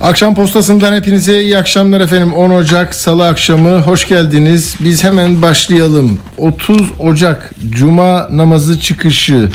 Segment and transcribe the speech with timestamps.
[0.00, 2.32] Akşam postasından hepinize iyi akşamlar efendim.
[2.32, 4.76] 10 Ocak Salı akşamı hoş geldiniz.
[4.80, 6.18] Biz hemen başlayalım.
[6.38, 9.48] 30 Ocak Cuma namazı çıkışı.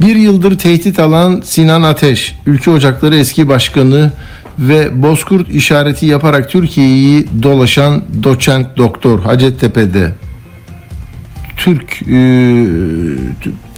[0.00, 4.12] Bir yıldır tehdit alan Sinan Ateş, Ülke Ocakları eski başkanı
[4.58, 10.14] ve Bozkurt işareti yaparak Türkiye'yi dolaşan doçent doktor Hacettepe'de
[11.56, 12.16] Türk e,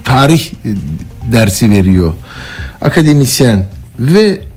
[0.04, 0.50] tarih
[1.32, 2.12] dersi veriyor.
[2.80, 3.66] Akademisyen
[3.98, 4.51] ve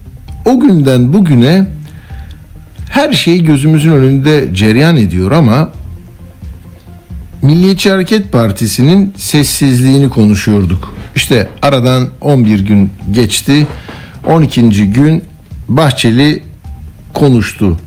[0.45, 1.65] o günden bugüne
[2.89, 5.69] her şey gözümüzün önünde cereyan ediyor ama
[7.41, 10.93] Milliyetçi Hareket Partisi'nin sessizliğini konuşuyorduk.
[11.15, 13.67] İşte aradan 11 gün geçti.
[14.25, 14.91] 12.
[14.91, 15.23] gün
[15.67, 16.43] Bahçeli
[17.13, 17.77] konuştu.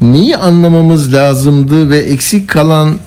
[0.00, 2.98] Neyi anlamamız lazımdı ve eksik kalan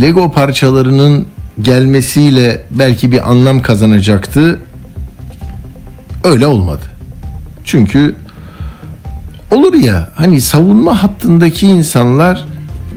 [0.00, 1.26] Lego parçalarının
[1.60, 4.60] gelmesiyle belki bir anlam kazanacaktı.
[6.24, 6.82] Öyle olmadı.
[7.64, 8.14] Çünkü
[9.56, 12.44] olur ya hani savunma hattındaki insanlar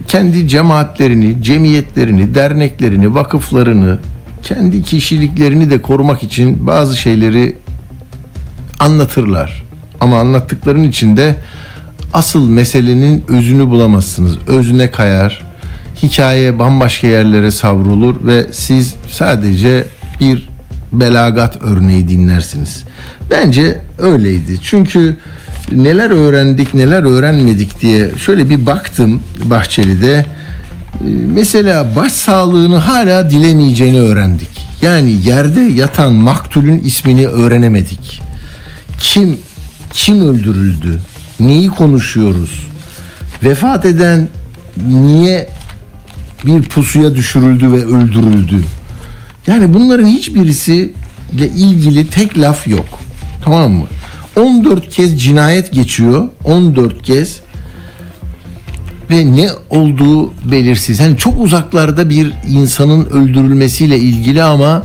[0.08, 3.98] kendi cemaatlerini, cemiyetlerini, derneklerini, vakıflarını,
[4.44, 7.56] kendi kişiliklerini de korumak için bazı şeyleri
[8.80, 9.64] anlatırlar.
[10.00, 11.36] Ama anlattıkların içinde
[12.14, 14.38] asıl meselenin özünü bulamazsınız.
[14.48, 15.46] Özüne kayar,
[16.04, 19.86] hikaye bambaşka yerlere savrulur ve siz sadece
[20.20, 20.50] bir
[20.94, 22.84] belagat örneği dinlersiniz.
[23.32, 24.60] Bence öyleydi.
[24.64, 25.18] Çünkü
[25.72, 30.26] neler öğrendik neler öğrenmedik diye şöyle bir baktım Bahçeli'de.
[31.34, 34.50] Mesela baş sağlığını hala dilemeyeceğini öğrendik.
[34.82, 38.22] Yani yerde yatan maktulün ismini öğrenemedik.
[39.00, 39.38] Kim
[39.94, 41.00] kim öldürüldü?
[41.40, 42.68] Neyi konuşuyoruz?
[43.44, 44.28] Vefat eden
[44.88, 45.50] niye
[46.46, 48.64] bir pusuya düşürüldü ve öldürüldü?
[49.48, 53.00] Yani bunların hiçbirisiyle ilgili tek laf yok.
[53.44, 53.86] Tamam mı?
[54.36, 56.28] 14 kez cinayet geçiyor.
[56.44, 57.40] 14 kez
[59.10, 61.00] ve ne olduğu belirsiz.
[61.00, 64.84] Hani çok uzaklarda bir insanın öldürülmesiyle ilgili ama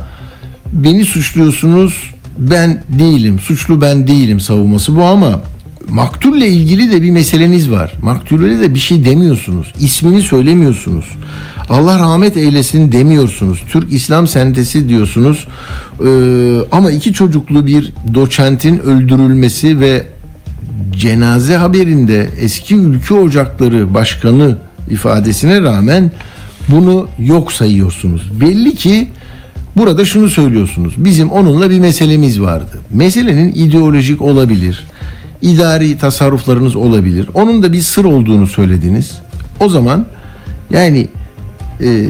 [0.73, 3.39] beni suçluyorsunuz ben değilim.
[3.39, 5.41] Suçlu ben değilim savunması bu ama
[5.89, 7.93] maktulle ilgili de bir meseleniz var.
[8.01, 9.73] Maktulle de bir şey demiyorsunuz.
[9.79, 11.05] İsmini söylemiyorsunuz.
[11.69, 13.63] Allah rahmet eylesin demiyorsunuz.
[13.69, 15.47] Türk İslam sentesi diyorsunuz.
[16.05, 20.03] Ee, ama iki çocuklu bir doçentin öldürülmesi ve
[20.91, 24.57] cenaze haberinde eski ülke ocakları başkanı
[24.89, 26.11] ifadesine rağmen
[26.67, 28.41] bunu yok sayıyorsunuz.
[28.41, 29.07] Belli ki
[29.77, 30.93] burada şunu söylüyorsunuz.
[30.97, 32.79] Bizim onunla bir meselemiz vardı.
[32.89, 34.87] Meselenin ideolojik olabilir.
[35.41, 37.29] idari tasarruflarınız olabilir.
[37.33, 39.11] Onun da bir sır olduğunu söylediniz.
[39.59, 40.05] O zaman
[40.69, 41.07] yani
[41.81, 42.09] e,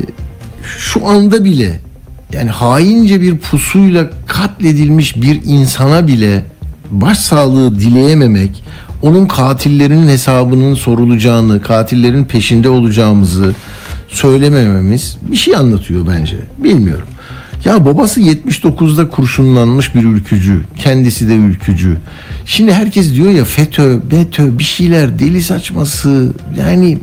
[0.77, 1.79] şu anda bile
[2.33, 6.45] yani haince bir pusuyla katledilmiş bir insana bile
[6.91, 8.63] başsağlığı dileyememek,
[9.01, 13.55] onun katillerinin hesabının sorulacağını, katillerin peşinde olacağımızı
[14.07, 16.37] söylemememiz bir şey anlatıyor bence.
[16.57, 17.07] Bilmiyorum.
[17.65, 20.61] Ya babası 79'da kurşunlanmış bir ülkücü.
[20.77, 21.97] Kendisi de ülkücü.
[22.45, 26.33] Şimdi herkes diyor ya FETÖ, BETÖ bir şeyler deli saçması.
[26.59, 26.97] Yani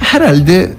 [0.00, 0.72] herhalde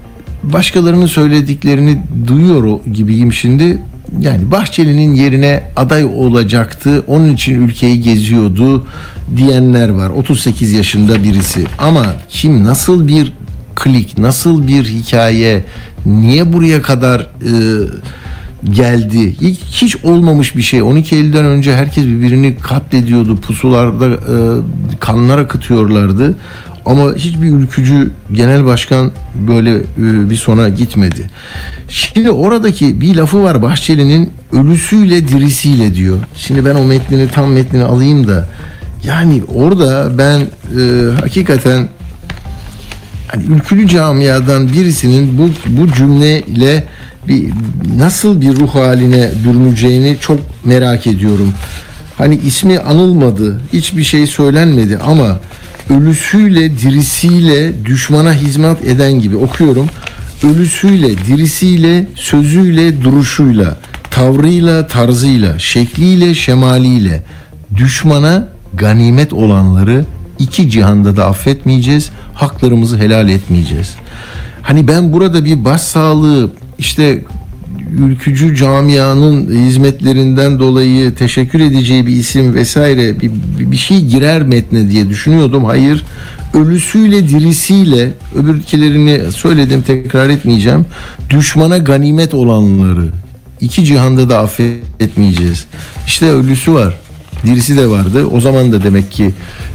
[0.54, 1.98] başkalarının söylediklerini
[2.28, 3.78] duyuyor gibiyim şimdi.
[4.20, 7.04] Yani Bahçeli'nin yerine aday olacaktı.
[7.08, 8.88] Onun için ülkeyi geziyordu
[9.38, 10.10] diyenler var.
[10.10, 11.66] 38 yaşında birisi.
[11.80, 13.34] Ama kim nasıl bir
[13.76, 15.66] klik, nasıl bir hikaye,
[16.06, 17.52] niye buraya kadar e,
[18.70, 19.36] geldi?
[19.42, 20.82] Hiç, hiç olmamış bir şey.
[20.82, 23.38] 12 Eylül'den önce herkes birbirini katlediyordu.
[23.38, 24.16] Pusularda e,
[25.00, 26.36] kanlar akıtıyorlardı.
[26.86, 31.30] Ama hiçbir ülkücü genel başkan böyle e, bir sona gitmedi.
[31.90, 36.18] Şimdi oradaki bir lafı var Bahçeli'nin ölüsüyle dirisiyle diyor.
[36.36, 38.48] Şimdi ben o metnini tam metnini alayım da
[39.04, 41.90] yani orada ben e, hakikaten
[43.28, 46.84] hani ülkülü camiadan birisinin bu bu cümleyle
[47.28, 47.50] bir
[47.98, 51.54] nasıl bir ruh haline bürüneceğini çok merak ediyorum.
[52.18, 55.40] Hani ismi anılmadı, hiçbir şey söylenmedi ama
[55.90, 59.90] ölüsüyle dirisiyle düşmana hizmet eden gibi okuyorum.
[60.44, 63.78] Ölüsüyle, dirisiyle, sözüyle, duruşuyla,
[64.12, 67.24] tavrıyla, tarzıyla, şekliyle, şemaliyle
[67.76, 70.06] düşmana ganimet olanları
[70.40, 73.96] iki cihanda da affetmeyeceğiz, haklarımızı helal etmeyeceğiz.
[74.62, 77.24] Hani ben burada bir başsağlığı işte
[78.00, 83.32] ülkücü camianın hizmetlerinden dolayı teşekkür edeceği bir isim vesaire bir,
[83.72, 85.66] bir şey girer metne diye düşünüyordum.
[85.66, 86.04] Hayır
[86.54, 90.86] ölüsüyle dirisiyle öbürkilerini söyledim tekrar etmeyeceğim.
[91.30, 93.08] Düşmana ganimet olanları
[93.62, 95.66] iki cihanda da affetmeyeceğiz.
[96.08, 96.94] İşte ölüsü var.
[97.46, 98.26] Dirisi de vardı.
[98.26, 99.34] O zaman da demek ki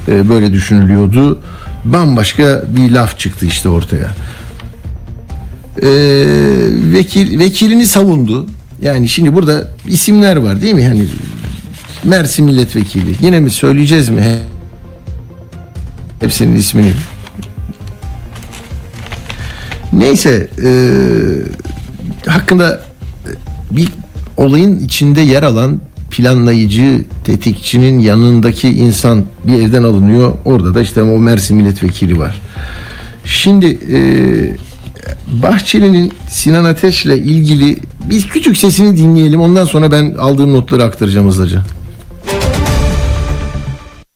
[0.09, 1.39] e, böyle düşünülüyordu.
[1.85, 4.15] Bambaşka bir laf çıktı işte ortaya.
[5.83, 5.89] E,
[6.93, 8.47] vekil vekilini savundu.
[8.83, 10.83] Yani şimdi burada isimler var değil mi?
[10.83, 11.05] Yani
[12.05, 13.15] Mersin milletvekili.
[13.21, 14.21] Yine mi söyleyeceğiz mi?
[14.23, 14.39] He-
[16.21, 16.93] Hepsinin ismini.
[19.93, 20.71] Neyse e,
[22.31, 22.81] hakkında
[23.71, 23.89] bir
[24.37, 25.81] olayın içinde yer alan
[26.11, 30.33] planlayıcı tetikçinin yanındaki insan bir evden alınıyor.
[30.45, 32.41] Orada da işte o Mersin milletvekili var.
[33.25, 33.99] Şimdi e,
[35.31, 37.79] Bahçeli'nin Sinan Ateş'le ilgili
[38.11, 39.41] biz küçük sesini dinleyelim.
[39.41, 41.63] Ondan sonra ben aldığım notları aktaracağım hızlıca.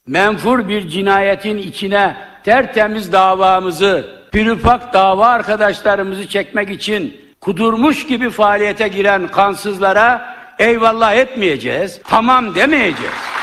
[0.06, 9.28] menfur bir cinayetin içine tertemiz davamızı, pürüpak dava arkadaşlarımızı çekmek için kudurmuş gibi faaliyete giren
[9.28, 13.33] kansızlara eyvallah etmeyeceğiz, tamam demeyeceğiz.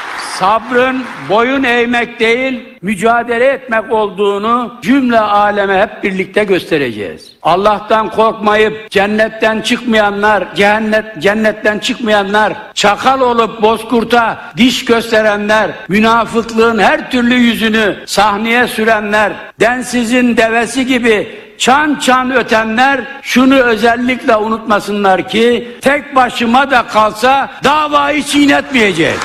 [0.42, 7.32] Sabrın boyun eğmek değil, mücadele etmek olduğunu cümle aleme hep birlikte göstereceğiz.
[7.42, 17.36] Allah'tan korkmayıp cennetten çıkmayanlar, cehennet, cennetten çıkmayanlar, çakal olup bozkurta diş gösterenler, münafıklığın her türlü
[17.36, 26.72] yüzünü sahneye sürenler, densizin devesi gibi çan çan ötenler şunu özellikle unutmasınlar ki tek başıma
[26.72, 29.20] da kalsa davayı çiğnetmeyeceğim.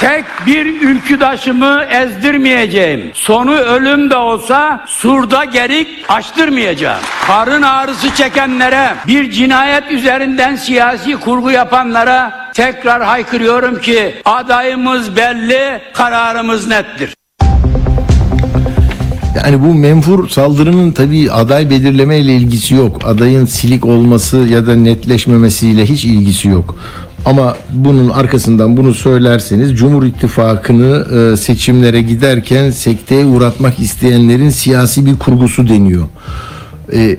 [0.00, 3.10] Tek bir ülküdaşımı ezdirmeyeceğim.
[3.14, 7.00] Sonu ölüm de olsa surda gerik açtırmayacağım.
[7.26, 16.68] Karın ağrısı çekenlere, bir cinayet üzerinden siyasi kurgu yapanlara tekrar haykırıyorum ki adayımız belli, kararımız
[16.68, 17.14] nettir.
[19.36, 23.00] Yani bu menfur saldırının tabii aday belirleme ile ilgisi yok.
[23.04, 26.76] Adayın silik olması ya da netleşmemesiyle hiç ilgisi yok.
[27.24, 35.18] Ama bunun arkasından bunu söylerseniz Cumhur İttifakı'nı e, seçimlere giderken sekteye uğratmak isteyenlerin siyasi bir
[35.18, 36.04] kurgusu deniyor.
[36.92, 37.16] E,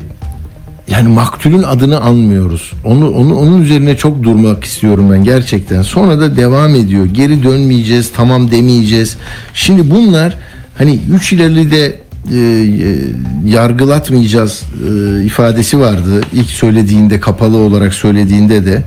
[0.88, 2.71] yani maktulün adını anmıyoruz.
[2.86, 5.81] Onu, onu onun üzerine çok durmak istiyorum ben gerçekten.
[5.81, 7.06] Sonra da devam ediyor.
[7.06, 9.18] Geri dönmeyeceğiz, tamam demeyeceğiz.
[9.53, 10.38] Şimdi bunlar
[10.77, 12.00] hani üç ileri de
[12.31, 12.98] e, e,
[13.45, 16.21] yargılatmayacağız e, ifadesi vardı.
[16.33, 18.83] İlk söylediğinde kapalı olarak söylediğinde de.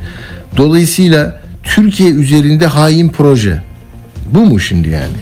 [0.56, 3.62] Dolayısıyla Türkiye üzerinde hain proje.
[4.34, 5.16] Bu mu şimdi yani?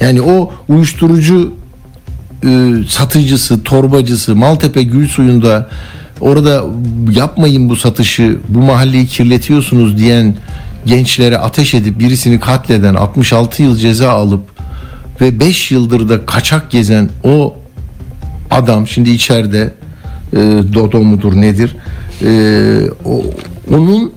[0.00, 1.54] Yani o uyuşturucu
[2.44, 5.68] e, satıcısı, torbacısı Maltepe Gül Suyu'nda
[6.20, 6.64] orada
[7.10, 10.34] yapmayın bu satışı, bu mahalleyi kirletiyorsunuz diyen
[10.86, 14.42] gençlere ateş edip birisini katleden 66 yıl ceza alıp
[15.20, 17.56] ve 5 yıldır da kaçak gezen o
[18.50, 19.72] adam şimdi içeride
[20.32, 20.36] e,
[20.74, 21.76] Dodo mudur nedir?
[22.22, 22.30] E,
[23.04, 23.22] o,
[23.74, 24.12] onun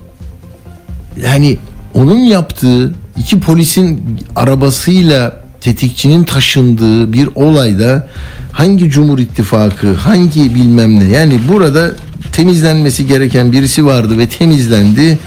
[1.22, 1.58] yani
[1.94, 8.08] onun yaptığı iki polisin arabasıyla tetikçinin taşındığı bir olayda
[8.52, 11.90] hangi Cumhur İttifakı, hangi bilmem ne yani burada
[12.32, 15.18] temizlenmesi gereken birisi vardı ve temizlendi.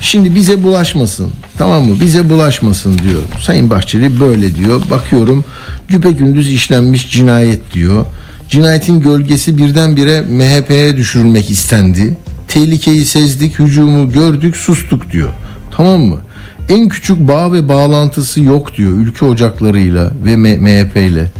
[0.00, 1.30] Şimdi bize bulaşmasın.
[1.58, 1.96] Tamam mı?
[2.00, 3.22] Bize bulaşmasın diyor.
[3.40, 4.82] Sayın Bahçeli böyle diyor.
[4.90, 5.44] Bakıyorum
[5.88, 8.06] güpegündüz işlenmiş cinayet diyor.
[8.48, 12.16] Cinayetin gölgesi birdenbire MHP'ye düşürülmek istendi.
[12.48, 15.30] Tehlikeyi sezdik, hücumu gördük, sustuk diyor.
[15.70, 16.20] Tamam mı?
[16.68, 21.30] En küçük bağ ve bağlantısı yok diyor ülke ocaklarıyla ve MHP ile.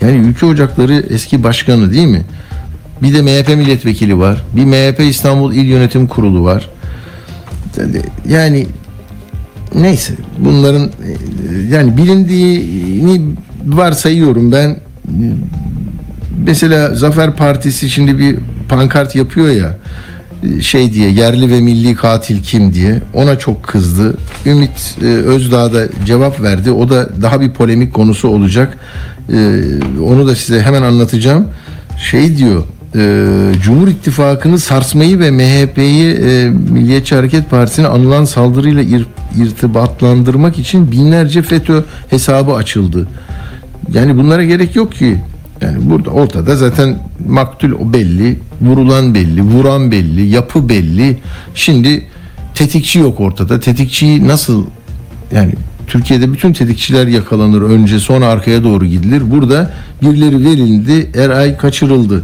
[0.00, 2.22] Yani ülke ocakları eski başkanı değil mi?
[3.02, 4.44] Bir de MHP milletvekili var.
[4.56, 6.70] Bir MHP İstanbul İl Yönetim Kurulu var.
[8.28, 8.66] Yani
[9.74, 10.90] neyse bunların
[11.70, 13.20] yani bilindiğini
[13.66, 14.76] varsayıyorum ben.
[16.46, 18.36] Mesela Zafer Partisi şimdi bir
[18.68, 19.78] pankart yapıyor ya
[20.60, 24.16] şey diye yerli ve milli katil kim diye ona çok kızdı.
[24.46, 26.70] Ümit e, Özdağ da cevap verdi.
[26.70, 28.78] O da daha bir polemik konusu olacak.
[29.32, 29.36] E,
[30.02, 31.48] onu da size hemen anlatacağım.
[32.10, 32.62] Şey diyor
[32.96, 33.24] e,
[33.62, 36.14] Cumhur İttifakı'nı sarsmayı ve MHP'yi
[36.50, 43.08] Milliyetçi Hareket Partisi'ne anılan saldırıyla ir, irtibatlandırmak için binlerce FETÖ hesabı açıldı.
[43.92, 45.16] Yani bunlara gerek yok ki.
[45.60, 46.98] Yani burada ortada zaten
[47.28, 51.18] maktul belli, vurulan belli, vuran belli, yapı belli.
[51.54, 52.06] Şimdi
[52.54, 53.60] tetikçi yok ortada.
[53.60, 54.64] Tetikçiyi nasıl
[55.32, 55.54] yani
[55.86, 59.30] Türkiye'de bütün tetikçiler yakalanır önce sonra arkaya doğru gidilir.
[59.30, 59.70] Burada
[60.02, 62.22] birileri verildi, Eray kaçırıldı.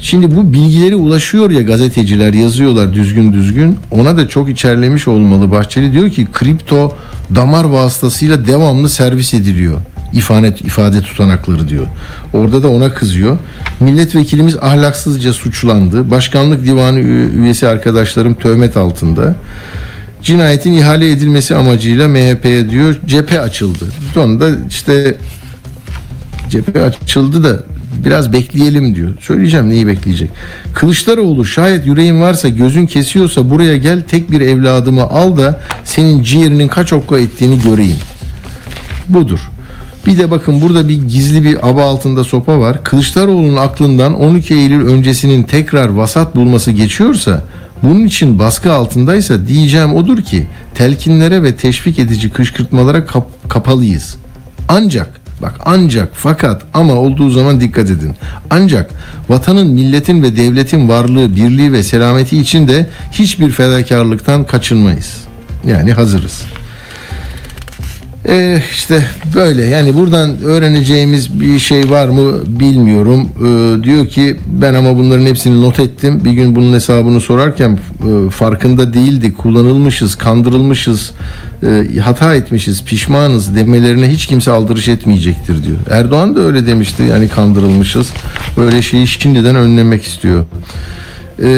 [0.00, 3.76] Şimdi bu bilgileri ulaşıyor ya gazeteciler yazıyorlar düzgün düzgün.
[3.90, 5.50] Ona da çok içerlemiş olmalı.
[5.50, 6.96] Bahçeli diyor ki kripto
[7.34, 9.80] damar vasıtasıyla devamlı servis ediliyor.
[10.12, 11.86] İfade, ifade tutanakları diyor.
[12.32, 13.38] Orada da ona kızıyor.
[13.80, 16.10] Milletvekilimiz ahlaksızca suçlandı.
[16.10, 19.34] Başkanlık divanı üye- üyesi arkadaşlarım töhmet altında.
[20.22, 23.84] Cinayetin ihale edilmesi amacıyla MHP'ye diyor cephe açıldı.
[24.14, 25.16] Sonra da işte
[26.50, 27.62] cephe açıldı da
[28.04, 29.10] biraz bekleyelim diyor.
[29.20, 30.30] Söyleyeceğim neyi bekleyecek.
[30.74, 36.68] Kılıçdaroğlu şayet yüreğin varsa gözün kesiyorsa buraya gel tek bir evladımı al da senin ciğerinin
[36.68, 37.96] kaç okka ettiğini göreyim.
[39.08, 39.40] Budur.
[40.08, 42.84] Bir de bakın burada bir gizli bir aba altında sopa var.
[42.84, 47.42] Kılıçdaroğlu'nun aklından 12 Eylül öncesinin tekrar vasat bulması geçiyorsa
[47.82, 54.16] bunun için baskı altındaysa diyeceğim odur ki telkinlere ve teşvik edici kışkırtmalara kap- kapalıyız.
[54.68, 58.14] Ancak bak ancak fakat ama olduğu zaman dikkat edin.
[58.50, 58.90] Ancak
[59.28, 65.16] vatanın, milletin ve devletin varlığı, birliği ve selameti için de hiçbir fedakarlıktan kaçınmayız.
[65.66, 66.42] Yani hazırız.
[68.28, 73.28] Ee, işte böyle yani buradan öğreneceğimiz bir şey var mı bilmiyorum.
[73.36, 76.24] Ee, diyor ki ben ama bunların hepsini not ettim.
[76.24, 81.10] Bir gün bunun hesabını sorarken e, farkında değildik, kullanılmışız, kandırılmışız,
[81.62, 85.78] e, hata etmişiz, pişmanız demelerine hiç kimse aldırış etmeyecektir diyor.
[85.90, 88.12] Erdoğan da öyle demişti yani kandırılmışız.
[88.56, 90.44] Böyle şeyi şimdiden önlemek istiyor
[91.42, 91.50] e,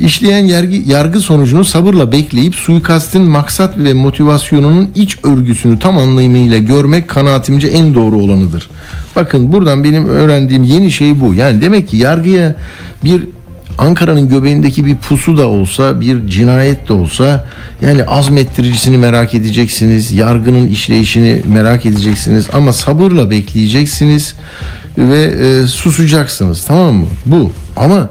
[0.00, 7.08] işleyen yargı, yargı sonucunu sabırla bekleyip suikastin maksat ve motivasyonunun iç örgüsünü tam anlamıyla görmek
[7.08, 8.70] kanaatimce en doğru olanıdır.
[9.16, 11.34] Bakın buradan benim öğrendiğim yeni şey bu.
[11.34, 12.54] Yani demek ki yargıya
[13.04, 13.22] bir
[13.78, 17.46] Ankara'nın göbeğindeki bir pusu da olsa, bir cinayet de olsa
[17.82, 24.34] yani azmettiricisini merak edeceksiniz, yargının işleyişini merak edeceksiniz ama sabırla bekleyeceksiniz
[24.98, 27.06] ve e, susacaksınız tamam mı?
[27.26, 28.10] Bu ama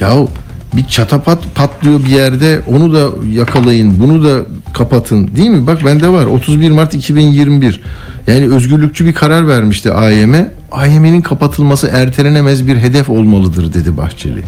[0.00, 0.30] Yahu
[0.76, 5.66] bir çatapat patlıyor bir yerde onu da yakalayın bunu da kapatın değil mi?
[5.66, 7.80] Bak bende var 31 Mart 2021
[8.26, 10.34] yani özgürlükçü bir karar vermişti AYM.
[10.72, 14.42] AYM'nin kapatılması ertelenemez bir hedef olmalıdır dedi Bahçeli.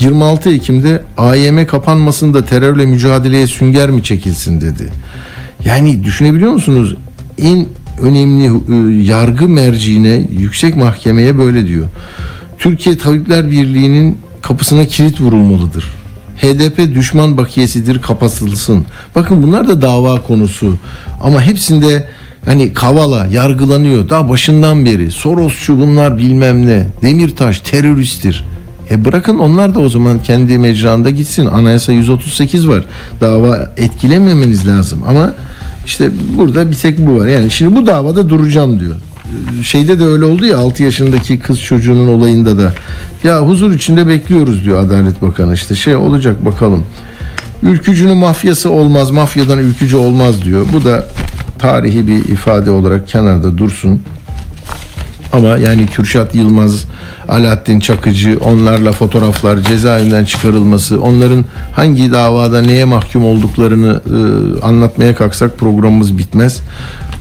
[0.00, 4.92] 26 Ekim'de AYM kapanmasın da terörle mücadeleye sünger mi çekilsin dedi.
[5.64, 6.96] Yani düşünebiliyor musunuz?
[7.38, 7.66] En
[8.02, 11.86] önemli e, yargı merciine yüksek mahkemeye böyle diyor.
[12.58, 15.84] Türkiye Tabipler Birliği'nin kapısına kilit vurulmalıdır.
[16.36, 18.86] HDP düşman bakiyesidir kapatılsın.
[19.14, 20.76] Bakın bunlar da dava konusu.
[21.20, 22.08] Ama hepsinde
[22.44, 25.10] hani Kavala yargılanıyor daha başından beri.
[25.10, 26.86] Sorosçu bunlar bilmem ne.
[27.02, 28.44] Demirtaş teröristtir.
[28.90, 31.46] E bırakın onlar da o zaman kendi mecranda gitsin.
[31.46, 32.84] Anayasa 138 var.
[33.20, 35.02] Dava etkilememeniz lazım.
[35.08, 35.34] Ama
[35.86, 37.26] işte burada bir tek bu var.
[37.26, 38.96] Yani şimdi bu davada duracağım diyor
[39.62, 42.72] şeyde de öyle oldu ya 6 yaşındaki kız çocuğunun olayında da
[43.24, 46.84] ya huzur içinde bekliyoruz diyor Adalet Bakanı işte şey olacak bakalım.
[47.62, 50.66] Ülkücünün mafyası olmaz, mafyadan ülkücü olmaz diyor.
[50.72, 51.06] Bu da
[51.58, 54.02] tarihi bir ifade olarak kenarda dursun.
[55.32, 56.84] Ama yani Kürşat Yılmaz,
[57.28, 65.58] Alaaddin Çakıcı, onlarla fotoğraflar, cezaevinden çıkarılması, onların hangi davada neye mahkum olduklarını e, anlatmaya kalksak
[65.58, 66.60] programımız bitmez.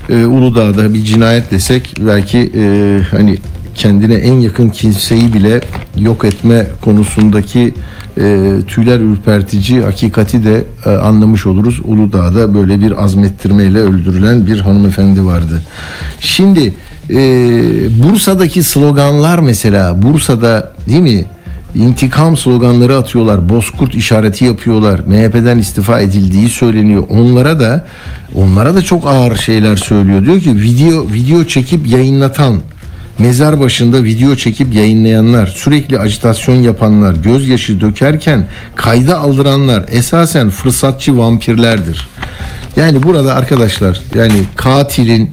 [0.09, 3.37] E, Uludağ'da bir cinayet desek belki e, hani
[3.75, 5.61] kendine en yakın kimseyi bile
[5.97, 7.73] yok etme konusundaki
[8.17, 11.81] e, tüyler ürpertici hakikati de e, anlamış oluruz.
[11.83, 15.61] Uludağ'da böyle bir azmettirmeyle öldürülen bir hanımefendi vardı.
[16.19, 16.73] Şimdi
[17.09, 17.19] e,
[18.03, 21.25] Bursa'daki sloganlar mesela Bursa'da değil mi
[21.75, 23.49] intikam sloganları atıyorlar.
[23.49, 24.99] Bozkurt işareti yapıyorlar.
[24.99, 27.03] MHP'den istifa edildiği söyleniyor.
[27.09, 27.85] Onlara da
[28.35, 30.25] onlara da çok ağır şeyler söylüyor.
[30.25, 32.61] Diyor ki video video çekip yayınlatan
[33.19, 42.07] mezar başında video çekip yayınlayanlar, sürekli ajitasyon yapanlar, gözyaşı dökerken kayda aldıranlar esasen fırsatçı vampirlerdir.
[42.75, 45.31] Yani burada arkadaşlar yani katilin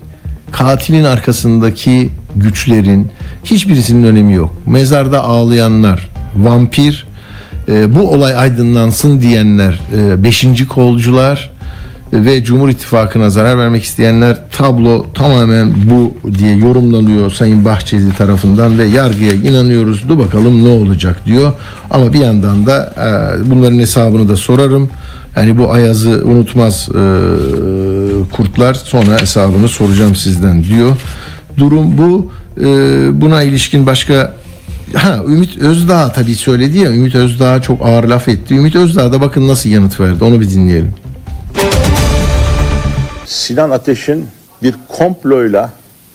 [0.53, 3.11] katilin arkasındaki güçlerin
[3.45, 4.55] hiçbirisinin önemi yok.
[4.67, 7.07] Mezarda ağlayanlar, vampir,
[7.69, 11.51] e, bu olay aydınlansın diyenler, e, beşinci kolcular
[12.13, 18.79] e, ve Cumhur İttifakı'na zarar vermek isteyenler tablo tamamen bu diye yorumlanıyor Sayın Bahçeli tarafından
[18.79, 20.09] ve yargıya inanıyoruz.
[20.09, 21.53] Dur bakalım ne olacak diyor.
[21.91, 24.91] Ama bir yandan da e, bunların hesabını da sorarım.
[25.37, 27.03] Yani bu Ayaz'ı unutmaz e,
[28.33, 30.97] kurtlar sonra hesabını soracağım sizden diyor.
[31.59, 32.33] Durum bu.
[32.61, 32.67] E,
[33.21, 34.35] buna ilişkin başka
[34.93, 38.55] Ha Ümit Özdağ tabii söyledi ya Ümit Özdağ çok ağır laf etti.
[38.55, 40.25] Ümit Özdağ da bakın nasıl yanıt verdi.
[40.25, 40.95] Onu bir dinleyelim.
[43.27, 44.27] Sinan Ateş'in
[44.63, 45.71] bir komployla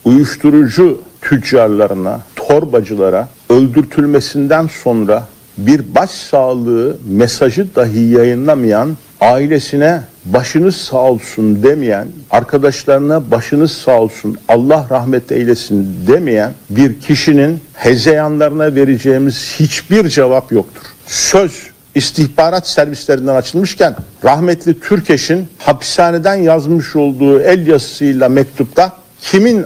[0.05, 12.07] uyuşturucu tüccarlarına, torbacılara öldürtülmesinden sonra bir başsağlığı mesajı dahi yayınlamayan, ailesine başınız sağ olsun demeyen,
[12.31, 20.81] arkadaşlarına başınız sağ olsun Allah rahmet eylesin demeyen bir kişinin hezeyanlarına vereceğimiz hiçbir cevap yoktur.
[21.07, 21.51] Söz
[21.95, 29.65] istihbarat servislerinden açılmışken rahmetli Türkeş'in hapishaneden yazmış olduğu el yazısıyla mektupta kimin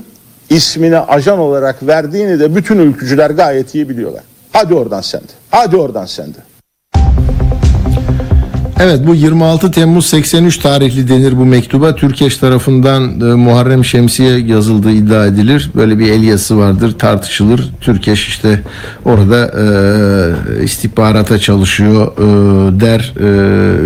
[0.49, 4.23] ismini ajan olarak verdiğini de bütün ülkücüler gayet iyi biliyorlar.
[4.51, 5.33] Hadi oradan sen de.
[5.51, 6.52] Hadi oradan sen de.
[8.79, 11.95] Evet bu 26 Temmuz 83 tarihli denir bu mektuba.
[11.95, 15.69] Türkeş tarafından e, Muharrem Şemsiye yazıldığı iddia edilir.
[15.75, 17.69] Böyle bir el yazısı vardır tartışılır.
[17.81, 18.61] Türkeş işte
[19.05, 19.51] orada
[20.59, 23.25] e, istihbarata çalışıyor e, der e,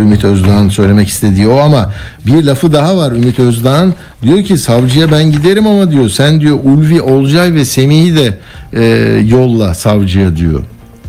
[0.02, 1.94] Ümit Özdağ'ın söylemek istediği o ama
[2.26, 3.94] bir lafı daha var Ümit Özdağ'ın.
[4.24, 8.38] Diyor ki savcıya ben giderim ama diyor sen diyor Ulvi Olcay ve Semih'i de
[8.74, 8.84] e,
[9.30, 10.64] yolla savcıya diyor.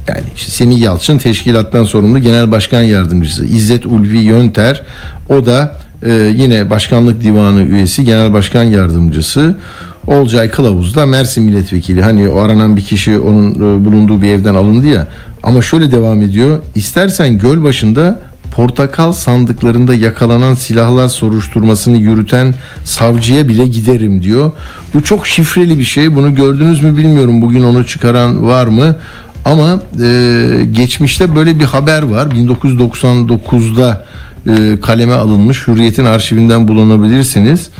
[0.09, 3.47] Yani işte Semih Yalçın teşkilattan sorumlu genel başkan yardımcısı.
[3.47, 4.83] İzzet Ulvi Yönter
[5.29, 9.57] o da e, yine başkanlık divanı üyesi genel başkan yardımcısı.
[10.07, 12.03] Olcay Kılavuz da Mersin milletvekili.
[12.03, 15.07] Hani o aranan bir kişi onun e, bulunduğu bir evden alındı ya.
[15.43, 16.59] Ama şöyle devam ediyor.
[16.75, 24.53] İstersen göl başında portakal sandıklarında yakalanan silahlar soruşturmasını yürüten savcıya bile giderim diyor.
[24.95, 26.17] Bu çok şifreli bir şey.
[26.17, 27.43] Bunu gördünüz mü bilmiyorum.
[27.43, 28.97] Bugün onu çıkaran var mı?
[29.45, 32.27] Ama e, geçmişte böyle bir haber var.
[32.27, 34.05] 1999'da
[34.47, 35.69] e, kaleme alınmış.
[35.69, 37.71] Hürriyet'in arşivinden bulunabilirsiniz.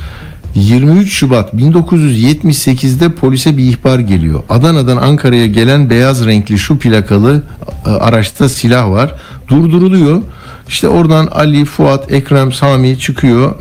[0.55, 4.43] 23 Şubat 1978'de polise bir ihbar geliyor.
[4.49, 7.43] Adana'dan Ankara'ya gelen beyaz renkli şu plakalı
[7.85, 9.15] e, araçta silah var.
[9.47, 10.21] Durduruluyor.
[10.67, 13.55] İşte oradan Ali, Fuat, Ekrem, Sami çıkıyor.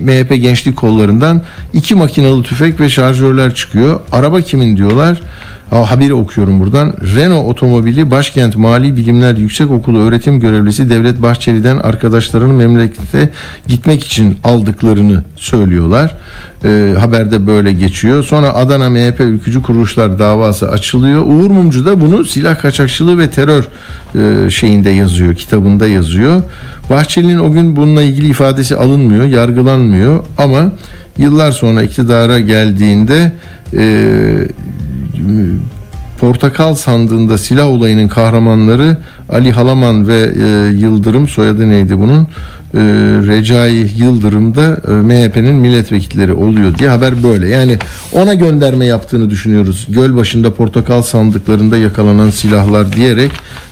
[0.00, 1.42] MHP gençlik kollarından
[1.72, 4.00] iki makinalı tüfek ve şarjörler çıkıyor.
[4.12, 5.20] Araba kimin diyorlar.
[5.70, 6.94] Ha, haberi okuyorum buradan.
[7.16, 13.28] Renault otomobili Başkent Mali Bilimler Yüksekokulu öğretim görevlisi Devlet Bahçeli'den arkadaşlarının memlekete
[13.66, 16.16] gitmek için aldıklarını söylüyorlar.
[16.64, 18.24] Ee, haberde böyle geçiyor.
[18.24, 21.22] Sonra Adana MHP ülkücü kuruluşlar davası açılıyor.
[21.26, 23.64] Uğur Mumcu da bunu silah kaçakçılığı ve terör
[24.14, 26.42] e, şeyinde yazıyor, kitabında yazıyor.
[26.90, 30.72] Bahçeli'nin o gün bununla ilgili ifadesi alınmıyor, yargılanmıyor ama
[31.18, 33.32] yıllar sonra iktidara geldiğinde
[33.76, 33.82] e,
[36.20, 38.96] Portakal sandığında silah olayının kahramanları
[39.28, 42.28] Ali Halaman ve e, Yıldırım soyadı neydi bunun?
[42.74, 42.80] E,
[43.26, 47.48] Recai Yıldırım da e, MHP'nin milletvekilleri oluyor diye haber böyle.
[47.48, 47.78] Yani
[48.12, 49.86] ona gönderme yaptığını düşünüyoruz.
[49.88, 53.30] Göl başında portakal sandıklarında yakalanan silahlar diyerek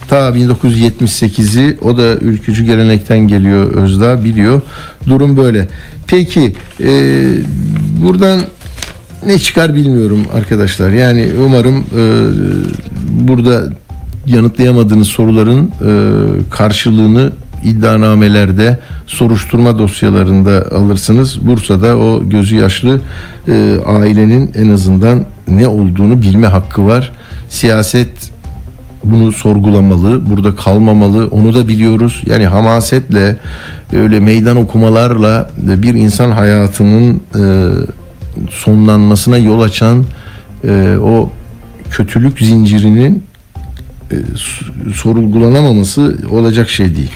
[0.09, 4.61] ta 1978'i o da ülkücü gelenekten geliyor Özdağ biliyor.
[5.07, 5.69] Durum böyle.
[6.07, 6.91] Peki e,
[8.03, 8.41] buradan
[9.29, 10.91] ne çıkar bilmiyorum arkadaşlar.
[10.91, 12.03] Yani umarım e,
[13.29, 13.63] burada
[14.27, 15.91] yanıtlayamadığınız soruların e,
[16.51, 17.33] karşılığını
[17.65, 21.47] iddianamelerde, soruşturma dosyalarında alırsınız.
[21.47, 23.01] Bursa'da o gözü yaşlı
[23.49, 27.13] e, ailenin en azından ne olduğunu bilme hakkı var.
[27.49, 28.11] Siyaset
[29.05, 31.27] bunu sorgulamalı, burada kalmamalı.
[31.27, 32.23] Onu da biliyoruz.
[32.27, 33.37] Yani hamasetle,
[33.93, 37.43] öyle meydan okumalarla bir insan hayatının e,
[38.51, 40.05] sonlanmasına yol açan
[40.65, 41.31] e, o
[41.91, 43.25] kötülük zincirinin
[44.13, 44.17] e,
[44.95, 47.11] sorgulanamaması olacak şey değil.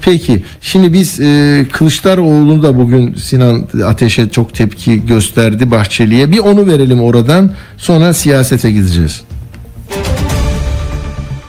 [0.00, 6.32] Peki şimdi biz e, Kılıçdaroğlu da bugün Sinan Ateş'e çok tepki gösterdi Bahçeli'ye.
[6.32, 9.22] Bir onu verelim oradan sonra siyasete gideceğiz.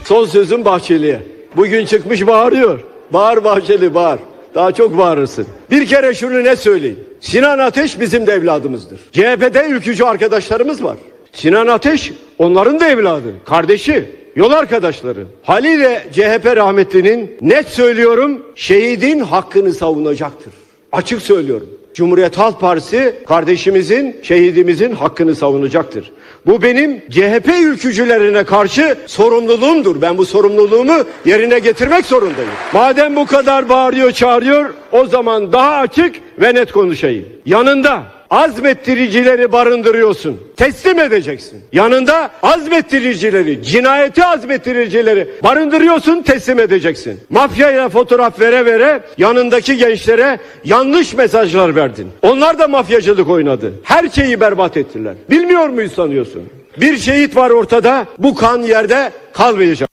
[0.04, 1.22] Son sözüm Bahçeli'ye.
[1.56, 2.80] Bugün çıkmış bağırıyor.
[3.12, 4.18] Bağır Bahçeli bağır.
[4.54, 5.46] Daha çok bağırırsın.
[5.70, 7.00] Bir kere şunu ne söyleyeyim.
[7.20, 8.98] Sinan Ateş bizim de evladımızdır.
[9.12, 10.96] CHP'de ülkücü arkadaşlarımız var.
[11.32, 14.04] Sinan Ateş onların da evladı, kardeşi,
[14.36, 15.26] yol arkadaşları.
[15.42, 20.52] Haliyle CHP rahmetlinin net söylüyorum şehidin hakkını savunacaktır.
[20.92, 21.68] Açık söylüyorum.
[21.94, 26.12] Cumhuriyet Halk Partisi kardeşimizin, şehidimizin hakkını savunacaktır.
[26.46, 30.02] Bu benim CHP ülkücülerine karşı sorumluluğumdur.
[30.02, 32.50] Ben bu sorumluluğumu yerine getirmek zorundayım.
[32.72, 37.24] Madem bu kadar bağırıyor, çağırıyor, o zaman daha açık ve net konuşayım.
[37.46, 40.40] Yanında azmettiricileri barındırıyorsun.
[40.56, 41.60] Teslim edeceksin.
[41.72, 47.20] Yanında azmettiricileri, cinayeti azmettiricileri barındırıyorsun, teslim edeceksin.
[47.30, 52.08] Mafyaya fotoğraf vere vere yanındaki gençlere yanlış mesajlar verdin.
[52.22, 53.72] Onlar da mafyacılık oynadı.
[53.82, 55.14] Her şeyi berbat ettiler.
[55.30, 56.42] Bilmiyor muyuz sanıyorsun?
[56.80, 58.06] Bir şehit var ortada.
[58.18, 59.88] Bu kan yerde kalmayacak.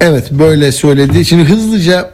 [0.00, 1.24] Evet böyle söyledi.
[1.24, 2.10] Şimdi hızlıca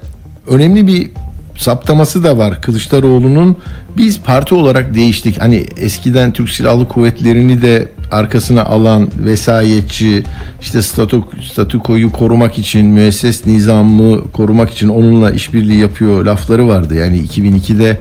[0.49, 1.11] önemli bir
[1.59, 3.57] saptaması da var Kılıçdaroğlu'nun.
[3.97, 5.43] Biz parti olarak değiştik.
[5.43, 10.25] Hani eskiden Türk Silahlı Kuvvetleri'ni de arkasına alan vesayetçi
[10.61, 11.21] işte statü,
[11.53, 16.95] statükoyu korumak için müesses nizamı korumak için onunla işbirliği yapıyor lafları vardı.
[16.95, 17.99] Yani 2002'de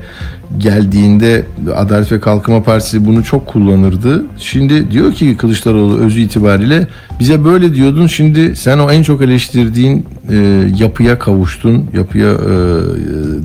[0.58, 4.24] geldiğinde Adalet ve Kalkınma Partisi bunu çok kullanırdı.
[4.38, 6.86] Şimdi diyor ki Kılıçdaroğlu özü itibariyle
[7.20, 10.36] bize böyle diyordun şimdi sen o en çok eleştirdiğin e,
[10.78, 11.90] yapıya kavuştun.
[11.94, 12.46] Yapıya e,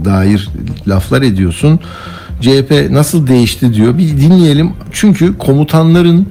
[0.06, 0.50] dair
[0.88, 1.80] laflar ediyorsun.
[2.42, 3.98] CHP nasıl değişti diyor.
[3.98, 4.70] Bir dinleyelim.
[4.92, 6.28] Çünkü komutanların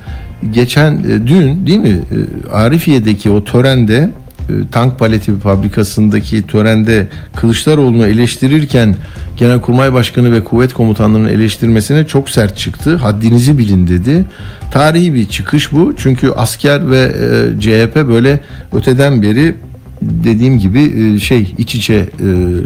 [0.53, 4.11] geçen e, dün değil mi e, Arifiye'deki o törende
[4.49, 8.97] e, tank paleti fabrikasındaki törende Kılıçdaroğlu'nu eleştirirken
[9.37, 12.97] Genelkurmay Başkanı ve kuvvet komutanlarının eleştirmesine çok sert çıktı.
[12.97, 14.25] Haddinizi bilin dedi.
[14.71, 15.95] Tarihi bir çıkış bu.
[15.97, 17.13] Çünkü asker ve
[17.61, 18.41] CHP böyle
[18.73, 19.55] öteden beri
[20.03, 22.09] dediğim gibi e, şey iç içe e,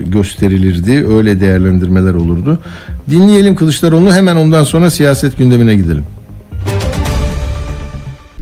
[0.07, 1.07] gösterilirdi.
[1.09, 2.59] Öyle değerlendirmeler olurdu.
[3.11, 6.05] Dinleyelim Kılıçdaroğlu'nu hemen ondan sonra siyaset gündemine gidelim.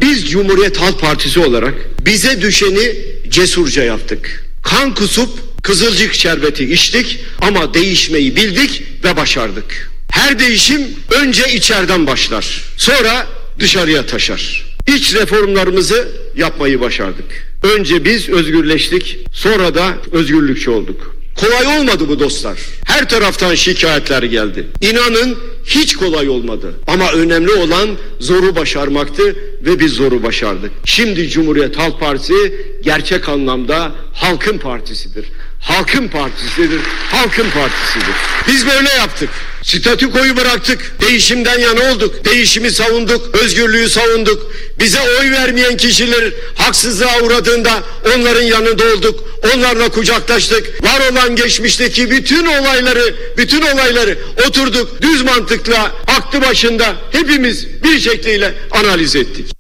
[0.01, 1.75] Biz Cumhuriyet Halk Partisi olarak
[2.07, 2.95] bize düşeni
[3.31, 4.47] cesurca yaptık.
[4.63, 9.91] Kan kusup kızılcık şerbeti içtik ama değişmeyi bildik ve başardık.
[10.11, 10.81] Her değişim
[11.23, 12.65] önce içeriden başlar.
[12.77, 13.27] Sonra
[13.59, 14.65] dışarıya taşar.
[14.87, 17.52] İç reformlarımızı yapmayı başardık.
[17.63, 21.17] Önce biz özgürleştik, sonra da özgürlükçü olduk.
[21.37, 22.59] Kolay olmadı bu dostlar.
[22.85, 24.67] Her taraftan şikayetler geldi.
[24.81, 26.75] İnanın hiç kolay olmadı.
[26.87, 27.89] Ama önemli olan
[28.21, 30.71] zoru başarmaktı ve biz zoru başardık.
[30.85, 32.35] Şimdi Cumhuriyet Halk Partisi
[32.83, 35.25] gerçek anlamda halkın partisidir.
[35.63, 38.15] Halkın partisidir, halkın partisidir.
[38.49, 39.29] Biz böyle yaptık.
[39.63, 40.93] Statükoyu bıraktık.
[41.01, 42.25] Değişimden yana olduk.
[42.25, 43.35] Değişimi savunduk.
[43.37, 44.53] Özgürlüğü savunduk.
[44.79, 47.83] Bize oy vermeyen kişiler haksızlığa uğradığında
[48.17, 49.25] onların yanında olduk.
[49.55, 50.85] Onlarla kucaklaştık.
[50.85, 55.03] Var olan geçmişteki bütün olayları, bütün olayları oturduk.
[55.03, 59.53] Düz mantıkla, aklı başında hepimiz bir şekliyle analiz ettik.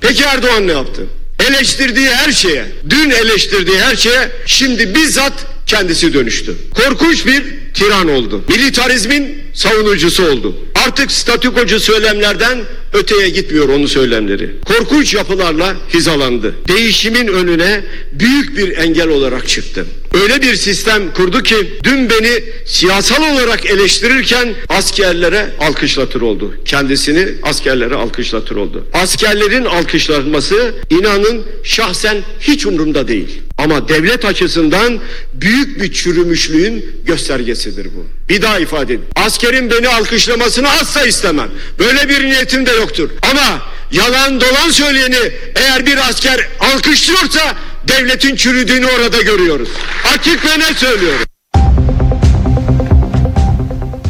[0.00, 1.06] Peki Erdoğan ne yaptı?
[1.48, 5.32] Eleştirdiği her şeye, dün eleştirdiği her şeye şimdi bizzat
[5.66, 6.56] kendisi dönüştü.
[6.74, 8.44] Korkunç bir tiran oldu.
[8.48, 10.54] Militarizmin savunucusu oldu.
[10.86, 12.58] Artık statükocu söylemlerden
[12.92, 14.50] öteye gitmiyor onun söylemleri.
[14.64, 16.54] Korkunç yapılarla hizalandı.
[16.68, 17.80] Değişimin önüne
[18.12, 19.86] büyük bir engel olarak çıktı.
[20.22, 26.54] Öyle bir sistem kurdu ki dün beni siyasal olarak eleştirirken askerlere alkışlatır oldu.
[26.64, 28.84] Kendisini askerlere alkışlatır oldu.
[28.92, 33.42] Askerlerin alkışlanması inanın şahsen hiç umurumda değil.
[33.64, 34.98] Ama devlet açısından
[35.34, 38.06] büyük bir çürümüşlüğün göstergesidir bu.
[38.28, 39.02] Bir daha ifade edeyim.
[39.16, 41.48] Askerin beni alkışlamasını asla istemem.
[41.78, 43.10] Böyle bir niyetim de yoktur.
[43.30, 47.40] Ama yalan dolan söyleyeni eğer bir asker alkışlıyorsa
[47.88, 49.68] devletin çürüdüğünü orada görüyoruz.
[50.14, 51.26] Açık ve net söylüyorum.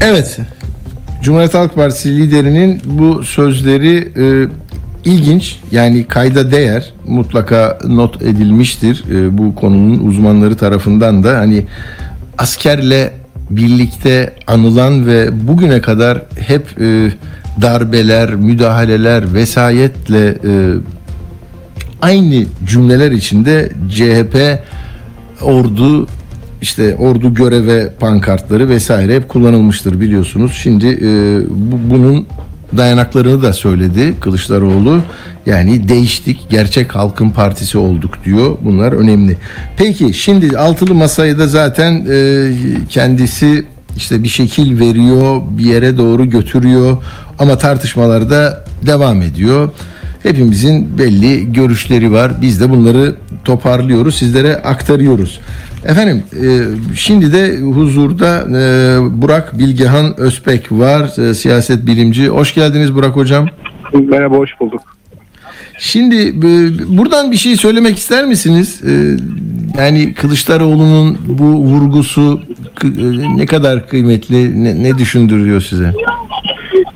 [0.03, 0.37] Evet.
[1.23, 4.25] Cumhuriyet Halk Partisi liderinin bu sözleri e,
[5.05, 11.67] ilginç yani kayda değer mutlaka not edilmiştir e, bu konunun uzmanları tarafından da hani
[12.39, 13.13] askerle
[13.51, 17.13] birlikte anılan ve bugüne kadar hep e,
[17.63, 20.75] darbeler, müdahaleler, vesayetle e,
[22.03, 24.65] aynı cümleler içinde CHP
[25.43, 26.07] ordu
[26.63, 30.59] işte ordu göreve pankartları vesaire hep kullanılmıştır biliyorsunuz.
[30.63, 32.27] Şimdi e, bu, bunun
[32.77, 35.03] dayanaklarını da söyledi Kılıçdaroğlu.
[35.47, 38.59] Yani değiştik, gerçek halkın partisi olduk diyor.
[38.63, 39.37] Bunlar önemli.
[39.77, 42.51] Peki şimdi altılı masayı da zaten e,
[42.89, 43.65] kendisi
[43.97, 46.97] işte bir şekil veriyor, bir yere doğru götürüyor
[47.39, 49.71] ama tartışmalar da devam ediyor.
[50.23, 52.33] Hepimizin belli görüşleri var.
[52.43, 55.41] Biz de bunları toparlıyoruz, sizlere aktarıyoruz.
[55.85, 56.47] Efendim e,
[56.95, 58.63] şimdi de huzurda e,
[59.23, 62.29] Burak Bilgehan Özbek var, e, siyaset bilimci.
[62.29, 63.49] Hoş geldiniz Burak Hocam.
[63.93, 64.83] Merhaba, hoş bulduk.
[65.79, 66.43] Şimdi e,
[66.99, 68.83] buradan bir şey söylemek ister misiniz?
[68.85, 68.93] E,
[69.81, 72.41] yani Kılıçdaroğlu'nun bu vurgusu
[72.85, 72.89] e,
[73.37, 75.93] ne kadar kıymetli, ne, ne düşündürüyor size?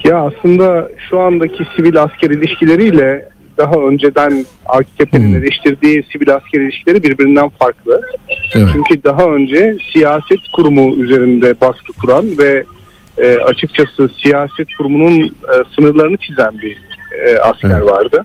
[0.04, 5.36] Ya aslında şu andaki sivil asker ilişkileriyle daha önceden AKP'nin Hmm.
[5.36, 8.00] eleştirdiği sivil asker ilişkileri birbirinden farklı.
[8.54, 8.68] Evet.
[8.72, 12.64] Çünkü daha önce siyaset kurumu üzerinde baskı kuran ve
[13.18, 16.76] e, açıkçası siyaset kurumunun e, sınırlarını çizen bir
[17.26, 17.90] e, asker Evet.
[17.90, 18.24] vardı.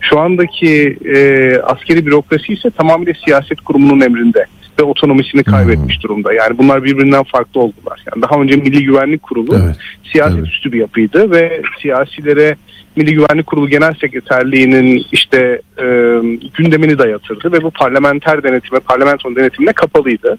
[0.00, 1.18] Şu andaki e,
[1.58, 4.46] askeri bürokrasi ise tamamıyla siyaset kurumunun emrinde
[4.80, 6.32] ve otonomisini kaybetmiş durumda.
[6.32, 8.02] Yani bunlar birbirinden farklı oldular.
[8.12, 9.76] Yani daha önce Milli Güvenlik Kurulu Evet.
[10.12, 10.48] siyaset Evet.
[10.48, 12.56] üstü bir yapıydı ve siyasilere
[12.96, 15.84] Milli Güvenlik Kurulu Genel Sekreterliği'nin işte e,
[16.54, 20.38] gündemini dayatırdı ve bu parlamenter denetime, parlamentonun denetimine kapalıydı.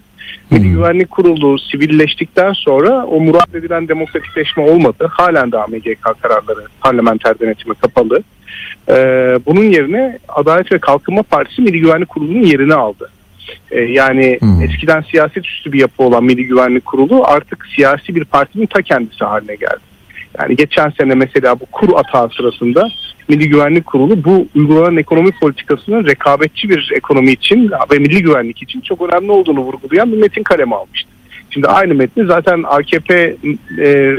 [0.50, 5.08] Milli Güvenlik Kurulu sivilleştikten sonra o murad edilen demokratikleşme olmadı.
[5.10, 8.22] Halen daha MGK kararları parlamenter denetime kapalı.
[8.88, 8.94] E,
[9.46, 13.10] bunun yerine Adalet ve Kalkınma Partisi Milli Güvenlik Kurulu'nun yerini aldı.
[13.70, 14.62] E, yani Hmm.
[14.62, 19.24] eskiden siyaset üstü bir yapı olan Milli Güvenlik Kurulu artık siyasi bir partinin ta kendisi
[19.24, 19.95] haline geldi.
[20.40, 22.88] Yani geçen sene mesela bu kur atağı sırasında
[23.28, 28.80] Milli Güvenlik Kurulu bu uygulanan ekonomi politikasının rekabetçi bir ekonomi için ve milli güvenlik için
[28.80, 31.10] çok önemli olduğunu vurgulayan bir metin kaleme almıştı.
[31.50, 33.36] Şimdi aynı metni zaten AKP
[33.78, 34.16] e,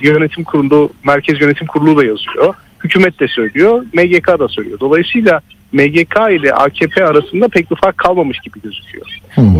[0.00, 2.54] yönetim kurulu, merkez yönetim kurulu da yazıyor.
[2.84, 4.80] Hükümet de söylüyor, MGK da söylüyor.
[4.80, 5.40] Dolayısıyla
[5.72, 9.06] MGK ile AKP arasında pek bir fark kalmamış gibi gözüküyor.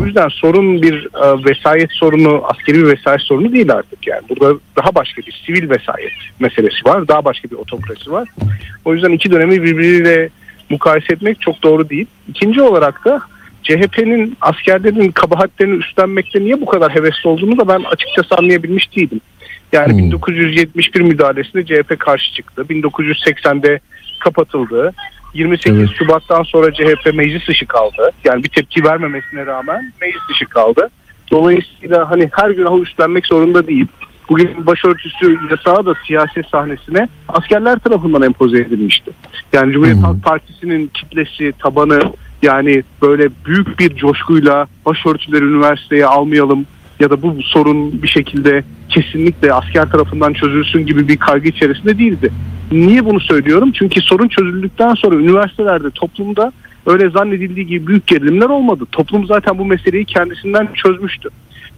[0.00, 4.22] O yüzden sorun bir e, vesayet sorunu, askeri bir vesayet sorunu değil artık yani.
[4.28, 7.08] Burada daha başka bir sivil vesayet meselesi var.
[7.08, 8.28] Daha başka bir otokrasi var.
[8.84, 10.28] O yüzden iki dönemi birbiriyle
[10.70, 12.06] mukayese etmek çok doğru değil.
[12.28, 13.20] İkinci olarak da
[13.62, 19.20] CHP'nin askerlerin kabahatlerini üstlenmekte niye bu kadar hevesli olduğunu da ben açıkçası anlayabilmiş değilim.
[19.72, 19.98] Yani Hmm.
[19.98, 22.62] 1971 müdahalesinde CHP karşı çıktı.
[22.70, 23.80] 1980'de
[24.20, 24.92] kapatıldı.
[25.34, 25.90] 28 Evet.
[25.98, 28.10] Şubat'tan sonra CHP meclis dışı kaldı.
[28.24, 30.88] Yani bir tepki vermemesine rağmen meclis dışı kaldı.
[31.30, 33.86] Dolayısıyla hani her günahı üstlenmek zorunda değil.
[34.28, 39.10] Bugün başörtüsü yasağı da siyaset sahnesine askerler tarafından empoze edilmişti.
[39.52, 40.02] Yani Cumhuriyet hı.
[40.02, 42.00] Halk Partisi'nin kitlesi, tabanı
[42.42, 46.66] yani böyle büyük bir coşkuyla başörtüleri üniversiteye almayalım
[47.00, 52.32] ya da bu sorun bir şekilde kesinlikle asker tarafından çözülsün gibi bir kaygı içerisinde değildi.
[52.72, 53.72] Niye bunu söylüyorum?
[53.72, 56.52] Çünkü sorun çözüldükten sonra üniversitelerde, toplumda
[56.87, 58.84] öyle zannedildiği gibi büyük gerilimler olmadı.
[58.92, 61.28] Toplum zaten bu meseleyi kendisinden çözmüştü.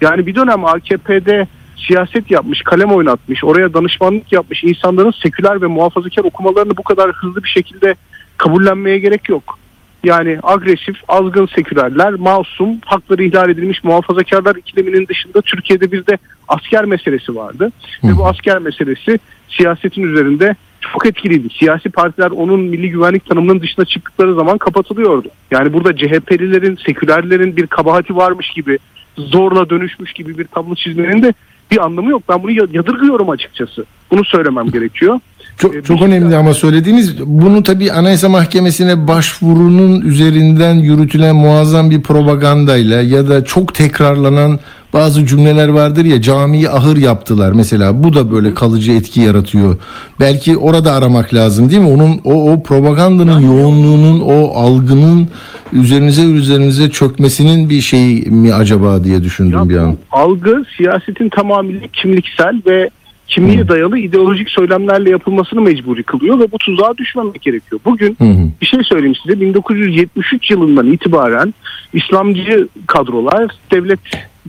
[0.01, 1.47] Yani bir dönem AKP'de
[1.89, 7.43] siyaset yapmış, kalem oynatmış, oraya danışmanlık yapmış insanların seküler ve muhafazakar okumalarını bu kadar hızlı
[7.43, 7.95] bir şekilde
[8.37, 9.59] kabullenmeye gerek yok.
[10.05, 16.85] Yani agresif, azgın sekülerler, masum, hakları ihlal edilmiş muhafazakarlar ikileminin dışında Türkiye'de bir de asker
[16.85, 17.73] meselesi vardı.
[18.05, 21.49] Ve bu asker meselesi siyasetin üzerinde çok etkiliydi.
[21.59, 25.29] Siyasi partiler onun milli güvenlik tanımının dışına çıktıkları zaman kapatılıyordu.
[25.51, 28.79] Yani burada CHP'lilerin, sekülerlerin bir kabahati varmış gibi,
[29.17, 31.35] zorla dönüşmüş gibi bir tablo çizmenin de
[31.71, 32.23] bir anlamı yok.
[32.29, 33.85] Ben bunu yadırgıyorum açıkçası.
[34.11, 35.21] Bunu söylemem gerekiyor.
[35.59, 42.03] Çok, Ee, çok önemli ama söylediğiniz bunu tabii Anayasa Mahkemesi'ne başvurunun üzerinden yürütülen muazzam bir
[42.03, 44.59] propagandayla ya da çok tekrarlanan
[44.93, 49.77] bazı cümleler vardır ya camiyi ahır yaptılar mesela bu da böyle kalıcı etki yaratıyor.
[50.21, 51.89] Belki orada aramak lazım değil mi?
[51.89, 55.29] Onun o, o propagandanın yoğunluğunun o algının
[55.73, 59.97] üzerinize üzerinize çökmesinin bir şey mi acaba diye düşündüm Ya bir an.
[60.11, 62.91] algı siyasetin tamamıyla kimliksel ve
[63.29, 67.81] kimliğe dayalı ideolojik söylemlerle yapılmasını mecburi kılıyor ve bu tuzağa düşmemek gerekiyor.
[67.85, 68.49] Bugün Hı hı.
[68.61, 71.55] bir şey söyleyeyim size 1973 yılından itibaren
[71.93, 73.99] İslamcı kadrolar devlet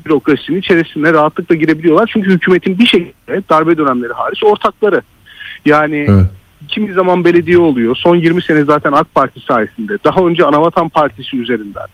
[0.06, 2.10] bürokrasinin içerisine rahatlıkla girebiliyorlar.
[2.14, 5.02] Çünkü hükümetin bir şekilde darbe dönemleri hariç ortakları.
[5.66, 6.26] Yani Evet.
[6.68, 7.96] Kimi zaman belediye oluyor.
[7.96, 9.98] Son 20 sene zaten AK Parti sayesinde.
[10.06, 11.88] Daha önce Anavatan Partisi üzerinden.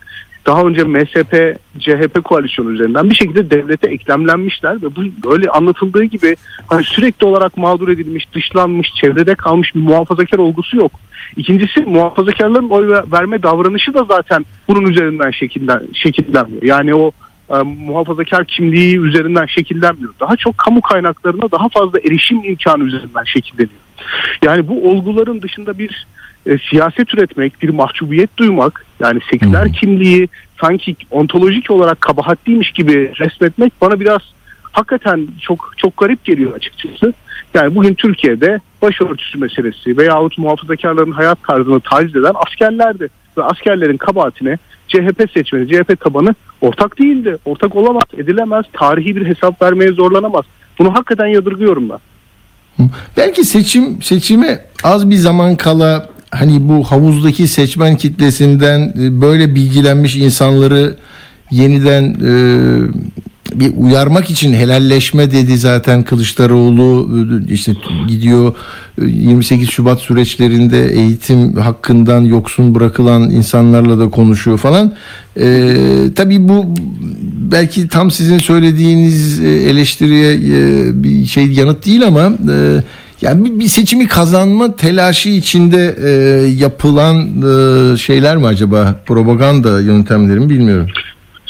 [0.46, 6.36] Daha önce MSP, CHP koalisyonu üzerinden bir şekilde devlete eklemlenmişler ve bu böyle anlatıldığı gibi
[6.68, 10.92] hani sürekli olarak mağdur edilmiş, dışlanmış, çevrede kalmış bir muhafazakar olgusu yok.
[11.38, 16.64] İkincisi muhafazakarların oy ver- verme davranışı da zaten bunun üzerinden şekillen, şekillenmiyor.
[16.64, 17.12] Yani o
[17.50, 20.14] e, muhafazakar kimliği üzerinden şekillenmiyor.
[20.20, 23.87] Daha çok kamu kaynaklarına daha fazla erişim imkanı üzerinden şekilleniyor.
[24.44, 26.08] Yani bu olguların dışında bir
[26.46, 30.28] e, siyaset üretmek, bir mahcubiyet duymak, yani seküler kimliği
[30.62, 34.22] sanki ontolojik olarak kabahatliymiş gibi resmetmek bana biraz
[34.72, 37.14] hakikaten çok çok garip geliyor açıkçası.
[37.54, 43.10] Yani bugün Türkiye'de başörtüsü meselesi veyahut muhafazakarların hayat tarzını taciz eden askerlerdi.
[43.38, 44.58] Ve askerlerin kabahatine
[44.88, 47.38] CHP seçmeni, CHP tabanı ortak değildi.
[47.46, 50.46] Ortak olamaz, edilemez, tarihi bir hesap vermeye zorlanamaz.
[50.80, 51.98] Bunu hakikaten yadırgıyorum ben.
[53.18, 60.16] Belki seçim seçime az bir zaman kala hani bu havuzdaki seçmen kitlesinden e, böyle bilgilenmiş
[60.16, 60.96] insanları
[61.52, 62.32] yeniden e,
[63.54, 67.10] bir uyarmak için helalleşme dedi zaten Kılıçdaroğlu
[67.50, 67.74] işte
[68.08, 68.56] gidiyor
[69.02, 74.94] e, 28 Şubat süreçlerinde eğitim hakkından yoksun bırakılan insanlarla da konuşuyor falan.
[75.40, 75.76] E,
[76.16, 76.66] tabii bu
[77.52, 82.84] belki tam sizin söylediğiniz e, eleştiriye e, bir şey yanıt değil ama e,
[83.22, 85.96] yani bir, seçimi kazanma telaşı içinde
[86.58, 87.16] yapılan
[87.96, 90.88] şeyler mi acaba propaganda yöntemleri mi bilmiyorum.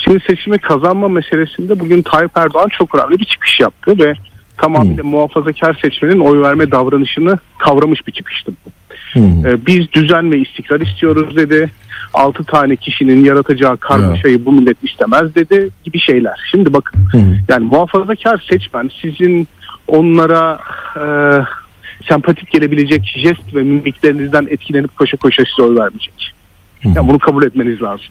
[0.08, 4.14] Şimdi seçimi kazanma meselesinde bugün Tayyip Erdoğan çok önemli bir çıkış yaptı ve
[4.58, 8.70] tamamıyla muhafazakar seçmenin oy verme davranışını kavramış bir çıkıştı bu.
[9.14, 9.20] Hı.
[9.20, 11.72] Ee, biz düzen ve istikrar istiyoruz dedi.
[12.14, 16.40] 6 tane kişinin yaratacağı karmaşayı bu millet istemez dedi gibi şeyler.
[16.52, 17.18] Şimdi bakın Hı.
[17.50, 19.48] yani muhafazakar seçmen sizin
[19.88, 20.60] onlara
[20.96, 21.04] e,
[22.08, 26.37] sempatik gelebilecek jest ve mimiklerinizden etkilenip koşa koşa size oy vermeyecek.
[26.84, 28.06] Yani bunu kabul etmeniz lazım.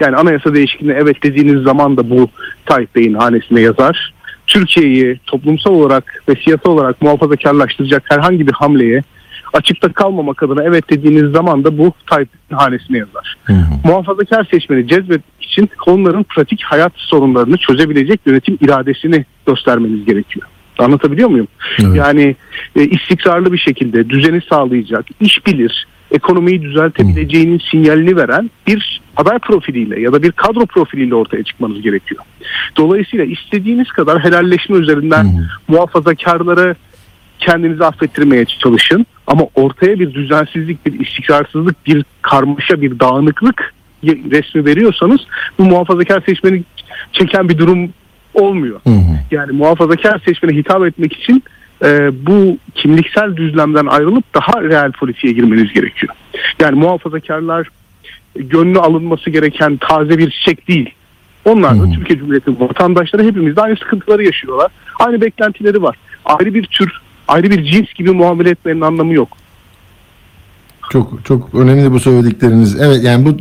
[0.00, 2.28] Yani anayasa değişikliğine evet dediğiniz zaman da bu
[2.66, 4.14] Tayyip Bey'in hanesine yazar.
[4.46, 9.02] Türkiye'yi toplumsal olarak ve siyasal olarak muhafazakarlaştıracak herhangi bir hamleye
[9.52, 13.36] açıkta kalmamak adına evet dediğiniz zaman da bu Tayyip'in hanesine yazar.
[13.84, 20.46] Muhafazakar seçmeni cezbetmek için onların pratik hayat sorunlarını çözebilecek yönetim iradesini göstermeniz gerekiyor.
[20.78, 21.48] Anlatabiliyor muyum?
[21.80, 21.96] Evet.
[21.96, 22.36] Yani
[22.76, 30.00] e, istikrarlı bir şekilde düzeni sağlayacak, iş bilir, ekonomiyi düzeltebileceğinin sinyalini veren bir aday profiliyle
[30.00, 32.24] ya da bir kadro profiliyle ortaya çıkmanız gerekiyor.
[32.76, 36.76] Dolayısıyla istediğiniz kadar helalleşme üzerinden muhafazakarları
[37.38, 45.20] kendinizi affettirmeye çalışın ama ortaya bir düzensizlik, bir istikrarsızlık, bir karmaşa, bir dağınıklık resmi veriyorsanız
[45.58, 46.62] bu muhafazakar seçmeni
[47.12, 47.90] çeken bir durum
[48.34, 48.80] olmuyor.
[48.84, 49.18] Hı hı.
[49.30, 51.42] Yani muhafazakar seçmene hitap etmek için
[51.84, 56.14] e, bu kimliksel düzlemden ayrılıp daha reel politiğe girmeniz gerekiyor.
[56.60, 57.68] Yani muhafazakarlar
[58.36, 60.90] e, gönlü alınması gereken taze bir çiçek değil.
[61.44, 61.90] Onlar da hı.
[61.90, 64.70] Türkiye Cumhuriyeti vatandaşları hepimiz de aynı sıkıntıları yaşıyorlar.
[64.98, 65.96] Aynı beklentileri var.
[66.24, 69.28] Ayrı bir tür, ayrı bir cins gibi muamele etmenin anlamı yok.
[70.90, 72.80] Çok çok önemli bu söyledikleriniz.
[72.80, 73.36] Evet yani bu,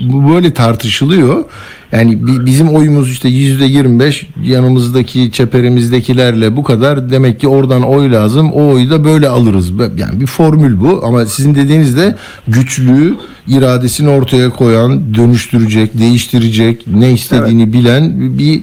[0.00, 1.44] bu böyle tartışılıyor.
[1.92, 7.10] Yani bi- bizim oyumuz işte yüzde 25 yanımızdaki çeperimizdekilerle bu kadar.
[7.10, 8.52] Demek ki oradan oy lazım.
[8.52, 9.70] O oyu da böyle alırız.
[9.96, 12.16] Yani bir formül bu ama sizin dediğinizde
[12.48, 13.14] güçlü
[13.48, 18.60] iradesini ortaya koyan, dönüştürecek, değiştirecek, ne istediğini bilen bir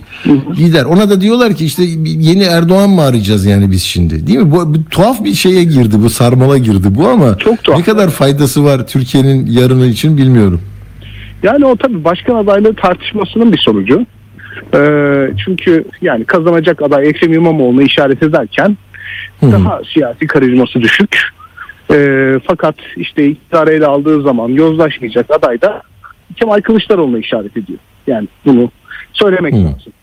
[0.58, 0.84] lider.
[0.86, 4.28] Ona da diyorlar ki işte yeni Erdoğan mı arayacağız yani biz şimdi?
[4.28, 4.52] Değil mi?
[4.52, 7.80] Bu, bu tuhaf bir şeye girdi bu, sarmala girdi bu ama Çok tuhaf.
[7.80, 10.62] ne kadar faydası var Türkiye'nin yarını için bilmiyorum.
[11.44, 14.06] Yani o tabii başkan adaylığı tartışmasının bir sonucu.
[14.74, 18.78] Ee, çünkü yani kazanacak aday Ekrem İmamoğlu'nu işaret ederken
[19.42, 21.20] daha siyasi karizması düşük.
[21.92, 25.82] Ee, fakat işte iktidarı ele aldığı zaman yozlaşmayacak aday da
[26.36, 27.80] Kemal Kılıçdaroğlu'na işaret ediyor.
[28.08, 28.72] Yani bunu
[29.14, 29.58] söylemek Hı.
[29.58, 29.94] lazım.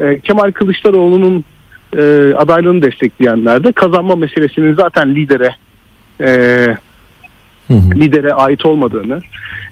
[0.00, 1.44] Ee, Kemal Kılıçdaroğlu'nun
[1.96, 5.54] e, adaylığını destekleyenler de kazanma meselesinin zaten lidere
[6.20, 6.28] e,
[7.68, 7.90] Hı hı.
[7.94, 9.20] lidere ait olmadığını,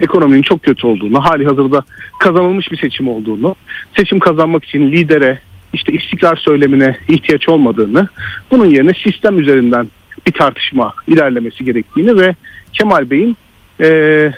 [0.00, 1.82] ekonominin çok kötü olduğunu, hali hazırda
[2.20, 3.54] kazanılmış bir seçim olduğunu,
[3.96, 5.38] seçim kazanmak için lidere
[5.72, 8.08] işte istikrar söylemine ihtiyaç olmadığını,
[8.50, 9.88] bunun yerine sistem üzerinden
[10.26, 12.34] bir tartışma ilerlemesi gerektiğini ve
[12.72, 13.36] Kemal Bey'in
[13.80, 14.34] eee,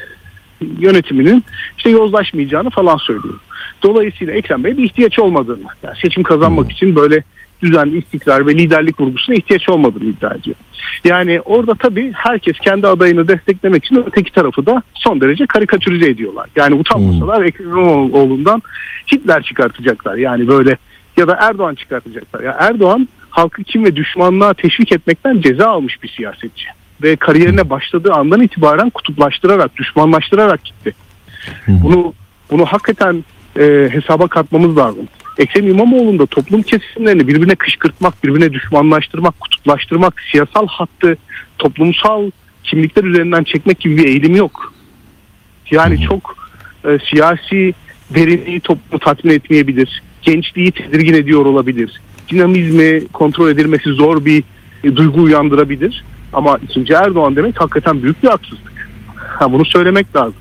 [0.79, 1.44] yönetiminin
[1.79, 3.40] işte yozlaşmayacağını falan söylüyor.
[3.83, 7.23] Dolayısıyla Ekrem Bey bir ihtiyaç olmadığını, yani seçim kazanmak için böyle
[7.62, 10.57] düzenli istikrar ve liderlik vurgusuna ihtiyaç olmadığını iddia ediyor.
[11.05, 16.49] Yani orada tabii herkes kendi adayını desteklemek için öteki tarafı da son derece karikatürize ediyorlar.
[16.57, 18.62] Yani utanmasalar Ekrem İmamoğlu'ndan
[19.12, 20.16] Hitler çıkartacaklar.
[20.16, 20.77] Yani böyle
[21.16, 22.40] ya da Erdoğan çıkartacaklar.
[22.40, 26.66] Ya Erdoğan halkı kim ve düşmanlığa teşvik etmekten ceza almış bir siyasetçi.
[27.03, 30.94] Ve kariyerine başladığı andan itibaren kutuplaştırarak, düşmanlaştırarak gitti.
[31.68, 32.14] Bunu
[32.51, 33.25] bunu hakikaten
[33.59, 35.09] e, hesaba katmamız lazım.
[35.38, 41.16] Ekrem İmamoğlu'nda toplum kesimlerini birbirine kışkırtmak, birbirine düşmanlaştırmak, kutuplaştırmak, siyasal hattı
[41.59, 42.31] toplumsal
[42.64, 44.73] kimlikler üzerinden çekmek gibi bir eğilimi yok.
[45.71, 46.37] Yani çok
[46.85, 47.75] e, siyasi
[48.14, 50.03] derinliği toplumu tatmin etmeyebilir.
[50.23, 52.01] Gençliği tedirgin ediyor olabilir.
[52.31, 54.44] Dinamizmi kontrol edilmesi zor bir
[54.85, 56.05] e, duygu uyandırabilir.
[56.33, 58.88] Ama ikinci Erdoğan demek hakikaten büyük bir haksızlık.
[59.16, 60.40] Ha, bunu söylemek lazım.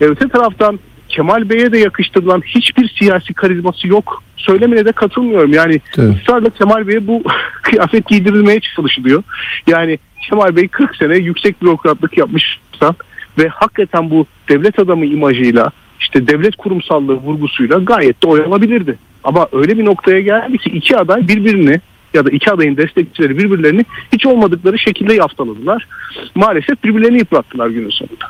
[0.00, 0.78] E, Öte taraftan
[1.12, 4.22] Kemal Bey'e de yakıştırılan hiçbir siyasi karizması yok.
[4.36, 5.52] Söylemine de katılmıyorum.
[5.52, 6.16] Yani Evet.
[6.16, 7.22] ısrarla Kemal Bey'e bu
[7.62, 9.22] kıyafet giydirilmeye çalışılıyor.
[9.66, 9.98] Yani
[10.28, 12.94] Kemal Bey 40 sene yüksek bürokratlık yapmışsa
[13.38, 15.70] ve hakikaten bu devlet adamı imajıyla
[16.00, 18.98] işte devlet kurumsallığı vurgusuyla gayet de oy alabilirdi.
[19.24, 21.80] Ama öyle bir noktaya geldi ki iki aday birbirini
[22.14, 25.86] ya da iki adayın destekçileri birbirlerini hiç olmadıkları şekilde yaftaladılar.
[26.34, 28.26] Maalesef birbirlerini yıprattılar günün sonunda.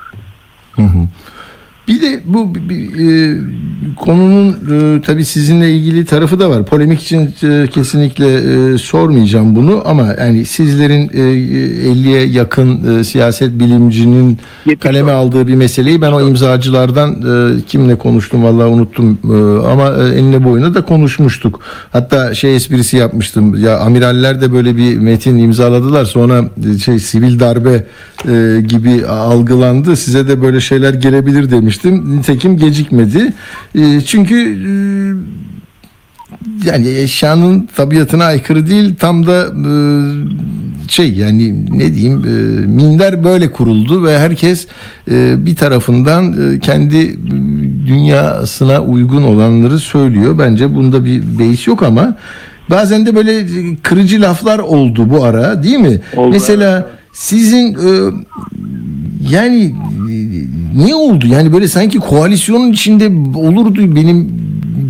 [1.88, 3.38] Bir de bu bir- e,
[3.96, 6.64] konunun e, tabii sizinle ilgili tarafı da var.
[6.66, 8.26] Polemik için e, kesinlikle
[8.74, 11.18] e, sormayacağım bunu ama yani sizlerin e,
[11.92, 14.38] 50'ye yakın e, siyaset bilimcinin
[14.80, 20.18] kaleme aldığı bir meseleyi ben o imzacılardan e, kimle konuştum vallahi unuttum E, ama e,
[20.18, 21.60] enine boyuna da konuşmuştuk.
[21.92, 23.64] Hatta şey esprisi yapmıştım.
[23.64, 26.04] Ya amiraller de böyle bir metin imzaladılar.
[26.04, 27.84] Sonra e, şey sivil darbe
[28.28, 29.96] e, gibi algılandı.
[29.96, 32.16] Size de böyle şeyler gelebilir demiştim.
[32.18, 33.32] Nitekim gecikmedi.
[33.74, 34.72] E, çünkü e,
[36.66, 39.72] yani eşyanın tabiatına aykırı değil tam da e,
[40.88, 44.66] şey yani ne diyeyim e, minder böyle kuruldu ve herkes
[45.10, 47.18] e, bir tarafından e, kendi
[47.86, 50.38] dünyasına uygun olanları söylüyor.
[50.38, 52.16] Bence bunda bir beis yok ama
[52.70, 53.46] bazen de böyle
[53.82, 56.00] kırıcı laflar oldu bu ara değil mi?
[56.16, 58.12] Oldu, Mesela sizin e,
[59.30, 59.74] yani
[60.74, 61.26] niye oldu?
[61.26, 63.06] Yani böyle sanki koalisyonun içinde
[63.38, 64.30] olurdu benim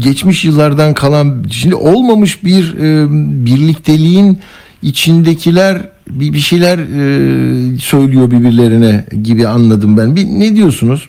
[0.04, 3.06] geçmiş yıllardan kalan şimdi olmamış bir e,
[3.46, 4.38] birlikteliğin
[4.82, 5.78] içindekiler
[6.10, 10.16] bir, bir şeyler e, söylüyor birbirlerine gibi anladım ben.
[10.16, 11.08] Bir ne diyorsunuz?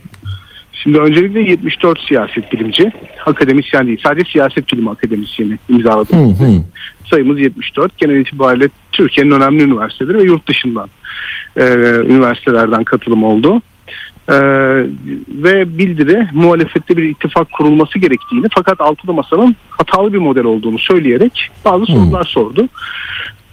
[0.73, 2.91] Şimdi öncelikle 74 siyaset bilimci,
[3.25, 6.15] akademisyen değil, sadece siyaset bilimi akademisyeni imzaladı.
[6.15, 6.63] Hı hı.
[7.09, 7.97] Sayımız 74.
[7.97, 10.89] Genel itibariyle Türkiye'nin önemli üniversiteleri ve yurt dışından
[11.57, 11.63] e,
[12.07, 13.61] üniversitelerden katılım oldu.
[14.29, 14.35] E,
[15.27, 21.49] ve bildiri muhalefette bir ittifak kurulması gerektiğini fakat altılı masanın hatalı bir model olduğunu söyleyerek
[21.65, 22.69] bazı sorular sordu.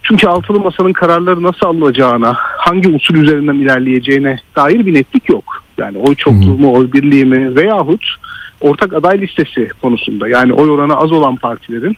[0.03, 5.65] Çünkü altılı masanın kararları nasıl alınacağına, hangi usul üzerinden ilerleyeceğine dair bir netlik yok.
[5.79, 8.05] Yani oy çokluğu mu, oy birliği mi veyahut
[8.61, 11.97] ortak aday listesi konusunda yani oy oranı az olan partilerin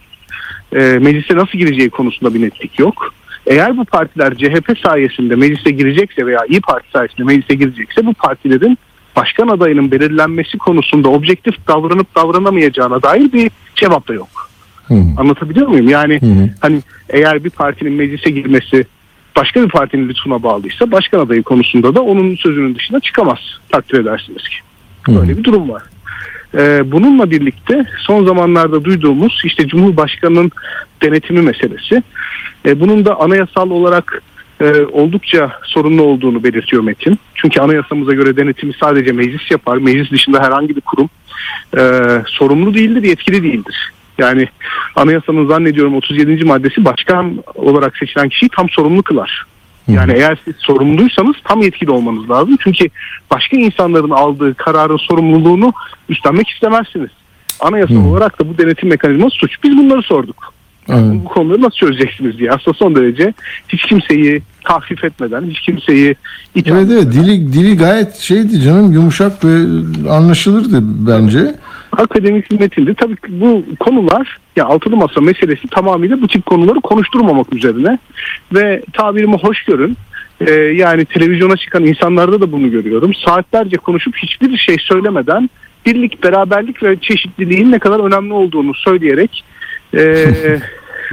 [0.73, 3.15] e, meclise nasıl gireceği konusunda bir netlik yok.
[3.47, 8.79] Eğer bu partiler CHP sayesinde meclise girecekse veya İyi Parti sayesinde meclise girecekse bu partilerin
[9.17, 14.51] başkan adayının belirlenmesi konusunda objektif davranıp davranamayacağına dair bir cevap da yok.
[14.89, 14.95] Hı.
[15.17, 15.89] Anlatabiliyor muyum?
[15.89, 16.51] Yani hı.
[16.61, 18.85] hani eğer bir partinin meclise girmesi
[19.37, 23.39] başka bir partinin lütfuna bağlıysa başkan adayı konusunda da onun sözünün dışına çıkamaz
[23.69, 24.57] takdir edersiniz ki.
[25.09, 25.83] Böyle bir durum var.
[26.55, 30.51] Ee, bununla birlikte son zamanlarda duyduğumuz işte Cumhurbaşkanı'nın
[31.03, 32.03] denetimi meselesi.
[32.67, 34.23] Ee, bunun da anayasal olarak
[34.61, 37.19] e, oldukça sorunlu olduğunu belirtiyor Metin.
[37.35, 39.77] Çünkü anayasamıza göre denetimi sadece meclis yapar.
[39.77, 41.11] Meclis dışında herhangi bir kurum
[41.79, 41.83] e,
[42.27, 43.93] sorumlu değildir, yetkili değildir.
[44.19, 44.49] Yani
[44.97, 46.45] anayasanın zannediyorum 37.
[46.45, 49.47] maddesi başkan olarak seçilen kişiyi tam sorumlu kılar.
[49.89, 52.57] Yani eğer siz sorumluysanız tam yetkili olmanız lazım.
[52.65, 52.89] Çünkü
[53.31, 55.73] başka insanların aldığı kararın sorumluluğunu
[56.09, 57.11] üstlenmek istemezsiniz.
[57.61, 59.57] Anayasal olarak da bu denetim mekanizması suç.
[59.65, 60.55] Biz bunları sorduk.
[60.89, 61.01] Evet.
[61.25, 62.51] Bu konuları nasıl çözeceksiniz diye.
[62.51, 63.35] Aslında son derece
[63.69, 66.17] hiç kimseyi tahfif etmeden, hiç kimseyi
[66.55, 69.57] itham Evet evet dili, dili gayet şeydi canım yumuşak ve
[70.11, 71.55] anlaşılırdı bence.
[71.93, 72.95] akademik metindi.
[72.95, 77.99] Tabii ki bu konular ya altılı masa meselesi tamamıyla bu tip konuları konuşturmamak üzerine
[78.55, 79.97] ve tabirimi hoş görün.
[80.47, 83.15] Ee, yani televizyona çıkan insanlarda da bunu görüyorum.
[83.27, 85.51] Saatlerce konuşup hiçbir şey söylemeden
[85.87, 89.45] birlik, beraberlik ve çeşitliliğin ne kadar önemli olduğunu söyleyerek
[89.95, 90.27] e,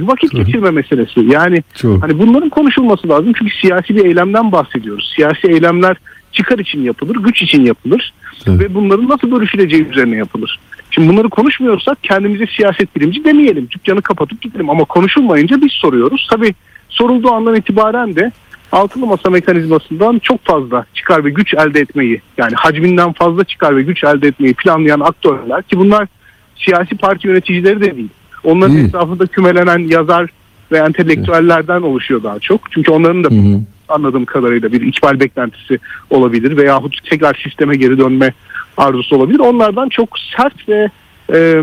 [0.00, 1.20] vakit geçirme meselesi.
[1.20, 2.02] Yani Çok.
[2.02, 5.12] hani bunların konuşulması lazım çünkü siyasi bir eylemden bahsediyoruz.
[5.16, 5.96] Siyasi eylemler
[6.32, 8.12] çıkar için yapılır, güç için yapılır
[8.46, 8.60] Evet.
[8.60, 10.60] ve bunların nasıl bölüşüleceği üzerine yapılır.
[10.90, 13.68] Şimdi bunları konuşmuyorsak kendimize siyaset bilimci demeyelim.
[13.70, 16.28] Dükkanı kapatıp gidelim ama konuşulmayınca biz soruyoruz.
[16.30, 16.54] Tabii
[16.88, 18.32] sorulduğu andan itibaren de
[18.72, 23.82] altılı masa mekanizmasından çok fazla çıkar ve güç elde etmeyi yani hacminden fazla çıkar ve
[23.82, 26.08] güç elde etmeyi planlayan aktörler ki bunlar
[26.56, 28.08] siyasi parti yöneticileri de değil.
[28.44, 28.88] Onların Değil.
[28.88, 30.30] etrafında kümelenen yazar
[30.72, 32.72] ve entelektüellerden oluşuyor daha çok.
[32.72, 33.60] Çünkü onların da hı.
[33.88, 35.78] anladığım kadarıyla bir ikbal beklentisi
[36.10, 38.32] olabilir veyahut tekrar sisteme geri dönme
[38.76, 39.38] arzusu olabilir.
[39.38, 40.90] Onlardan çok sert ve
[41.32, 41.62] e,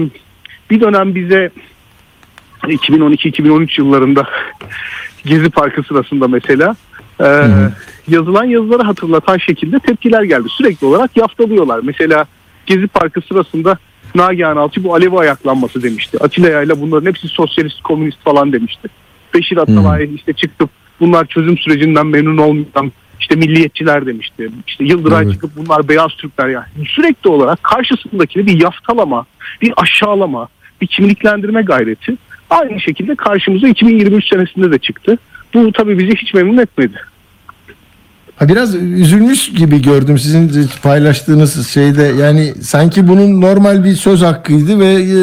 [0.70, 1.50] bir dönem bize
[2.64, 4.28] 2012-2013 yıllarında
[5.26, 6.76] Gezi Parkı sırasında mesela
[7.22, 7.48] e,
[8.08, 10.48] yazılan yazıları hatırlatan şekilde tepkiler geldi.
[10.50, 11.80] Sürekli olarak yaftalıyorlar.
[11.84, 12.26] Mesela
[12.66, 13.78] Gezi Parkı sırasında
[14.18, 16.18] Nagihan Alçı bu Alevi ayaklanması demişti.
[16.22, 18.88] Atilla Yayla bunların hepsi sosyalist, komünist falan demişti.
[19.34, 24.50] Beşir Atalay işte çıkıp bunlar çözüm sürecinden memnun olmayan işte milliyetçiler demişti.
[24.68, 25.34] İşte Yıldıray Evet.
[25.34, 26.66] çıkıp bunlar beyaz Türkler yani.
[26.88, 29.26] Sürekli olarak karşısındakini bir yaftalama,
[29.62, 30.48] bir aşağılama,
[30.82, 32.18] bir kimliklendirme gayreti
[32.50, 35.18] aynı şekilde karşımıza 2023 senesinde de çıktı.
[35.54, 36.98] Bu tabii bizi hiç memnun etmedi.
[38.38, 42.04] Ha biraz üzülmüş gibi gördüm sizin paylaştığınız şeyde.
[42.04, 45.18] Yani sanki bunun normal bir söz hakkıydı ve e,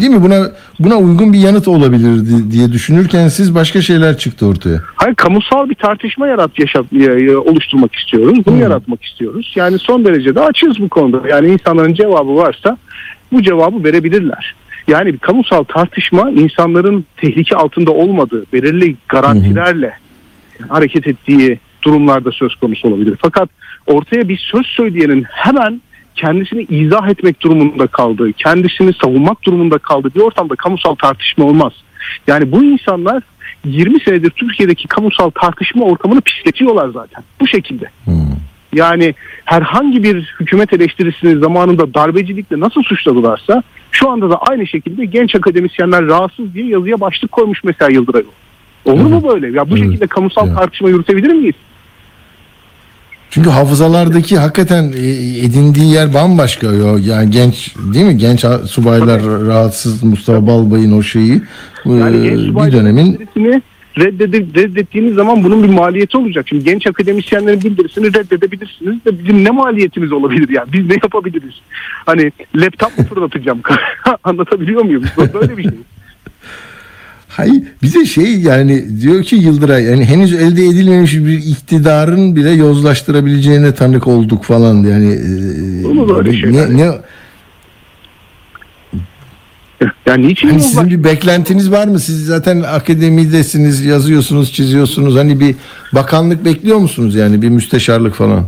[0.00, 4.80] değil mi buna buna uygun bir yanıt olabilirdi diye düşünürken siz başka şeyler çıktı ortaya.
[4.94, 8.38] Hayır kamusal bir tartışma yarat yaşat e, e, oluşturmak istiyoruz.
[8.46, 9.52] Bunu yaratmak istiyoruz.
[9.56, 11.28] Yani son derece de açığız bu konuda.
[11.28, 12.78] Yani insanların cevabı varsa
[13.32, 14.54] bu cevabı verebilirler.
[14.88, 19.94] Yani bir kamusal tartışma insanların tehlike altında olmadığı belirli garantilerle
[20.68, 23.14] hareket ettiği durumlarda söz konusu olabilir.
[23.22, 23.48] Fakat
[23.86, 25.82] ortaya bir söz söyleyenin hemen
[26.14, 31.72] kendisini izah etmek durumunda kaldığı, kendisini savunmak durumunda kaldığı bir ortamda kamusal tartışma olmaz.
[32.26, 33.22] Yani bu insanlar
[33.64, 37.24] 20 senedir Türkiye'deki kamusal tartışma ortamını pisletiyorlar zaten.
[37.40, 37.90] Bu şekilde.
[38.74, 39.14] Yani
[39.44, 46.06] herhangi bir hükümet eleştirisini zamanında darbecilikle nasıl suçladılarsa şu anda da aynı şekilde genç akademisyenler
[46.06, 48.22] rahatsız diye yazıya başlık koymuş mesela Yıldıray.
[48.84, 49.46] Olur mu böyle?
[49.58, 49.84] Ya bu Evet.
[49.86, 50.54] şekilde kamusal Ya.
[50.54, 51.54] tartışma yürütebilir miyiz?
[53.30, 55.08] Çünkü hafızalardaki hakikaten e,
[55.38, 56.66] edindiği yer bambaşka.
[57.00, 58.16] Yani genç değil mi?
[58.18, 61.42] Genç subaylar rahatsız Mustafa Balbay'ın o şeyi
[61.86, 63.28] Yani e, genç bir dönemin
[63.98, 66.46] reddede- reddettiğiniz zaman bunun bir maliyeti olacak.
[66.48, 70.72] Şimdi genç akademisyenlerin bildirisini reddedebilirsiniz de bizim ne maliyetimiz olabilir yani?
[70.72, 71.54] Biz ne yapabiliriz?
[72.06, 73.60] Hani laptop mu fırlatacağım?
[74.24, 75.04] Anlatabiliyor muyum?
[75.34, 75.72] Böyle bir şey.
[77.30, 83.74] Hayır bize şey yani diyor ki Yıldıray yani henüz elde edilmemiş bir iktidarın bile yozlaştırabileceğine
[83.74, 85.12] tanık olduk falan yani
[85.82, 86.76] e, Olur öyle ne, şeyler.
[86.76, 86.90] ne,
[90.06, 92.00] Yani niçin hani sizin bir beklentiniz var mı?
[92.00, 95.16] Siz zaten akademidesiniz, yazıyorsunuz, çiziyorsunuz.
[95.16, 95.54] Hani bir
[95.94, 98.44] bakanlık bekliyor musunuz yani bir müsteşarlık falan?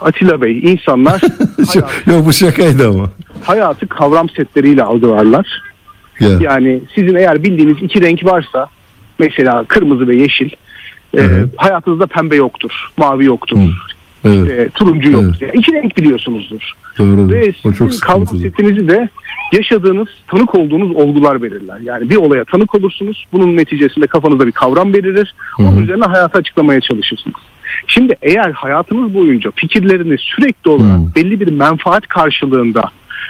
[0.00, 1.20] Atilla Bey insanlar
[1.66, 3.10] hayat- Yok bu şakaydı ama.
[3.44, 5.46] hayatı kavram setleriyle algılarlar.
[6.30, 6.38] Ya.
[6.40, 8.66] Yani sizin eğer bildiğiniz iki renk varsa
[9.18, 10.46] mesela kırmızı ve yeşil
[11.14, 11.48] e, Evet.
[11.56, 13.58] hayatınızda pembe yoktur, mavi yoktur,
[14.24, 15.36] Evet, e, turuncu yoktur.
[15.40, 16.72] Yani iki renk biliyorsunuzdur.
[16.98, 17.28] doğru.
[17.30, 19.08] Ve sizin kavram setinizi de
[19.52, 21.78] yaşadığınız, tanık olduğunuz olgular belirler.
[21.80, 23.26] Yani bir olaya tanık olursunuz.
[23.32, 25.34] Bunun neticesinde kafanızda bir kavram belirir.
[25.58, 27.36] Onun üzerine hayatı açıklamaya çalışırsınız.
[27.86, 31.14] Şimdi eğer hayatınız boyunca fikirlerini sürekli olarak Hı.
[31.16, 32.82] belli bir menfaat karşılığında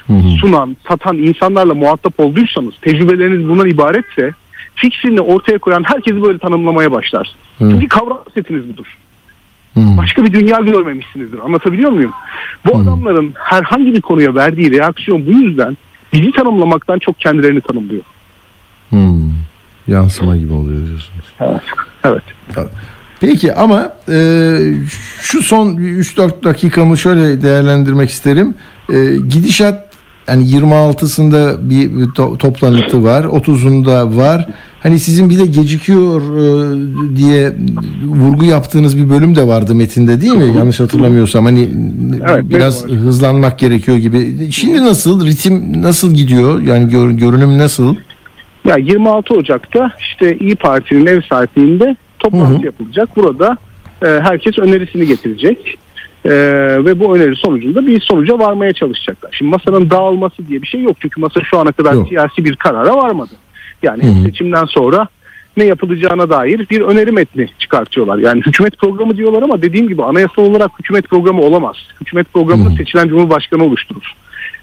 [0.07, 0.29] Hı hı.
[0.41, 4.35] sunan, satan insanlarla muhatap olduysanız, tecrübeleriniz bundan ibaretse
[4.75, 7.39] fikrini ortaya koyan herkesi böyle tanımlamaya başlarsınız.
[7.59, 7.71] Hı.
[7.71, 8.87] Çünkü kavram setiniz budur
[9.75, 9.81] Hı.
[9.99, 11.39] başka bir dünya görmemişsinizdir.
[11.39, 12.13] Anlatabiliyor muyum?
[12.67, 15.77] Bu adamların herhangi bir konuya verdiği reaksiyon bu yüzden
[16.13, 18.03] bizi tanımlamaktan çok kendilerini tanımlıyor.
[18.91, 18.97] Hı.
[19.89, 21.25] Yansıma gibi oluyor diyorsunuz.
[22.05, 22.23] Evet.
[22.57, 22.71] Evet.
[23.21, 24.17] Peki ama e,
[25.21, 28.55] şu son 3-4 dakikamı şöyle değerlendirmek isterim.
[28.93, 29.92] E, gidişat
[30.29, 34.47] yani 26'sında bir to- toplantı var, 30'unda var.
[34.83, 37.53] Hani sizin bir de gecikiyor e, diye
[38.07, 40.57] vurgu yaptığınız bir bölüm de vardı metinde değil mi?
[40.59, 41.69] Yanlış hatırlamıyorsam hani
[42.31, 42.91] Evet, biraz var.
[42.93, 44.53] hızlanmak gerekiyor gibi.
[44.53, 46.63] Şimdi nasıl ritim nasıl gidiyor?
[46.63, 47.97] Yani gör- görünüm nasıl?
[48.65, 52.65] Ya 26 Ocak'ta işte İyi Parti'nin ev sahipliğinde toplantı Hı hı.
[52.67, 53.17] yapılacak.
[53.17, 53.57] Burada
[54.03, 55.79] e, herkes önerisini getirecek.
[56.25, 56.31] E,
[56.85, 59.31] ve bu öneri sonucunda bir sonuca varmaya çalışacaklar.
[59.33, 60.97] Şimdi masanın dağılması diye bir şey yok.
[61.01, 62.09] Çünkü masa şu ana kadar Yok.
[62.09, 63.33] siyasi bir karara varmadı.
[63.83, 64.25] Yani Hı hı.
[64.25, 65.09] seçimden sonra
[65.57, 68.19] ne yapılacağına dair bir öneri metni çıkartıyorlar.
[68.19, 71.77] Yani hükümet programı diyorlar ama dediğim gibi anayasal olarak hükümet programı olamaz.
[72.01, 72.77] Hükümet programını hı.
[72.77, 74.13] seçilen cumhurbaşkanı oluşturur.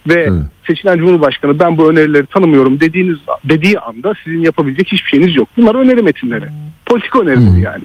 [0.07, 0.43] Ve Evet.
[0.67, 5.49] seçilen cumhurbaşkanı ben bu önerileri tanımıyorum dediğiniz dediği anda sizin yapabilecek hiçbir şeyiniz yok.
[5.57, 6.45] Bunlar öneri metinleri.
[6.85, 7.59] Politika önerileri Hı.
[7.59, 7.83] yani.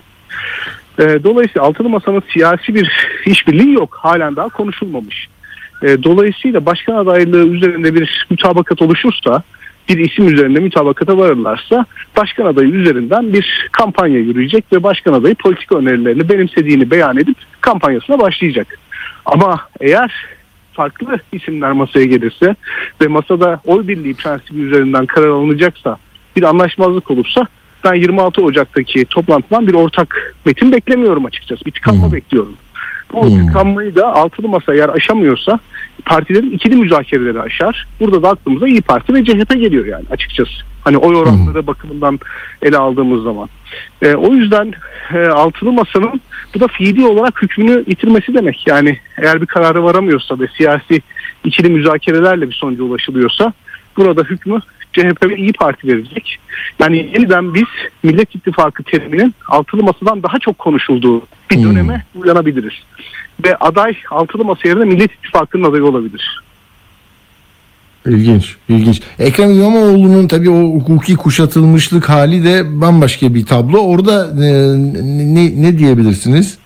[0.99, 2.91] Ee, dolayısıyla altılı masanın siyasi bir
[3.27, 3.99] işbirliği yok.
[4.01, 5.29] Halen daha konuşulmamış.
[5.83, 9.43] Ee, dolayısıyla başkan adaylığı üzerinde bir mutabakat oluşursa
[9.89, 11.87] bir isim üzerinde mutabakata varırlarsa
[12.17, 18.19] başkan adayı üzerinden bir kampanya yürüyecek ve başkan adayı politika önerilerini benimsediğini beyan edip kampanyasına
[18.19, 18.79] başlayacak.
[19.25, 20.13] Ama eğer
[20.73, 22.57] farklı isimler masaya gelirse
[23.01, 25.97] ve masada oy birliği prensibi üzerinden karar alınacaksa
[26.37, 27.47] bir anlaşmazlık olursa
[27.85, 31.65] ben 26 Ocak'taki toplantıdan bir ortak metin beklemiyorum açıkçası.
[31.65, 32.13] Bir tıkanma Hı.
[32.13, 32.55] bekliyorum.
[33.13, 33.47] Bu Hı.
[33.47, 35.59] tıkanmayı da altılı masa eğer aşamıyorsa
[36.05, 37.87] partilerin ikili müzakereleri aşar.
[38.01, 40.53] Burada da aklımıza İyi Parti ve CHP geliyor yani açıkçası.
[40.85, 42.21] Hani oy oranları bakımından
[42.63, 43.49] ele aldığımız zaman.
[44.03, 44.73] E, o yüzden
[45.15, 46.21] e, altılı masanın
[46.55, 48.67] bu da fiili olarak hükmünü yitirmesi demek.
[48.67, 51.03] Yani eğer bir karara varamıyorsa ve siyasi
[51.45, 53.53] ikili müzakerelerle bir sonuca ulaşılıyorsa
[53.97, 54.61] burada hükmü
[54.95, 56.39] CHP ve İyi Parti verecek.
[56.81, 57.65] Yani yeniden biz
[58.03, 61.65] Millet İttifakı teriminin altılı masadan daha çok konuşulduğu bir Hmm.
[61.65, 62.75] döneme uyanabiliriz.
[63.45, 66.41] Ve aday altılı masa yerine Millet İttifakı'nın adayı olabilir.
[68.07, 69.03] İlginç, ilginç.
[69.19, 73.79] Ekrem İmamoğlu'nun tabii o hukuki kuşatılmışlık hali de bambaşka bir tablo.
[73.79, 74.47] Orada e,
[75.35, 76.59] ne, ne diyebilirsiniz?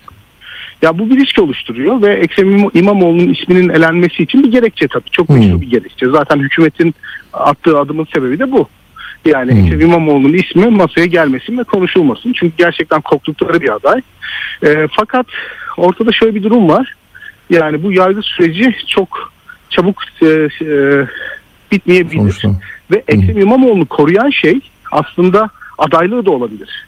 [0.81, 5.09] Ya bu bir risk oluşturuyor ve Ekrem İmam- İmamoğlu'nun isminin elenmesi için bir gerekçe tabii.
[5.11, 5.35] Çok Hmm.
[5.41, 6.05] güçlü bir gerekçe.
[6.09, 6.95] Zaten hükümetin
[7.33, 8.67] attığı adımın sebebi de bu.
[9.25, 9.59] Yani Hmm.
[9.65, 12.33] Ekrem İmamoğlu'nun ismi masaya gelmesin ve konuşulmasın.
[12.33, 14.01] Çünkü gerçekten korktukları bir aday.
[14.65, 15.25] Ee, fakat
[15.77, 16.95] ortada şöyle bir durum var.
[17.49, 19.33] Yani bu yargı süreci çok
[19.69, 20.67] çabuk e, e,
[21.71, 22.17] bitmeyebilir.
[22.19, 22.49] Sonuçta.
[22.91, 24.59] Ve Ekrem İmamoğlu'nu koruyan şey
[24.91, 26.87] aslında adaylığı da olabilir.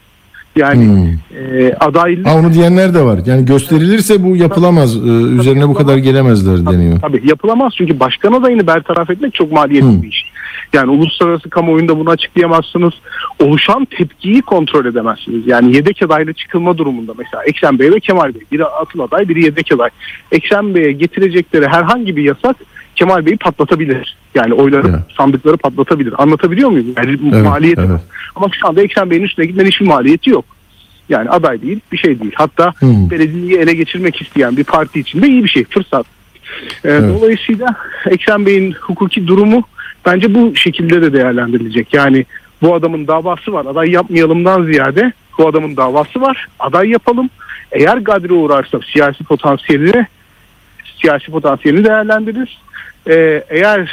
[0.56, 3.18] Yani e, adaylık Ha, onu diyenler de var.
[3.26, 4.96] Yani gösterilirse bu yapılamaz.
[4.96, 5.08] Ee,
[5.40, 7.00] üzerine bu kadar gelemezler deniyor.
[7.00, 10.32] Tabii yapılamaz çünkü başkan adayını bertaraf etmek çok maliyetli bir iş.
[10.72, 12.92] Yani uluslararası kamuoyunda bunu açıklayamazsınız.
[13.38, 15.46] Oluşan tepkiyi kontrol edemezsiniz.
[15.46, 18.42] Yani yedek adayla çıkılma durumunda mesela Ekrem Bey ve Kemal Bey.
[18.52, 19.90] Biri atıl aday, biri yedek aday.
[20.32, 22.56] Ekrem Bey'e getirecekleri herhangi bir yasak
[22.96, 24.16] Kemal Bey'i patlatabilir.
[24.34, 25.00] Yani oyları, Evet.
[25.16, 26.14] sandıkları patlatabilir.
[26.22, 26.86] Anlatabiliyor muyum?
[26.96, 28.00] Yani Evet, maliyeti evet.
[28.34, 30.44] Ama şu anda Ekrem Bey'in üstüne giden hiçbir maliyeti yok.
[31.08, 32.32] Yani aday değil, bir şey değil.
[32.34, 33.10] Hatta Hmm.
[33.10, 36.06] belediyeyi ele geçirmek isteyen bir parti için de iyi bir şey, fırsat.
[36.84, 37.74] Ee, Dolayısıyla
[38.10, 39.62] Ekrem Bey'in hukuki durumu
[40.06, 41.94] bence bu şekilde de değerlendirilecek.
[41.94, 42.26] Yani
[42.62, 47.30] bu adamın davası var, aday yapmayalımdan ziyade bu adamın davası var, aday yapalım.
[47.72, 50.06] Eğer gadre uğrarsa siyasi potansiyelini
[51.00, 52.48] siyasi potansiyelini değerlendiririz.
[53.08, 53.90] Ee, eğer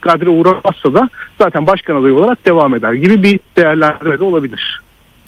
[0.00, 1.08] kadre uğramazsa da
[1.38, 4.80] zaten başkan adayı olarak devam eder gibi bir değerlendirme de olabilir.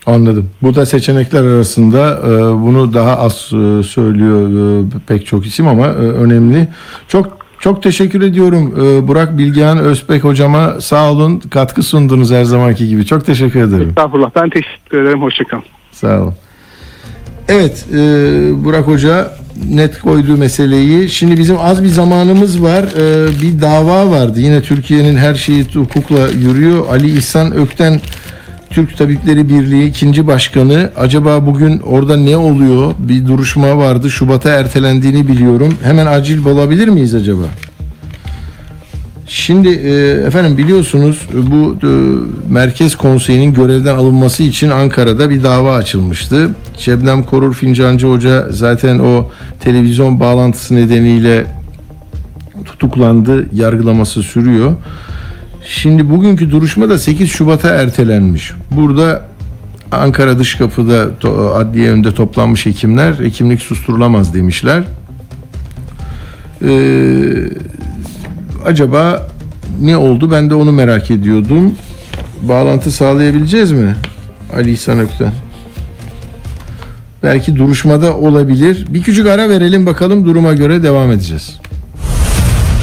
[0.07, 0.51] Anladım.
[0.63, 2.31] Bu da seçenekler arasında e,
[2.63, 6.69] bunu daha az e, söylüyor e, pek çok isim ama e, önemli.
[7.09, 10.81] Çok çok teşekkür ediyorum e, Burak Bilgehan Özbek hocama.
[10.81, 11.39] Sağ olun.
[11.51, 13.07] Katkı sundunuz her zamanki gibi.
[13.07, 13.89] Çok teşekkür ederim.
[13.89, 14.31] Estağfurullah.
[14.35, 15.23] Ben teşekkür ederim.
[15.23, 15.65] Hoşçakalın.
[15.93, 16.35] Sağ olun.
[17.49, 17.99] Evet, e,
[18.65, 19.31] Burak Hoca
[19.71, 21.09] net koyduğu meseleyi.
[21.09, 22.85] Şimdi bizim az bir zamanımız var.
[22.85, 24.41] E, bir dava vardı.
[24.41, 26.89] Yine Türkiye'nin her şeyi hukukla yürüyor.
[26.89, 28.01] Ali İhsan Ökten
[28.71, 30.91] Türk Tabipleri Birliği ikinci başkanı.
[30.97, 32.95] Acaba bugün orada ne oluyor?
[32.99, 34.11] Bir duruşma vardı.
[34.11, 35.75] Şubat'a ertelendiğini biliyorum.
[35.83, 37.45] Hemen acil bulabilir miyiz acaba?
[39.27, 41.91] Şimdi e, efendim biliyorsunuz e, bu e,
[42.53, 46.51] Merkez Konseyi'nin görevden alınması için Ankara'da bir dava açılmıştı.
[46.79, 51.47] Şebnem Korur Fincancı Hoca zaten o televizyon bağlantısı nedeniyle
[52.65, 53.47] tutuklandı.
[53.53, 54.73] Yargılaması sürüyor.
[55.67, 58.53] Şimdi bugünkü duruşma da 8 Şubat'a ertelenmiş.
[58.71, 59.23] Burada
[59.93, 61.11] Ankara dış kapıda
[61.55, 64.83] adliye önünde toplanmış hekimler hekimlik susturulamaz demişler.
[66.63, 67.32] Ee,
[68.65, 69.29] acaba
[69.81, 70.31] ne oldu?
[70.31, 71.75] Ben de onu merak ediyordum.
[72.43, 73.97] Bağlantı sağlayabileceğiz mi?
[74.57, 75.33] Ali İhsan Ökten.
[77.23, 78.87] Belki duruşmada olabilir.
[78.89, 81.59] Bir küçük ara verelim bakalım duruma göre devam edeceğiz.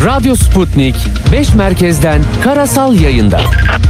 [0.06, 0.96] Radyo Sputnik
[1.32, 3.42] 5 merkezden karasal yayında.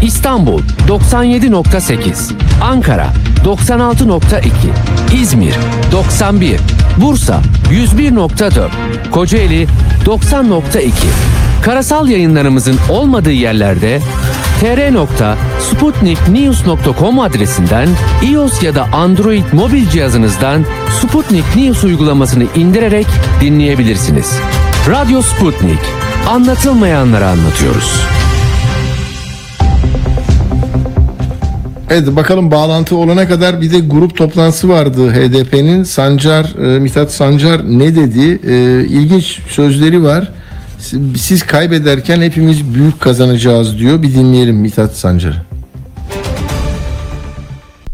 [0.03, 2.31] İstanbul 97.8,
[2.61, 3.07] Ankara
[3.45, 4.49] 96.2,
[5.21, 5.55] İzmir
[5.91, 6.59] 91,
[7.01, 8.69] Bursa 101.4,
[9.11, 9.67] Kocaeli
[10.05, 10.91] 90.2.
[11.61, 14.01] Karasal yayınlarımızın olmadığı yerlerde
[14.59, 17.89] tr.sputniknews.com adresinden
[18.31, 20.65] iOS ya da Android mobil cihazınızdan
[21.01, 23.07] Sputnik News uygulamasını indirerek
[23.41, 24.39] dinleyebilirsiniz.
[24.89, 25.79] Radyo Sputnik.
[26.29, 27.93] Anlatılmayanları anlatıyoruz.
[31.89, 35.83] Evet bakalım bağlantı olana kadar bir de grup toplantısı vardı HDP'nin.
[35.83, 38.39] Sancar, e, Mithat Sancar ne dedi?
[38.47, 40.31] E, ilginç sözleri var.
[40.79, 44.01] Siz- kaybederken hepimiz büyük kazanacağız diyor.
[44.01, 45.41] Bir dinleyelim Mithat Sancar'ı.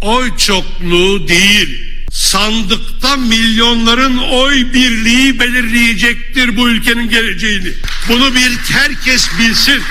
[0.01, 1.79] oy çokluğu değil,
[2.11, 7.69] sandıkta milyonların oy birliği belirleyecektir bu ülkenin geleceğini.
[8.09, 9.81] Bunu bir herkes bilsin.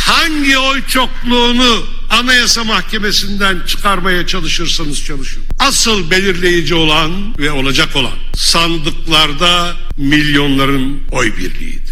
[0.00, 5.42] Hangi oy çokluğunu Anayasa Mahkemesi'nden çıkarmaya çalışırsanız çalışın.
[5.58, 11.83] Asıl belirleyici olan ve olacak olan sandıklarda milyonların oy birliğidir.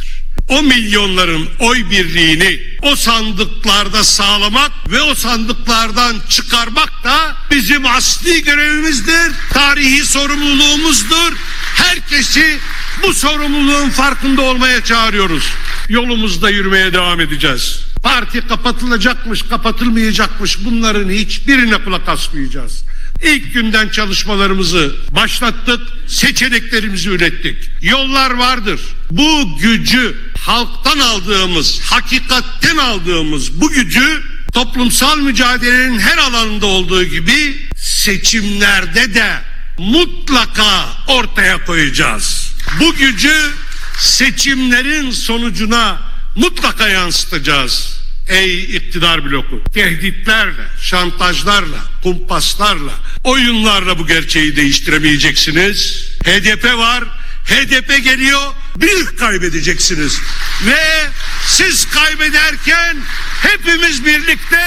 [0.53, 9.33] O milyonların oy birliğini o sandıklarda sağlamak ve o sandıklardan çıkarmak da bizim asli görevimizdir.
[9.53, 11.33] Tarihi sorumluluğumuzdur.
[11.75, 12.59] Herkesi
[13.03, 15.45] bu sorumluluğun farkında olmaya çağırıyoruz.
[15.89, 17.81] Yolumuzda yürümeye devam edeceğiz.
[18.03, 22.85] Parti kapatılacakmış, kapatılmayacakmış bunların hiçbirine kulak asmayacağız.
[23.23, 27.57] İlk günden çalışmalarımızı başlattık, seçeneklerimizi ürettik.
[27.83, 28.81] Yollar vardır.
[29.11, 39.15] Bu gücü halktan aldığımız, hakikatten aldığımız bu gücü toplumsal mücadelenin her alanında olduğu gibi seçimlerde
[39.15, 39.43] de
[39.79, 42.55] mutlaka ortaya koyacağız.
[42.81, 43.51] Bu gücü
[43.99, 46.01] seçimlerin sonucuna
[46.37, 48.03] mutlaka yansıtacağız.
[48.29, 52.93] Ey iktidar bloku tehditlerle, şantajlarla, kumpaslarla,
[53.25, 56.09] oyunlarla bu gerçeği değiştiremeyeceksiniz.
[56.25, 57.05] HDP var,
[57.45, 58.41] HDP geliyor,
[58.77, 60.19] büyük kaybedeceksiniz.
[60.67, 61.09] Ve
[61.47, 62.97] siz kaybederken
[63.43, 64.61] hepimiz birlikte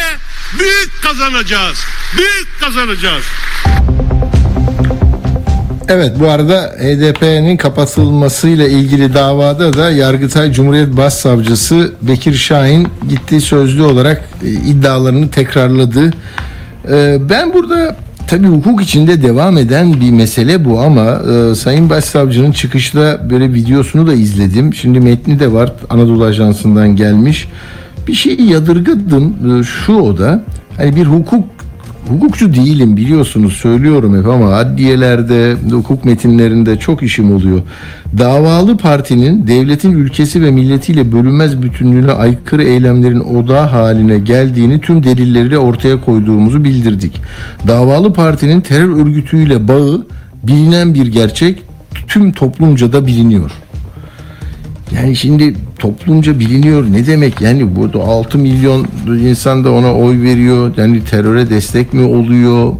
[0.59, 1.77] büyük kazanacağız.
[2.17, 3.23] Büyük kazanacağız.
[5.87, 13.83] Evet bu arada HDP'nin kapatılmasıyla ilgili davada da Yargıtay Cumhuriyet Başsavcısı Bekir Şahin gitti sözlü
[13.83, 16.11] olarak e, iddialarını tekrarladı.
[16.91, 17.97] E, Ben burada
[18.27, 21.21] Tabii hukuk içinde devam eden bir mesele bu ama
[21.51, 24.73] e, Sayın Başsavcının çıkışta böyle videosunu da izledim.
[24.73, 27.47] Şimdi metni de var Anadolu Ajansı'ndan gelmiş.
[28.07, 30.43] Bir şey yadırgadım e, şu o da
[30.77, 31.43] hani bir hukuk
[32.09, 37.61] hukukçu değilim biliyorsunuz söylüyorum hep ama adliyelerde hukuk metinlerinde çok işim oluyor.
[38.17, 45.57] Davalı partinin devletin ülkesi ve milletiyle bölünmez bütünlüğüne aykırı eylemlerin odağı haline geldiğini tüm delilleriyle
[45.57, 47.21] ortaya koyduğumuzu bildirdik.
[47.67, 50.05] Davalı partinin terör örgütüyle bağı
[50.43, 51.61] bilinen bir gerçek
[52.07, 53.51] tüm toplumca da biliniyor.
[54.91, 60.71] Yani şimdi toplumca biliniyor ne demek yani burada 6 milyon insan da ona oy veriyor
[60.77, 62.73] yani teröre destek mi oluyor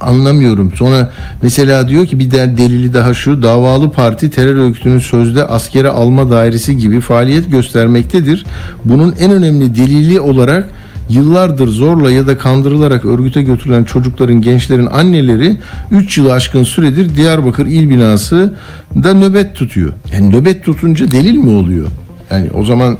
[0.00, 0.72] anlamıyorum.
[0.76, 5.88] Sonra mesela diyor ki bir de delili daha şu davalı parti terör örgütünün sözde askere
[5.88, 8.46] alma dairesi gibi faaliyet göstermektedir.
[8.84, 10.68] Bunun en önemli delili olarak
[11.10, 15.56] yıllardır zorla ya da kandırılarak örgüte götürülen çocukların, gençlerin anneleri
[15.90, 18.54] 3 yılı aşkın süredir Diyarbakır İl Binası
[19.02, 19.92] da nöbet tutuyor.
[20.12, 21.86] Yani nöbet tutunca delil mi oluyor?
[22.30, 22.98] Yani o zaman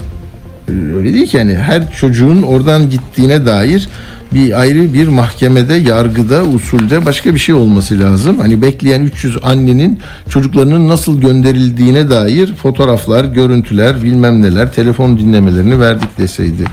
[0.69, 3.89] e, öyle değil ki yani her çocuğun oradan gittiğine dair
[4.35, 8.39] bir ayrı bir mahkemede, yargıda, usulde başka bir şey olması lazım.
[8.39, 16.19] Hani bekleyen 300 annenin çocuklarının nasıl gönderildiğine dair fotoğraflar, görüntüler, bilmem neler, telefon dinlemelerini verdik
[16.19, 16.65] deseydi.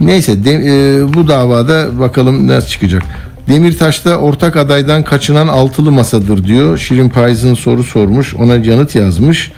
[0.00, 3.02] Neyse de, e, bu davada bakalım nasıl çıkacak.
[3.48, 6.78] Demirtaş'ta ortak adaydan kaçınan altılı masadır diyor.
[6.78, 8.34] Şirin Payız'ın soru sormuş.
[8.34, 9.52] Ona yanıt yazmış.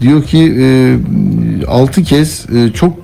[0.00, 2.94] Diyor ki e, 6 kez e, çok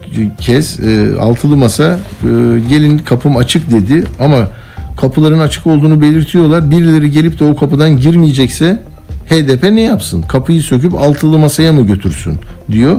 [0.40, 2.28] kez e, altılı masa e,
[2.68, 4.48] gelin kapım açık dedi ama
[4.96, 6.70] kapıların açık olduğunu belirtiyorlar.
[6.70, 8.82] Birileri gelip de o kapıdan girmeyecekse
[9.30, 10.22] HDP ne yapsın?
[10.22, 12.38] Kapıyı söküp altılı masaya mı götürsün
[12.70, 12.96] diyor.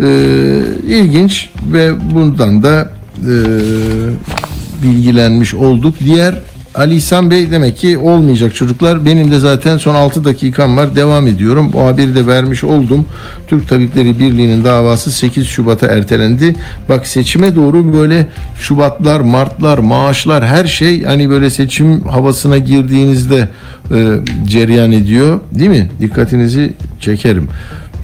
[0.00, 0.08] E,
[0.86, 2.90] ilginç ve bundan da
[4.82, 5.94] bilgilenmiş olduk.
[6.04, 6.34] Diğer
[6.76, 9.04] Ali İhsan Bey demek ki olmayacak çocuklar.
[9.06, 10.96] Benim de zaten son 6 dakikam var.
[10.96, 11.70] Devam ediyorum.
[11.74, 13.06] O haberi de vermiş oldum.
[13.48, 16.56] Türk Tabipleri Birliği'nin davası 8 Şubat'a ertelendi.
[16.88, 18.26] Bak seçime doğru böyle
[18.60, 23.48] Şubatlar, Martlar, maaşlar her şey hani böyle seçim havasına girdiğinizde
[23.94, 25.40] e, cereyan ediyor.
[25.52, 25.90] Değil mi?
[26.00, 27.48] Dikkatinizi çekerim.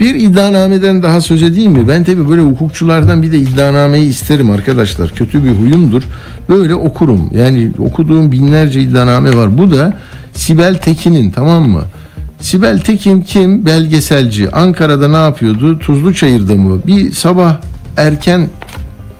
[0.03, 1.89] Bir iddianameden daha söz edeyim mi?
[1.89, 5.11] Ben tabii böyle hukukçulardan bir de iddianameyi isterim arkadaşlar.
[5.11, 6.03] Kötü bir huyumdur.
[6.49, 7.31] Böyle okurum.
[7.35, 9.59] Yani okuduğum binlerce iddianame var.
[9.59, 9.99] Bu da
[10.33, 11.83] Sibel Tekin'in tamam mı?
[12.41, 13.67] Sibel Tekin kim?
[13.67, 14.51] Belgeselci.
[14.51, 15.79] Ankara'da ne yapıyordu?
[15.79, 16.81] Tuzlu Çayır'da mı?
[16.87, 17.57] Bir sabah
[17.97, 18.49] erken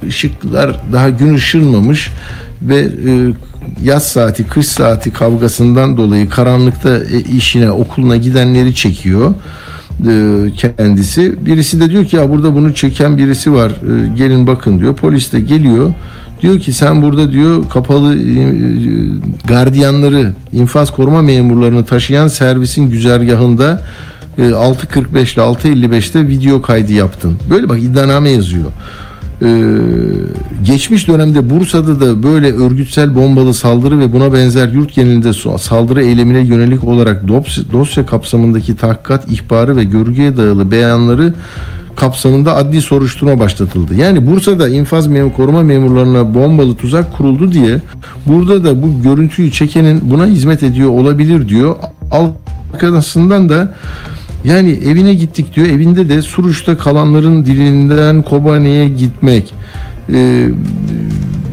[0.07, 2.11] ışıklar daha gün ışınmamış
[2.63, 3.33] ve e,
[3.83, 9.35] yaz saati, kış saati kavgasından dolayı karanlıkta e, işine, okuluna gidenleri çekiyor
[10.77, 11.47] kendisi.
[11.47, 13.71] Birisi de diyor ki ya burada bunu çeken birisi var.
[13.71, 14.97] E, gelin bakın diyor.
[14.97, 15.95] Polis de geliyor.
[16.43, 18.55] Diyor ki sen burada diyor kapalı e,
[19.49, 23.83] gardiyanları, infaz koruma memurlarını taşıyan servisin güzergahında
[24.39, 27.39] e, 6.45 ile 6.55'te video kaydı yaptın.
[27.51, 28.73] Böyle bak iddianame yazıyor.
[29.45, 29.79] Ee,
[30.65, 36.39] geçmiş dönemde Bursa'da da böyle örgütsel bombalı saldırı ve buna benzer yurt genelinde saldırı eylemine
[36.39, 37.29] yönelik olarak
[37.73, 41.35] dosya, kapsamındaki tahkikat ihbarı ve görgüye dayalı beyanları
[41.97, 43.95] kapsamında adli soruşturma başlatıldı.
[43.95, 47.81] Yani Bursa'da infaz memur koruma memurlarına bombalı tuzak kuruldu diye
[48.27, 51.77] burada da bu görüntüyü çekenin buna hizmet ediyor olabilir diyor.
[52.73, 53.75] Arkasından da
[54.45, 55.67] yani evine gittik diyor.
[55.67, 59.55] Evinde de Suruç'ta kalanların dilinden Kobane'ye gitmek.
[60.13, 60.49] Ee,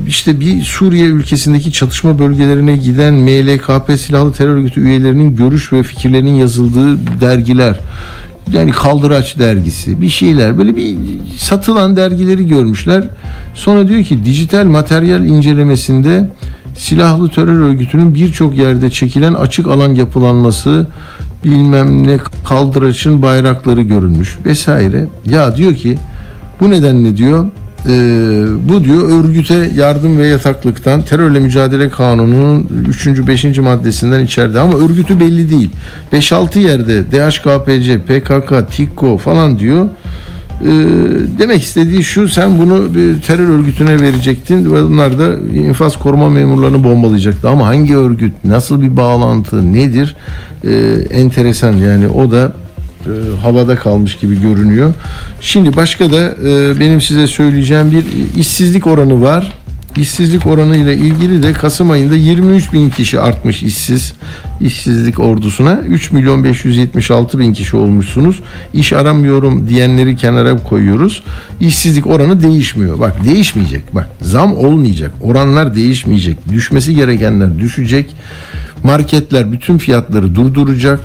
[0.07, 6.33] işte bir Suriye ülkesindeki çatışma bölgelerine giden MLKP silahlı terör örgütü üyelerinin görüş ve fikirlerinin
[6.33, 7.79] yazıldığı dergiler.
[8.53, 10.97] Yani Kaldıraç dergisi bir şeyler böyle bir
[11.37, 13.03] satılan dergileri görmüşler.
[13.53, 16.29] Sonra diyor ki dijital materyal incelemesinde
[16.77, 20.87] silahlı terör örgütünün birçok yerde çekilen açık alan yapılanması
[21.43, 25.07] bilmem ne kaldıraçın bayrakları görünmüş vesaire.
[25.25, 25.97] Ya diyor ki
[26.59, 27.45] bu nedenle diyor
[27.85, 27.91] e,
[28.69, 33.07] bu diyor örgüte yardım ve yataklıktan terörle mücadele kanununun 3.
[33.07, 33.57] 5.
[33.57, 35.69] maddesinden içeride ama örgütü belli değil.
[36.13, 39.89] 5-6 yerde DHKPC, PKK, TİKKO falan diyor.
[40.61, 40.71] E,
[41.39, 46.83] demek istediği şu sen bunu bir terör örgütüne verecektin ve onlar da infaz koruma memurlarını
[46.83, 50.15] bombalayacaktı ama hangi örgüt nasıl bir bağlantı nedir
[50.63, 50.71] e,
[51.11, 52.53] enteresan yani o da
[53.05, 54.93] e, havada kalmış gibi görünüyor.
[55.41, 58.05] Şimdi başka da e, benim size söyleyeceğim bir
[58.39, 59.53] işsizlik oranı var.
[59.99, 64.13] İşsizlik oranı ile ilgili de Kasım ayında 23 bin kişi artmış işsiz
[64.61, 68.39] işsizlik ordusuna 3 milyon 576 bin kişi olmuşsunuz.
[68.73, 71.23] İş aramıyorum diyenleri kenara koyuyoruz.
[71.59, 72.99] İşsizlik oranı değişmiyor.
[72.99, 73.95] Bak değişmeyecek.
[73.95, 75.11] Bak zam olmayacak.
[75.21, 76.37] Oranlar değişmeyecek.
[76.49, 78.15] Düşmesi gerekenler düşecek.
[78.83, 80.99] Marketler bütün fiyatları durduracak.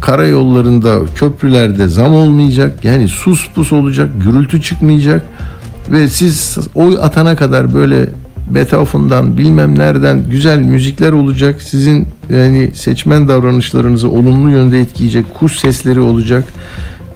[0.00, 2.84] Karayollarında, köprülerde zam olmayacak.
[2.84, 5.22] Yani sus pus olacak, gürültü çıkmayacak.
[5.90, 8.08] Ve siz oy atana kadar böyle
[8.50, 11.62] Beethoven'dan bilmem nereden güzel müzikler olacak.
[11.62, 16.44] Sizin yani seçmen davranışlarınızı olumlu yönde etkileyecek kuş sesleri olacak.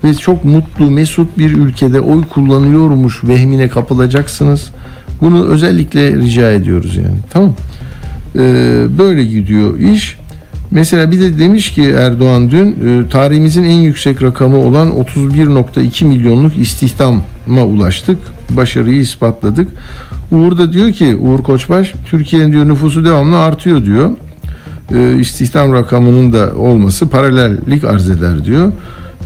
[0.03, 4.69] Ve çok mutlu, mesut bir ülkede oy kullanıyormuş vehmine kapılacaksınız.
[5.21, 7.17] Bunu özellikle rica ediyoruz yani.
[7.29, 7.55] Tamam.
[8.35, 10.19] Ee, böyle gidiyor iş.
[10.71, 16.57] Mesela bir de demiş ki Erdoğan dün e, tarihimizin en yüksek rakamı olan 31.2 milyonluk
[16.57, 18.17] istihdama ulaştık.
[18.49, 19.67] Başarıyı ispatladık.
[20.31, 24.09] Uğur da diyor ki Uğur Koçbaş Türkiye'nin diyor nüfusu devamlı artıyor diyor.
[24.95, 28.71] E, istihdam rakamının da olması paralellik arz eder diyor.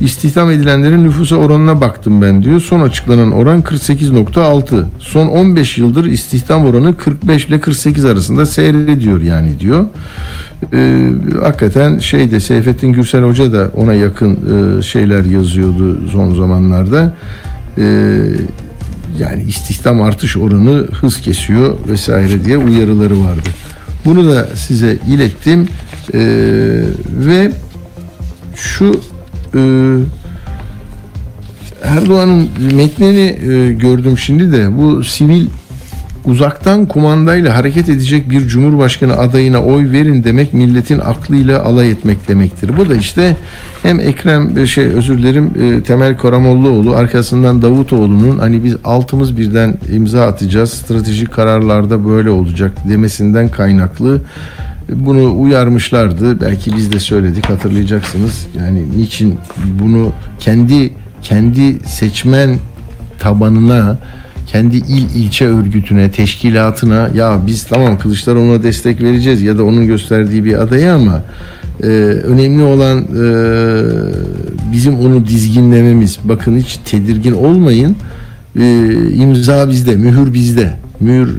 [0.02, 2.62] İstihdam edilenlerin nüfusa oranına baktım ben diyor.
[2.62, 4.84] Son açıklanan oran 48.6.
[5.00, 9.86] Son 15 yıldır istihdam oranı 45 ile 48 arasında seyrediyor yani diyor.
[10.74, 11.10] Ee,
[11.42, 14.40] hakikaten şeyde Seyfettin Gürsel Hoca da ona yakın
[14.80, 17.14] e, şeyler yazıyordu son zamanlarda.
[17.78, 18.20] Ee,
[19.20, 23.50] yani istihdam artış oranı hız kesiyor vesaire diye uyarıları vardı.
[24.06, 25.68] Bunu da size ilettim
[26.14, 27.52] Ee, ve
[28.56, 29.02] şu
[29.56, 29.60] e,
[31.84, 35.48] Erdoğan'ın metnini e, gördüm şimdi de bu sivil
[36.26, 42.78] uzaktan kumandayla hareket edecek bir cumhurbaşkanı adayına oy verin demek milletin aklıyla alay etmek demektir.
[42.78, 43.38] Bu da işte
[43.84, 49.78] hem Ekrem e, şey özür dilerim e, Temel Karamollaoğlu arkasından Davutoğlu'nun hani biz altımız birden
[49.94, 54.22] imza atacağız stratejik kararlarda böyle olacak demesinden kaynaklı
[54.90, 56.42] bunu uyarmışlardı.
[56.42, 58.48] Belki biz de söyledik hatırlayacaksınız.
[58.58, 59.40] Yani niçin
[59.82, 62.58] bunu kendi kendi seçmen
[63.20, 63.98] tabanına
[64.54, 70.46] kendi il ilçe örgütüne, teşkilatına ya biz tamam Kılıçdaroğlu'na destek vereceğiz ya da onun gösterdiği
[70.46, 71.24] bir adaya ama
[71.84, 71.88] e,
[72.24, 73.26] önemli olan e,
[74.74, 76.20] bizim onu dizginlememiz.
[76.24, 77.96] Bakın hiç tedirgin olmayın.
[78.60, 78.64] E,
[79.14, 80.74] imza bizde, mühür bizde.
[81.00, 81.30] Mühür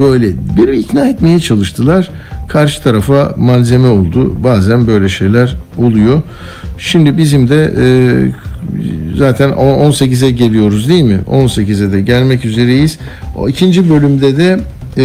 [0.00, 2.10] böyle bir ikna etmeye çalıştılar.
[2.48, 4.44] Karşı tarafa malzeme oldu.
[4.44, 6.22] Bazen böyle şeyler oluyor.
[6.78, 7.86] Şimdi bizim de e,
[9.20, 11.20] zaten 18'e geliyoruz değil mi?
[11.30, 12.98] 18'e de gelmek üzereyiz.
[13.36, 14.60] O ikinci bölümde de
[14.98, 15.04] e,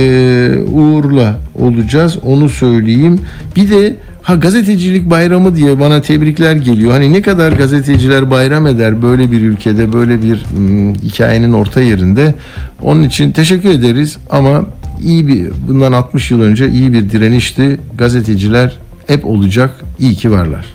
[0.74, 2.18] Uğur'la olacağız.
[2.24, 3.20] Onu söyleyeyim.
[3.55, 6.91] Bir de ha gazetecilik bayramı diye bana tebrikler geliyor.
[6.91, 12.36] Hani ne kadar gazeteciler bayram eder böyle bir ülkede, böyle bir m, hikayenin orta yerinde.
[12.82, 14.66] Onun için teşekkür ederiz ama
[15.03, 17.80] iyi bir bundan 60 yıl önce iyi bir direnişti.
[17.97, 19.72] Gazeteciler hep olacak.
[19.99, 20.74] İyi ki varlar.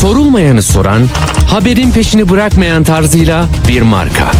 [0.00, 1.02] Sorulmayanı soran,
[1.50, 4.30] haberin peşini bırakmayan tarzıyla bir marka.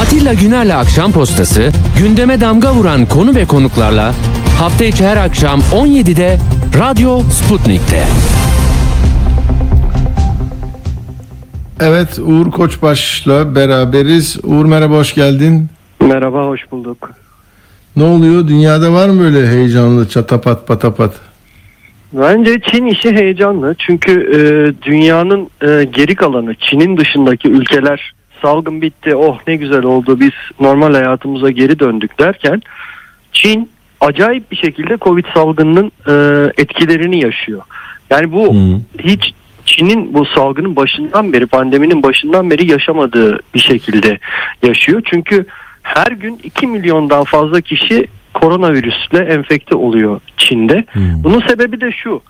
[0.00, 4.14] Atilla Güner'le Akşam Postası, gündeme damga vuran konu ve konuklarla
[4.58, 6.38] hafta içi her akşam 17'de
[6.78, 8.04] Radyo Sputnik'te.
[11.80, 14.36] Evet Uğur Koçbaş'la beraberiz.
[14.44, 15.68] Uğur merhaba hoş geldin.
[16.00, 17.10] Merhaba, hoş bulduk.
[17.96, 18.48] Ne oluyor?
[18.48, 21.14] Dünyada var mı böyle heyecanlı çatapat patapat?
[22.14, 24.38] Bence Çin işi heyecanlı çünkü e,
[24.82, 30.94] dünyanın e, geri kalanı, Çin'in dışındaki ülkeler salgın bitti, oh ne güzel oldu, biz normal
[30.94, 32.62] hayatımıza geri döndük derken
[33.32, 36.12] Çin acayip bir şekilde Covid salgınının e,
[36.58, 37.62] etkilerini yaşıyor.
[38.10, 38.54] Yani bu
[38.98, 39.34] hiç
[39.64, 44.18] Çin'in bu salgının başından beri, pandeminin başından beri yaşamadığı bir şekilde
[44.62, 45.02] yaşıyor.
[45.04, 45.46] Çünkü
[45.82, 48.06] her gün 2 milyondan fazla kişi
[48.48, 50.84] koronavirüsle enfekte oluyor Çin'de.
[50.96, 52.22] Bunun sebebi de şu.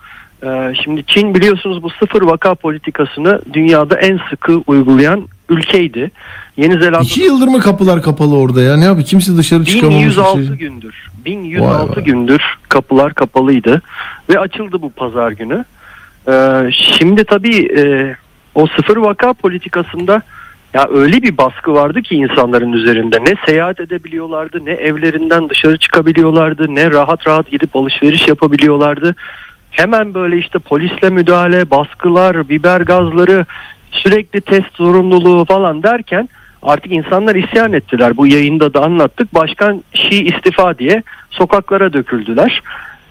[0.43, 6.11] e, Şimdi Çin biliyorsunuz bu sıfır vaka politikasını dünyada en sıkı uygulayan ülkeydi.
[6.57, 8.77] Yeni Zelanda İki yıldır mı kapılar kapalı orada ya?
[8.77, 9.07] Ne yapıyor?
[9.07, 10.03] Kimse dışarı çıkamamış.
[10.05, 10.57] 1106 içeri.
[10.57, 10.95] gündür.
[11.25, 12.03] 1106 Vay vay.
[12.03, 13.81] gündür kapılar kapalıydı
[14.29, 15.65] ve açıldı bu pazar günü.
[16.27, 16.31] Ee,
[16.71, 18.15] şimdi tabii e,
[18.55, 20.21] o sıfır vaka politikasında
[20.75, 26.75] ya öyle bir baskı vardı ki insanların üzerinde ne seyahat edebiliyorlardı ne evlerinden dışarı çıkabiliyorlardı
[26.75, 29.15] ne rahat rahat gidip alışveriş yapabiliyorlardı.
[29.71, 33.45] Hemen böyle işte polisle müdahale, baskılar, biber gazları,
[33.91, 36.29] sürekli test zorunluluğu falan derken
[36.63, 38.17] artık insanlar isyan ettiler.
[38.17, 39.33] Bu yayında da anlattık.
[39.33, 42.61] Başkan Şii istifa diye sokaklara döküldüler.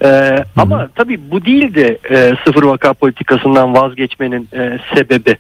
[0.05, 5.37] Ee, ama tabii bu değildi e, sıfır vaka politikasından vazgeçmenin e, sebebi.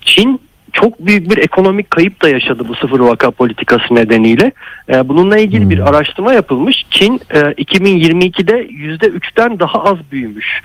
[0.00, 4.52] Çin çok büyük bir ekonomik kayıp da yaşadı bu sıfır vaka politikası nedeniyle.
[4.88, 6.84] Ee, bununla ilgili bir araştırma yapılmış.
[6.90, 10.62] Çin e, 2022'de %3'ten daha az büyümüş.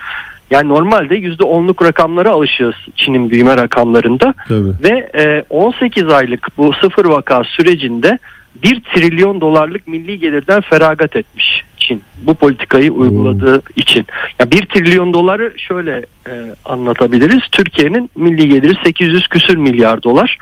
[0.52, 4.34] Yani normalde %10'luk rakamlara alışığız Çin'in büyüme rakamlarında.
[4.48, 4.70] Tabii.
[4.84, 8.20] Ve e, 18 aylık bu sıfır vaka sürecinde
[8.64, 12.04] 1 trilyon dolarlık milli gelirden feragat etmiş Çin.
[12.18, 14.06] Bu politikayı uyguladığı için.
[14.40, 16.32] Ya 1 trilyon doları şöyle e,
[16.66, 17.42] anlatabiliriz.
[17.52, 20.38] Türkiye'nin milli geliri 800 küsür milyar dolar.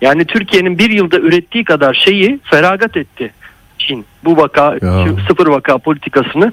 [0.00, 3.32] Yani Türkiye'nin bir yılda ürettiği kadar şeyi feragat etti
[3.78, 4.04] Çin.
[4.24, 5.06] Bu vaka Ya.
[5.28, 6.52] sıfır vaka politikasını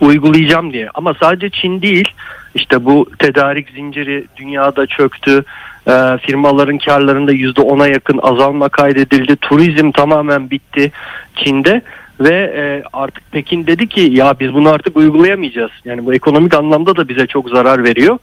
[0.00, 0.88] uygulayacağım diye.
[0.94, 2.08] Ama sadece Çin değil
[2.54, 5.44] işte bu tedarik zinciri dünyada çöktü.
[5.88, 9.36] Ee, firmaların karlarında %10'a yakın azalma kaydedildi.
[9.36, 10.92] Turizm tamamen bitti
[11.36, 11.82] Çin'de
[12.20, 15.70] ve e, artık Pekin dedi ki ya biz bunu artık uygulayamayacağız.
[15.84, 18.18] Yani bu ekonomik anlamda da bize çok zarar veriyor.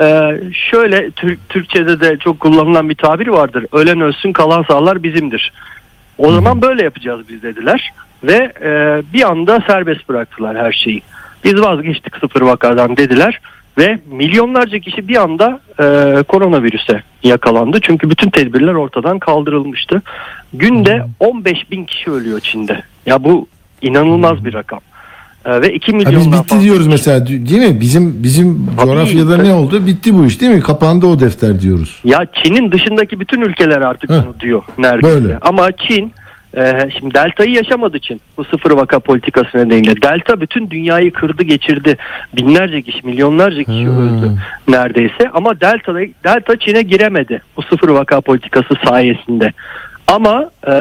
[0.00, 3.66] Ee, şöyle Türk, Türkçe'de de çok kullanılan bir tabir vardır.
[3.72, 5.52] Ölen ölsün kalan sağlar bizimdir.
[6.18, 7.92] O zaman böyle yapacağız biz dediler
[8.24, 11.02] ve e, bir anda serbest bıraktılar her şeyi.
[11.44, 13.40] Biz vazgeçtik sıfır vakadan dediler
[13.78, 17.78] ve milyonlarca kişi bir anda e, koronavirüse yakalandı.
[17.82, 20.02] Çünkü bütün tedbirler ortadan kaldırılmıştı.
[20.54, 22.82] Günde 15 bin kişi ölüyor Çin'de.
[23.06, 23.46] Ya bu
[23.82, 24.80] inanılmaz bir rakam.
[25.44, 27.80] E, ve 2 Ha, milyondan biz bitti fazla diyoruz kişi- mesela değil mi?
[27.80, 29.86] Bizim bizim Tabii, coğrafyada ne oldu?
[29.86, 30.60] Bitti bu iş değil mi?
[30.60, 32.00] Kapandı o defter diyoruz.
[32.04, 34.14] Ya Çin'in dışındaki bütün ülkeler artık Heh.
[34.26, 35.22] bunu diyor neredeyse.
[35.22, 35.38] Böyle.
[35.40, 36.12] Ama Çin
[36.56, 40.02] e, şimdi deltayı yaşamadı Çin bu sıfır vaka politikası nedeniyle.
[40.02, 41.96] Delta bütün dünyayı kırdı geçirdi.
[42.36, 43.98] Binlerce kişi milyonlarca kişi Hmm.
[44.18, 44.32] öldü
[44.68, 45.30] neredeyse.
[45.34, 45.94] Ama delta,
[46.24, 49.52] delta Çin'e giremedi bu sıfır vaka politikası sayesinde.
[50.10, 50.72] Ama e,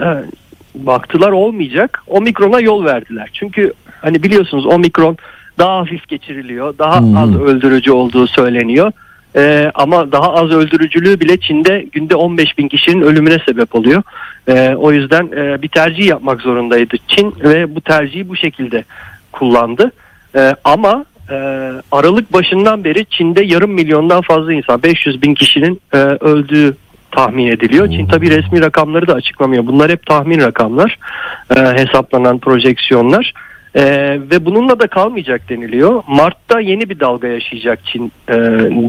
[0.75, 2.03] baktılar olmayacak.
[2.07, 3.29] Omikron'a yol verdiler.
[3.33, 5.17] Çünkü hani biliyorsunuz omikron
[5.59, 6.77] daha hafif geçiriliyor.
[6.77, 7.17] Daha Hmm.
[7.17, 8.91] az öldürücü olduğu söyleniyor.
[9.35, 14.03] Ee, ama daha az öldürücülüğü bile Çin'de günde 15 bin kişinin ölümüne sebep oluyor.
[14.47, 18.83] Ee, o yüzden e, bir tercih yapmak zorundaydı Çin ve bu tercihi bu şekilde
[19.31, 19.91] kullandı.
[20.35, 21.35] Ee, ama e,
[21.91, 26.75] Aralık başından beri Çin'de yarım milyondan fazla insan 500 bin kişinin e, öldüğü
[27.11, 27.89] tahmin ediliyor.
[27.89, 29.67] Çin tabi resmi rakamları da açıklamıyor.
[29.67, 30.97] Bunlar hep tahmin rakamlar,
[31.55, 33.33] e, hesaplanan projeksiyonlar.
[33.75, 33.83] E,
[34.31, 36.03] ve bununla da kalmayacak deniliyor.
[36.07, 38.35] Mart'ta yeni bir dalga yaşayacak Çin e,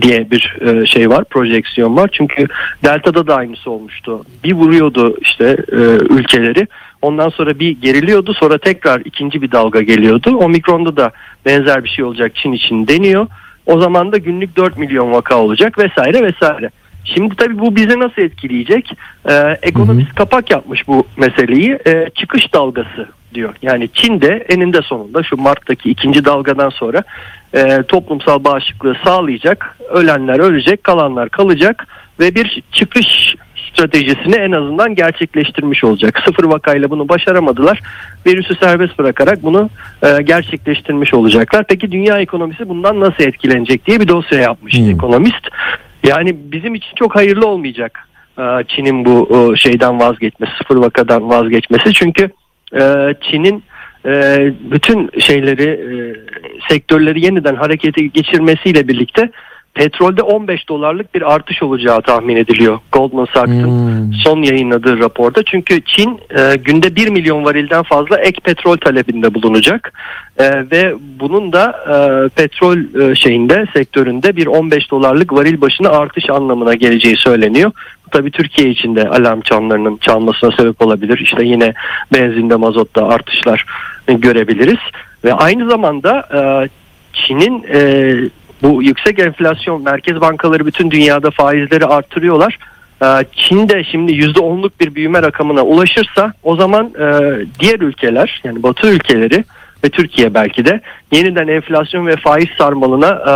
[0.02, 2.10] diye bir e, şey var, projeksiyon var.
[2.12, 2.46] Çünkü
[2.84, 4.24] Delta'da da aynısı olmuştu.
[4.44, 5.76] Bir vuruyordu işte e,
[6.14, 6.66] ülkeleri.
[7.02, 8.34] Ondan sonra bir geriliyordu.
[8.34, 10.36] Sonra tekrar ikinci bir dalga geliyordu.
[10.36, 11.12] Omikron'da da
[11.46, 13.26] benzer bir şey olacak Çin için deniyor.
[13.66, 16.70] O zaman da günlük 4 milyon vaka olacak vesaire vesaire.
[17.04, 18.92] Şimdi tabii bu bizi nasıl etkileyecek?
[19.28, 21.78] Ee, ekonomist kapak yapmış bu meseleyi.
[21.86, 23.54] Ee, çıkış dalgası diyor.
[23.62, 27.02] Yani Çin'de eninde sonunda şu Mart'taki ikinci dalgadan sonra
[27.54, 29.78] e, toplumsal bağışıklığı sağlayacak.
[29.90, 31.86] Ölenler ölecek, kalanlar kalacak
[32.20, 33.36] ve bir çıkış
[33.72, 36.22] stratejisini en azından gerçekleştirmiş olacak.
[36.26, 37.80] Sıfır vakayla bunu başaramadılar.
[38.26, 39.70] Virüsü serbest bırakarak bunu
[40.02, 41.64] e, gerçekleştirmiş olacaklar.
[41.68, 44.90] Peki dünya ekonomisi bundan nasıl etkilenecek diye bir dosya yapmış Hmm.
[44.90, 45.48] ekonomist.
[46.04, 51.92] Yani bizim için çok hayırlı olmayacak e, Çin'in bu e, şeyden vazgeçmesi, sıfır vakadan vazgeçmesi.
[51.92, 52.30] Çünkü
[52.74, 53.64] e, Çin'in
[54.60, 55.80] bütün şeyleri,
[56.68, 59.30] sektörleri yeniden harekete geçirmesiyle birlikte
[59.74, 64.12] petrolde 15 dolarlık bir artış olacağı tahmin ediliyor Goldman Sachs'ın Hmm.
[64.12, 65.42] son yayınladığı raporda.
[65.42, 69.92] Çünkü Çin e, günde 1 milyon varilden fazla ek petrol talebinde bulunacak.
[70.38, 76.30] E, ve bunun da e, petrol e, şeyinde sektöründe bir 15 dolarlık varil başına artış
[76.30, 77.72] anlamına geleceği söyleniyor.
[78.06, 81.18] Bu tabii Türkiye için de alarm çanlarının çalmasına sebep olabilir.
[81.18, 81.74] İşte yine
[82.12, 83.64] benzinde mazotta artışlar
[84.06, 84.78] görebiliriz.
[85.24, 86.68] Ve aynı zamanda e,
[87.12, 87.80] Çin'in e,
[88.62, 92.58] bu yüksek enflasyon merkez bankaları bütün dünyada faizleri arttırıyorlar.
[93.02, 97.06] Ee, Çin de şimdi %10'luk bir büyüme rakamına ulaşırsa o zaman e,
[97.60, 99.44] diğer ülkeler yani batı ülkeleri
[99.84, 100.80] ve Türkiye belki de
[101.12, 103.32] yeniden enflasyon ve faiz sarmalına e,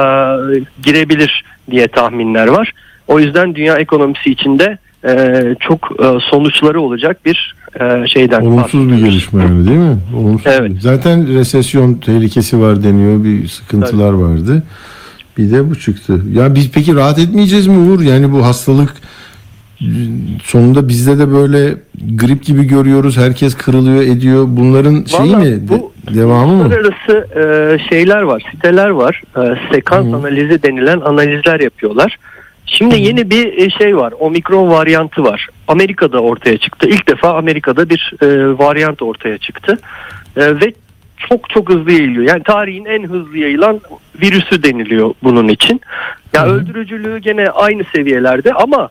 [0.82, 2.72] girebilir diye tahminler var.
[3.08, 5.88] O yüzden dünya ekonomisi içinde e, çok
[6.30, 7.54] sonuçları olacak bir
[8.06, 9.96] şeyden Olumsuz bir gelişme yani değil mi?
[10.16, 10.46] Olumsuz.
[10.46, 10.72] Evet.
[10.80, 13.24] Zaten resesyon tehlikesi var deniyor.
[13.24, 14.62] Bir sıkıntılar vardı.
[15.38, 16.20] Bir de bu çıktı.
[16.32, 18.00] Ya biz peki rahat etmeyeceğiz mi Uğur?
[18.00, 18.94] Yani bu hastalık
[20.42, 21.74] sonunda bizde de böyle
[22.14, 23.16] grip gibi görüyoruz.
[23.16, 24.44] Herkes kırılıyor, ediyor.
[24.48, 25.68] Bunların şeyi Vallahi mi?
[25.68, 26.62] bu De- devamı mı?
[26.62, 29.22] Uluslararası e, şeyler var, siteler var.
[29.36, 32.18] E, sekans analizi denilen analizler yapıyorlar.
[32.66, 34.14] Şimdi yeni bir e, şey var.
[34.18, 35.48] Omikron varyantı var.
[35.68, 36.88] Amerika'da ortaya çıktı.
[36.88, 39.78] İlk defa Amerika'da bir e, varyant ortaya çıktı.
[40.36, 40.72] E, ve
[41.28, 42.28] çok çok hızlı yayılıyor.
[42.28, 43.80] Yani tarihin en hızlı yayılan
[44.22, 45.80] virüsü deniliyor bunun için.
[46.32, 48.90] Ya öldürücülüğü gene aynı seviyelerde ama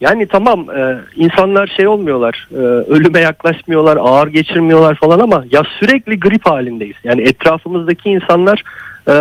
[0.00, 2.56] yani tamam e, insanlar şey olmuyorlar, e,
[2.92, 6.96] ölüme yaklaşmıyorlar, ağır geçirmiyorlar falan ama ya sürekli grip halindeyiz.
[7.04, 8.62] Yani etrafımızdaki insanlar
[9.08, 9.14] e,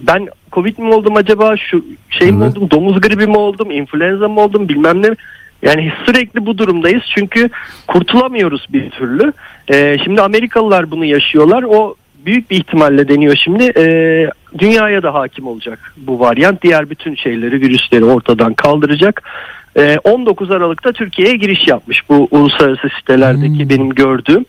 [0.00, 4.40] ben Covid mi oldum acaba, şu şey mi oldum, domuz gribi mi oldum, influenza mı
[4.40, 5.08] oldum bilmem ne.
[5.62, 7.48] Yani sürekli bu durumdayız çünkü
[7.86, 9.32] kurtulamıyoruz bir türlü.
[9.72, 11.62] E, şimdi Amerikalılar bunu yaşıyorlar.
[11.62, 11.94] O
[12.26, 13.72] büyük bir ihtimalle deniyor şimdi.
[13.76, 13.84] E,
[14.58, 16.62] dünyaya da hakim olacak bu varyant.
[16.62, 19.22] Diğer bütün şeyleri, virüsleri ortadan kaldıracak.
[19.76, 24.44] E, 19 Aralık'ta Türkiye'ye giriş yapmış bu uluslararası sitelerdeki benim gördüğüm.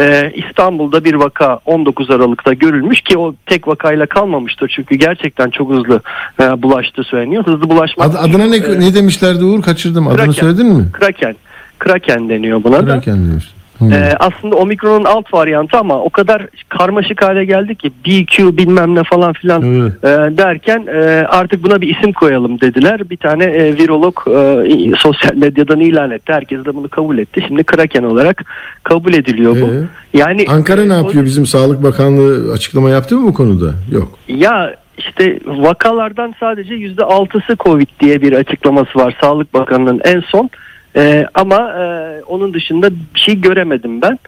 [0.00, 4.72] E, İstanbul'da bir vaka 19 Aralık'ta görülmüş ki o tek vakayla kalmamıştır.
[4.76, 6.00] Çünkü gerçekten çok hızlı
[6.42, 7.46] e, bulaştığı söyleniyor.
[7.46, 8.08] Hızlı bulaşmak.
[8.10, 9.62] Ad- adına ne, E, ne demişlerdi Uğur?
[9.62, 10.06] Kaçırdım.
[10.08, 10.32] Adını Kraken.
[10.32, 10.84] söyledin mi?
[10.92, 11.34] Kraken.
[11.78, 12.92] Kraken deniyor buna da.
[12.92, 13.44] Kraken demiş.
[13.78, 13.84] Hı.
[13.84, 19.02] Ee, aslında omikronun alt varyantı ama o kadar karmaşık hale geldi ki BQ bilmem ne
[19.04, 19.92] falan filan Evet.
[20.04, 23.10] e, derken e, artık buna bir isim koyalım dediler.
[23.10, 26.32] Bir tane e, virolog e, sosyal medyadan ilan etti.
[26.32, 27.44] Herkes de bunu kabul etti.
[27.48, 28.44] Şimdi Kraken olarak
[28.82, 29.66] kabul ediliyor bu.
[29.66, 30.18] Ee?
[30.18, 31.24] Yani Ankara ne yapıyor?
[31.24, 33.74] Bizim Sağlık Bakanlığı açıklama yaptı mı bu konuda?
[33.92, 34.18] Yok.
[34.28, 40.50] Ya işte vakalardan sadece yüzde altısı Covid diye bir açıklaması var Sağlık Bakanı'nın en son.
[40.96, 41.84] Ee, ama e,
[42.22, 44.18] onun dışında bir şey göremedim ben.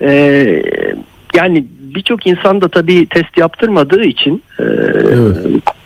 [0.00, 0.62] Ee,
[1.34, 5.36] yani birçok insan da tabii test yaptırmadığı için e, Evet.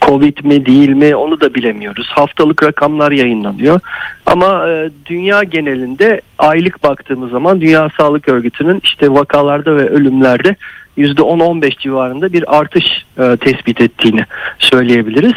[0.03, 2.09] Covid mi değil mi onu da bilemiyoruz.
[2.11, 3.81] Haftalık rakamlar yayınlanıyor.
[4.27, 10.57] Ama e, dünya genelinde aylık baktığımız zaman Dünya Sağlık Örgütü'nün işte vakalarda ve ölümlerde
[10.99, 12.85] %10-15 civarında bir artış
[13.19, 14.25] e, tespit ettiğini
[14.59, 15.35] söyleyebiliriz.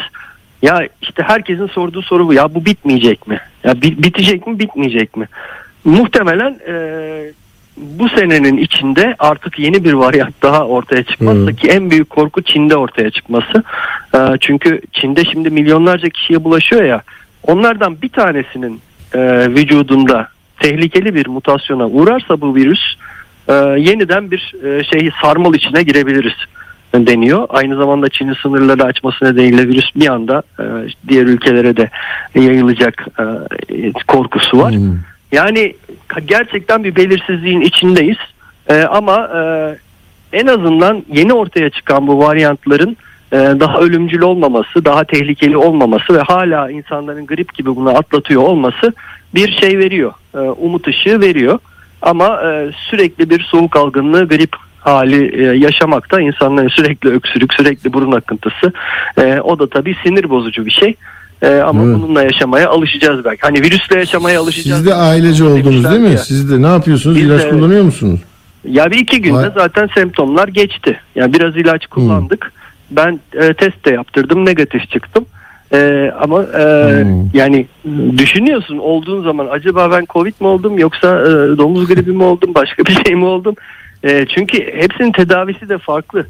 [0.64, 2.34] Ya işte herkesin sorduğu soru bu.
[2.34, 3.40] Ya bu bitmeyecek mi?
[3.64, 5.28] Ya bi- bitecek mi, bitmeyecek mi?
[5.84, 6.74] Muhtemelen e,
[7.76, 11.56] bu senenin içinde artık yeni bir varyant daha ortaya çıkmazsa Hı.
[11.56, 13.62] ki en büyük korku Çin'de ortaya çıkması.
[14.14, 17.02] E, çünkü Çin'de şimdi milyonlarca kişiye bulaşıyor ya.
[17.42, 18.80] Onlardan bir tanesinin
[19.14, 20.28] e, vücudunda
[20.60, 22.82] tehlikeli bir mutasyona uğrarsa bu virüs
[23.48, 26.36] e, yeniden bir e, şeyi sarmal içine girebiliriz
[26.94, 27.46] deniyor.
[27.48, 30.64] Aynı zamanda Çin'in sınırları açması nedeniyle virüs bir anda e,
[31.08, 31.90] diğer ülkelere de
[32.34, 34.74] yayılacak e, korkusu var.
[34.74, 34.98] Hmm.
[35.32, 35.74] Yani
[36.26, 38.16] gerçekten bir belirsizliğin içindeyiz.
[38.68, 39.30] E, ama
[40.32, 42.96] en azından yeni ortaya çıkan bu varyantların
[43.32, 48.92] daha ölümcül olmaması, daha tehlikeli olmaması ve hala insanların grip gibi bunu atlatıyor olması
[49.34, 50.12] bir şey veriyor.
[50.56, 51.58] Umut ışığı veriyor.
[52.02, 52.40] Ama
[52.90, 58.72] sürekli bir soğuk algınlığı, grip hali e, yaşamakta insanların sürekli öksürük, sürekli burun akıntısı.
[59.18, 60.94] E, o da tabii sinir bozucu bir şey.
[61.42, 61.96] E, ama Evet.
[61.96, 63.40] bununla yaşamaya alışacağız belki.
[63.42, 64.78] Hani virüsle yaşamaya alışacağız.
[64.78, 66.10] Siz de ailece oldunuz değil mi?
[66.10, 66.18] Ya.
[66.18, 67.16] Siz de ne yapıyorsunuz?
[67.16, 68.20] Biz İlaç de- kullanıyor musunuz?
[68.68, 69.50] Ya bir iki günde Vay.
[69.54, 71.00] zaten semptomlar geçti.
[71.14, 72.52] Yani biraz ilaç kullandık.
[72.90, 75.24] Ben e, test de yaptırdım, negatif çıktım.
[75.72, 76.62] E, ama e,
[77.02, 77.30] Hmm.
[77.34, 77.66] yani
[78.18, 81.24] düşünüyorsun olduğun zaman acaba ben Covid mi oldum yoksa e,
[81.58, 83.54] domuz gribi mi oldum, başka bir şey mi oldum?
[84.04, 86.26] E, çünkü hepsinin tedavisi de farklı.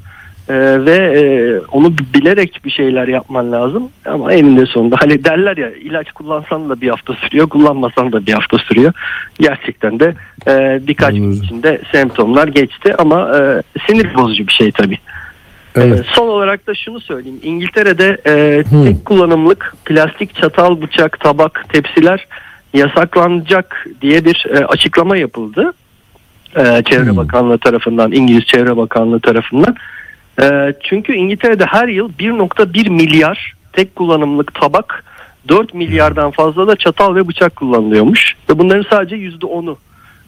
[0.48, 0.54] E,
[0.84, 1.22] ve e,
[1.58, 6.80] onu bilerek bir şeyler yapman lazım ama eninde sonunda hani derler ya ilaç kullansan da
[6.80, 8.92] bir hafta sürüyor kullanmasan da bir hafta sürüyor
[9.38, 10.14] gerçekten de
[10.46, 14.98] e, birkaç gün içinde semptomlar geçti ama e, sinir bozucu bir şey tabii.
[15.76, 16.00] Evet.
[16.00, 17.40] Ee, son olarak da şunu söyleyeyim.
[17.42, 22.26] İngiltere'de e, tek kullanımlık plastik çatal, bıçak, tabak, tepsiler
[22.74, 25.72] yasaklanacak diye bir e, açıklama yapıldı.
[26.56, 27.16] E, Çevre Hı.
[27.16, 29.76] Bakanlığı tarafından, İngiliz Çevre Bakanlığı tarafından.
[30.42, 35.04] E, çünkü İngiltere'de her yıl 1.1 milyar tek kullanımlık tabak,
[35.48, 38.34] 4 milyardan fazla da çatal ve bıçak kullanılıyormuş.
[38.50, 39.78] Ve bunların sadece %10'u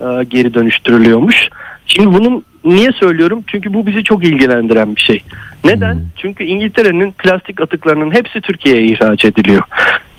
[0.01, 1.49] e, geri dönüştürülüyormuş.
[1.87, 3.45] Şimdi bunun niye söylüyorum?
[3.47, 5.23] Çünkü bu bizi çok ilgilendiren bir şey.
[5.65, 5.95] Neden?
[5.95, 6.03] Hmm.
[6.17, 9.63] Çünkü İngiltere'nin plastik atıklarının hepsi Türkiye'ye ihraç ediliyor.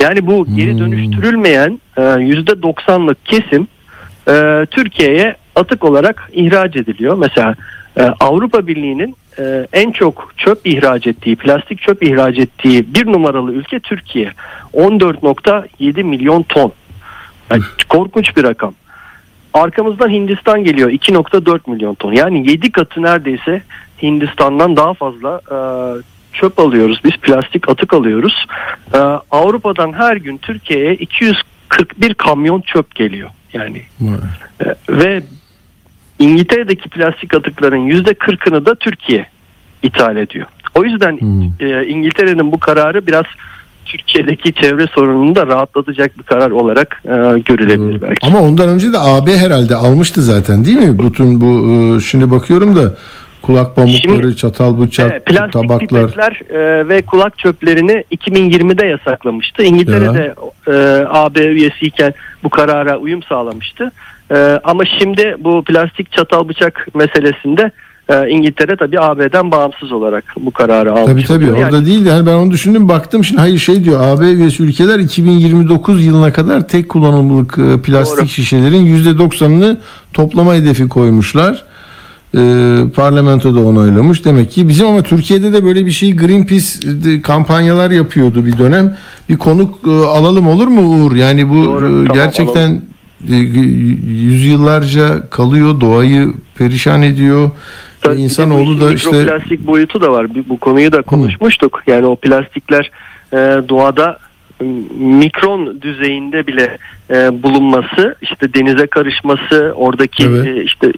[0.01, 0.79] Yani bu geri Hmm.
[0.79, 3.67] dönüştürülmeyen e, %90'lık kesim
[4.27, 7.17] e, Türkiye'ye atık olarak ihraç ediliyor.
[7.17, 7.55] Mesela
[7.99, 13.53] e, Avrupa Birliği'nin e, en çok çöp ihraç ettiği, plastik çöp ihraç ettiği bir numaralı
[13.53, 14.31] ülke Türkiye.
[14.73, 16.71] 14.7 milyon ton.
[17.51, 18.73] Yani korkunç bir rakam.
[19.53, 22.11] Arkamızdan Hindistan geliyor 2.4 milyon ton.
[22.11, 23.61] Yani 7 katı neredeyse
[24.01, 25.57] Hindistan'dan daha fazla e,
[26.37, 27.01] çöp alıyoruz.
[27.03, 28.45] Biz plastik atık alıyoruz.
[28.93, 28.97] Ee,
[29.31, 33.29] Avrupa'dan her gün Türkiye'ye 241 kamyon çöp geliyor.
[33.53, 33.81] Yani
[34.65, 35.23] e, ve
[36.19, 39.27] İngiltere'deki plastik atıkların yüzde 40'ını da Türkiye
[39.83, 40.45] ithal ediyor.
[40.75, 41.19] O yüzden
[41.59, 43.25] e, İngiltere'nin bu kararı biraz
[43.85, 48.27] Türkiye'deki çevre sorununu da rahatlatacak bir karar olarak e, görülebilir belki.
[48.27, 50.99] Ama ondan önce de AB herhalde almıştı zaten değil mi?
[50.99, 52.95] Bütün bu e, şimdi bakıyorum da
[53.41, 56.07] kulak pamukları, Şimdi- çatal bıçak, Evet, plastik tabaklar.
[56.07, 59.63] pipetler e, ve kulak çöplerini 2020'de yasaklamıştı.
[59.63, 60.35] İngiltere'de
[60.67, 62.13] e, AB üyesiyken
[62.43, 63.91] bu karara uyum sağlamıştı.
[64.31, 67.71] E, ama şimdi bu plastik çatal bıçak meselesinde
[68.09, 71.05] e, İngiltere tabii AB'den bağımsız olarak bu kararı almış.
[71.05, 71.45] Tabii tabii.
[71.45, 74.63] Yani orada değil de hani ben onu düşündüm baktım şimdi hayır şey diyor AB üyesi
[74.63, 78.27] ülkeler 2029 yılına kadar tek kullanımlık e, plastik Doğru.
[78.27, 79.77] şişelerin %90'ını
[80.13, 81.63] toplama hedefi koymuşlar.
[82.35, 82.39] E,
[82.95, 84.25] parlamento da onaylamış.
[84.25, 88.97] Demek ki bizim ama Türkiye'de de böyle bir şey Greenpeace de kampanyalar yapıyordu bir dönem.
[89.29, 91.15] Bir konuk e, alalım olur mu Uğur?
[91.15, 92.81] Yani bu Doğru, e, tamam, gerçekten e,
[94.07, 97.51] yüzyıllarca kalıyor, doğayı perişan ediyor.
[98.01, 100.27] Tabii insanoğlu da işte mikroplastik boyutu da var.
[100.49, 101.83] Bu- konuyu da konuşmuştuk.
[101.87, 102.91] Yani o plastikler
[103.33, 103.37] e,
[103.69, 104.19] doğada
[104.61, 104.65] e,
[104.95, 106.77] mikron düzeyinde bile
[107.09, 110.47] e, bulunması, işte denize karışması, oradaki Evet.
[110.47, 110.91] e, işte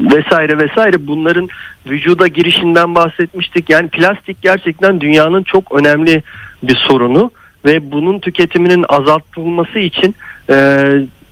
[0.00, 1.48] vesaire vesaire bunların
[1.90, 3.70] vücuda girişinden bahsetmiştik.
[3.70, 6.22] Yani plastik gerçekten dünyanın çok önemli
[6.62, 7.30] bir sorunu
[7.64, 10.14] ve bunun tüketiminin azaltılması için
[10.50, 10.84] e,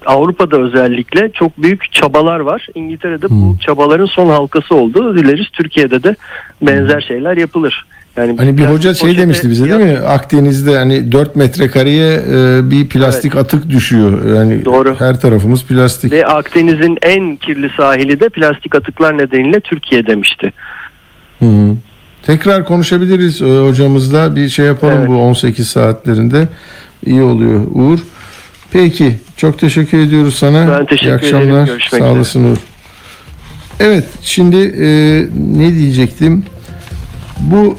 [0.05, 2.67] Avrupa'da özellikle çok büyük çabalar var.
[2.75, 5.17] İngiltere'de bu çabaların son halkası oldu.
[5.17, 6.15] Dileriz Türkiye'de de
[6.61, 7.85] benzer şeyler yapılır.
[8.17, 9.99] Yani Hani bir hoca şey demişti bize değil mi?
[9.99, 14.35] Akdeniz'de hani 4 metrekareye e, bir plastik atık düşüyor.
[14.35, 14.95] Yani Doğru.
[14.99, 16.11] her tarafımız plastik.
[16.11, 20.53] Ve Akdeniz'in en kirli sahili de plastik atıklar nedeniyle Türkiye demişti.
[21.39, 21.75] Hı hı.
[22.23, 24.35] Tekrar konuşabiliriz e, hocamızla.
[24.35, 25.09] Bir şey yapalım Evet.
[25.09, 26.47] bu 18 saatlerinde.
[27.05, 27.99] İyi oluyor Uğur.
[28.71, 29.15] Peki.
[29.37, 30.79] Çok teşekkür ediyoruz sana.
[30.79, 31.41] Ben teşekkür İyi akşamlar.
[31.41, 31.65] ederim.
[31.65, 32.09] Görüşmek Sağ üzere.
[32.09, 32.57] olasın Uğur.
[33.79, 34.03] Evet.
[34.21, 34.87] Şimdi e,
[35.57, 36.43] ne diyecektim?
[37.39, 37.77] Bu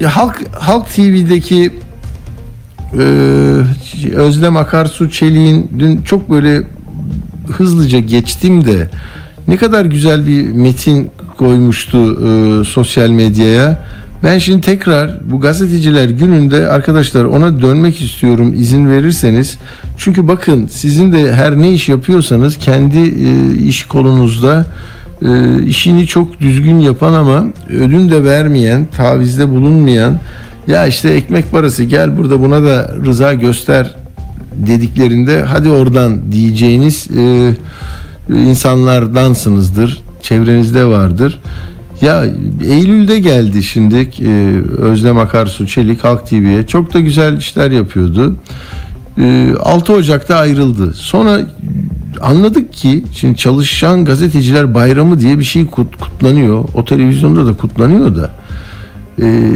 [0.00, 1.72] ya Halk Halk TV'deki
[2.98, 3.04] e,
[4.14, 6.62] Özlem Akarsu Çelik'in dün çok böyle
[7.52, 8.90] hızlıca geçtim de
[9.48, 13.84] ne kadar güzel bir metin koymuştu e, sosyal medyaya.
[14.22, 19.58] Ben şimdi tekrar bu gazeteciler gününde arkadaşlar ona dönmek istiyorum izin verirseniz.
[19.96, 24.66] Çünkü bakın sizin de her ne iş yapıyorsanız kendi e, iş kolunuzda
[25.22, 30.20] e, işini çok düzgün yapan ama ödün de vermeyen, tavizde bulunmayan
[30.66, 33.94] ya işte ekmek parası gel burada buna da rıza göster
[34.52, 37.54] dediklerinde hadi oradan diyeceğiniz e,
[38.28, 40.02] insanlardansınızdır.
[40.22, 41.40] Çevrenizde vardır.
[42.02, 42.24] Ya
[42.64, 44.28] Eylül'de geldi şimdi e,
[44.78, 46.66] Özlem Akarsu Çelik Halk TV'ye.
[46.66, 48.36] Çok da güzel işler yapıyordu.
[49.18, 50.92] E, 6 Ocak'ta ayrıldı.
[50.94, 51.40] Sonra
[52.20, 56.64] anladık ki şimdi çalışan gazeteciler bayramı diye bir şey kut- kutlanıyor.
[56.74, 58.30] O televizyonda da kutlanıyor da.
[59.22, 59.50] E,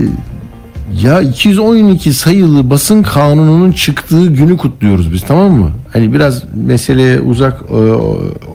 [1.02, 5.70] ya 212 sayılı basın kanununun çıktığı günü kutluyoruz biz tamam mı?
[5.92, 7.74] Hani biraz meseleye uzak e,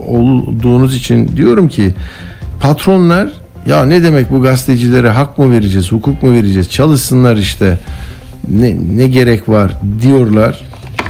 [0.07, 1.93] olduğunuz için diyorum ki
[2.59, 3.29] patronlar
[3.67, 6.69] ya ne demek bu gazetecilere hak mı vereceğiz, hukuk mu vereceğiz?
[6.69, 7.79] Çalışsınlar işte.
[8.47, 10.61] Ne ne gerek var diyorlar.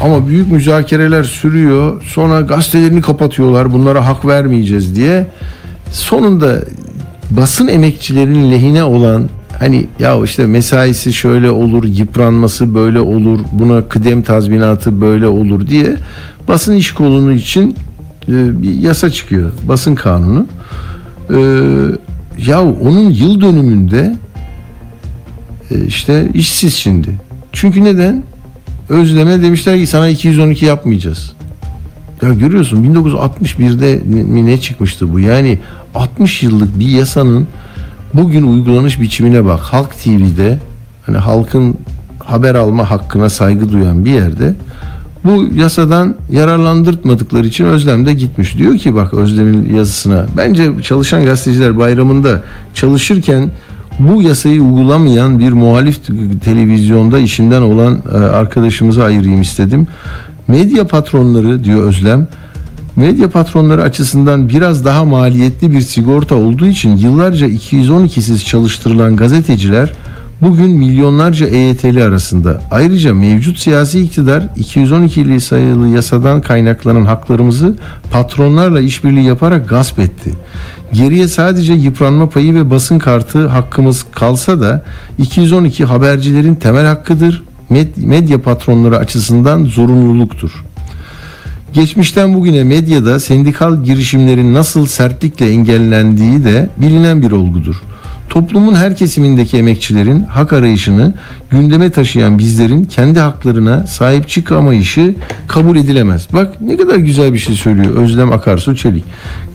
[0.01, 2.03] Ama büyük müzakereler sürüyor.
[2.03, 3.73] Sonra gazetelerini kapatıyorlar.
[3.73, 5.27] Bunlara hak vermeyeceğiz diye.
[5.91, 6.59] Sonunda
[7.31, 14.21] basın emekçilerinin lehine olan hani ya işte mesaisi şöyle olur, yıpranması böyle olur, buna kıdem
[14.21, 15.95] tazminatı böyle olur diye
[16.47, 17.75] basın iş kolunu için
[18.27, 19.51] e, bir yasa çıkıyor.
[19.67, 20.47] Basın kanunu.
[21.29, 21.39] E,
[22.45, 24.15] ya onun yıl dönümünde
[25.71, 27.09] e, işte işsiz şimdi.
[27.51, 28.23] Çünkü neden?
[28.89, 31.33] Özleme demişler ki sana 212 yapmayacağız.
[32.21, 35.19] Ya görüyorsun 1961'de mi ne çıkmıştı bu?
[35.19, 35.59] Yani
[35.95, 37.47] 60 yıllık bir yasanın
[38.13, 39.59] bugün uygulanış biçimine bak.
[39.59, 40.59] Halk TV'de
[41.05, 41.77] hani halkın
[42.19, 44.55] haber alma hakkına saygı duyan bir yerde
[45.23, 48.57] bu yasadan yararlandırtmadıkları için Özlem de gitmiş.
[48.57, 52.43] Diyor ki bak Özlem'in yazısına bence çalışan gazeteciler bayramında
[52.73, 53.51] çalışırken
[53.99, 55.99] bu yasayı uygulamayan bir muhalif
[56.43, 59.87] televizyonda işinden olan e, arkadaşımızı ayırayım istedim.
[60.47, 62.27] Medya patronları diyor Özlem
[62.95, 69.93] medya patronları açısından biraz daha maliyetli bir sigorta olduğu için yıllarca 212'siz çalıştırılan gazeteciler
[70.41, 72.61] bugün milyonlarca EYT'li arasında.
[72.71, 77.75] Ayrıca mevcut siyasi iktidar 212'li sayılı yasadan kaynaklanan haklarımızı
[78.11, 80.33] patronlarla işbirliği yaparak gasp etti.
[80.93, 84.83] Geriye sadece yıpranma payı ve basın kartı hakkımız kalsa da
[85.17, 87.43] 212 habercilerin temel hakkıdır.
[87.71, 90.51] Med- Medya patronları açısından zorunluluktur.
[91.73, 97.75] Geçmişten bugüne medyada sendikal girişimlerin nasıl sertlikle engellendiği de bilinen bir olgudur.
[98.29, 101.13] Toplumun her kesimindeki emekçilerin hak arayışını
[101.49, 105.15] gündeme taşıyan bizlerin kendi haklarına sahip çıkamayışı
[105.47, 106.27] kabul edilemez.
[106.33, 109.03] Bak ne kadar güzel bir şey söylüyor Özlem Akarsu Çelik.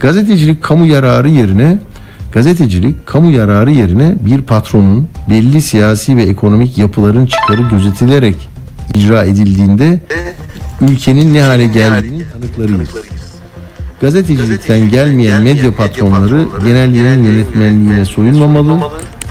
[0.00, 1.78] Gazetecilik kamu yararı yerine
[2.32, 8.48] gazetecilik kamu yararı yerine bir patronun belli siyasi ve ekonomik yapıların çıkarı gözetilerek
[8.94, 10.00] icra edildiğinde
[10.80, 12.88] ülkenin ne hale geldiğini tanıklarıyız.
[14.00, 18.80] Gazetecilikten gelmeyen medya patronları genellerin yönetmenliğine soyunmamalı,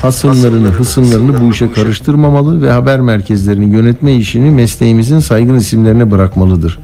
[0.02, 6.80] hasımlarını, hısımlarını bu işe karıştırmamalı ve haber merkezlerini yönetme işini mesleğimizin saygın isimlerine bırakmalıdır.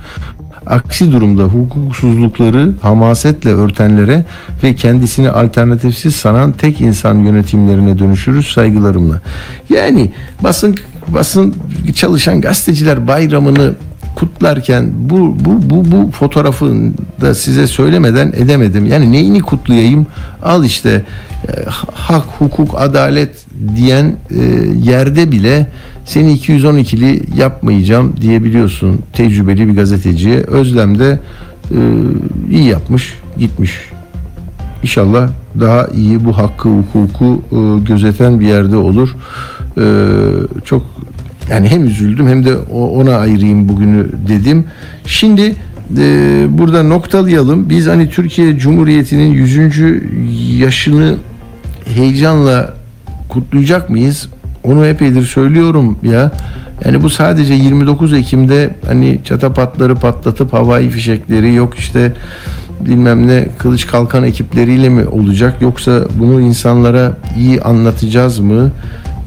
[0.65, 4.26] Aksi durumda hukuksuzlukları hamasetle örtenlere
[4.64, 9.22] ve kendisini alternatifsiz sanan tek insan yönetimlerine dönüşürüz saygılarımla.
[9.69, 10.11] Yani
[10.43, 10.76] basın
[11.07, 11.56] basın
[11.95, 13.76] çalışan gazeteciler bayramını
[14.15, 16.76] kutlarken bu bu bu bu fotoğrafı
[17.22, 18.86] da size söylemeden edemedim.
[18.86, 20.07] Yani neyini kutlayayım?
[20.44, 21.03] Al işte
[21.48, 21.52] e,
[21.94, 23.45] hak, hukuk, adalet
[23.76, 24.44] diyen e,
[24.90, 25.68] yerde bile
[26.06, 30.38] seni 212'li yapmayacağım diyebiliyorsun tecrübeli bir gazeteciye.
[30.38, 31.19] Özlem de
[31.72, 31.77] e,
[32.52, 33.80] iyi yapmış, gitmiş.
[34.84, 35.30] İnşallah
[35.60, 37.41] daha iyi bu hakkı, hukuku
[37.88, 39.15] gözeten bir yerde olur.
[40.65, 40.86] Çok
[41.49, 44.65] yani hem üzüldüm hem de ona ayırayım bugünü dedim.
[45.05, 45.55] Şimdi
[45.97, 47.69] e, burada noktalayalım.
[47.69, 49.81] Biz hani Türkiye Cumhuriyeti'nin 100.
[50.59, 51.15] yaşını
[51.85, 52.73] heyecanla
[53.30, 54.30] kutlayacak mıyız?
[54.63, 56.31] Onu epeydir söylüyorum ya.
[56.85, 62.13] Yani bu sadece 29 Ekim'de hani çatapatları patlatıp havai fişekleri yok işte
[62.80, 68.71] bilmem ne kılıç kalkan ekipleriyle mi olacak yoksa bunu insanlara iyi anlatacağız mı?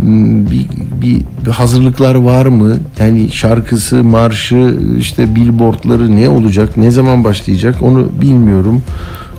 [0.02, 0.68] Bir,
[1.02, 2.76] bir, bir hazırlıklar var mı?
[2.98, 6.76] Yani şarkısı, marşı, işte billboardları ne olacak?
[6.76, 7.82] Ne zaman başlayacak?
[7.82, 8.82] Onu bilmiyorum.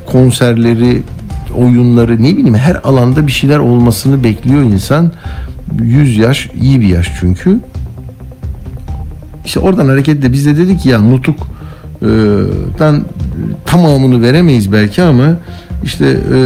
[0.05, 1.03] Konserleri,
[1.57, 5.11] oyunları ne bileyim her alanda bir şeyler olmasını bekliyor insan.
[5.81, 7.59] 100 yaş iyi bir yaş çünkü.
[9.45, 11.47] İşte oradan hareketle biz de dedik ya nutuk
[12.01, 12.07] e,
[13.65, 15.37] tamamını veremeyiz belki ama
[15.83, 16.37] işte e,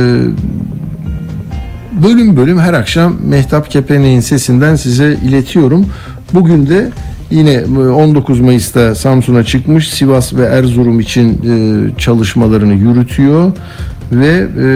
[2.04, 5.86] bölüm bölüm her akşam Mehtap Kepenek'in sesinden size iletiyorum.
[6.34, 6.90] Bugün de
[7.32, 13.52] yine e, 19 Mayıs'ta Samsun'a çıkmış Sivas ve Erzurum için e, çalışmalarını yürütüyor
[14.12, 14.68] ve e,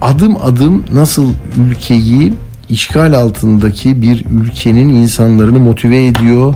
[0.00, 1.26] adım adım nasıl
[1.68, 2.32] ülkeyi
[2.68, 6.54] işgal altındaki bir ülkenin insanlarını motive ediyor,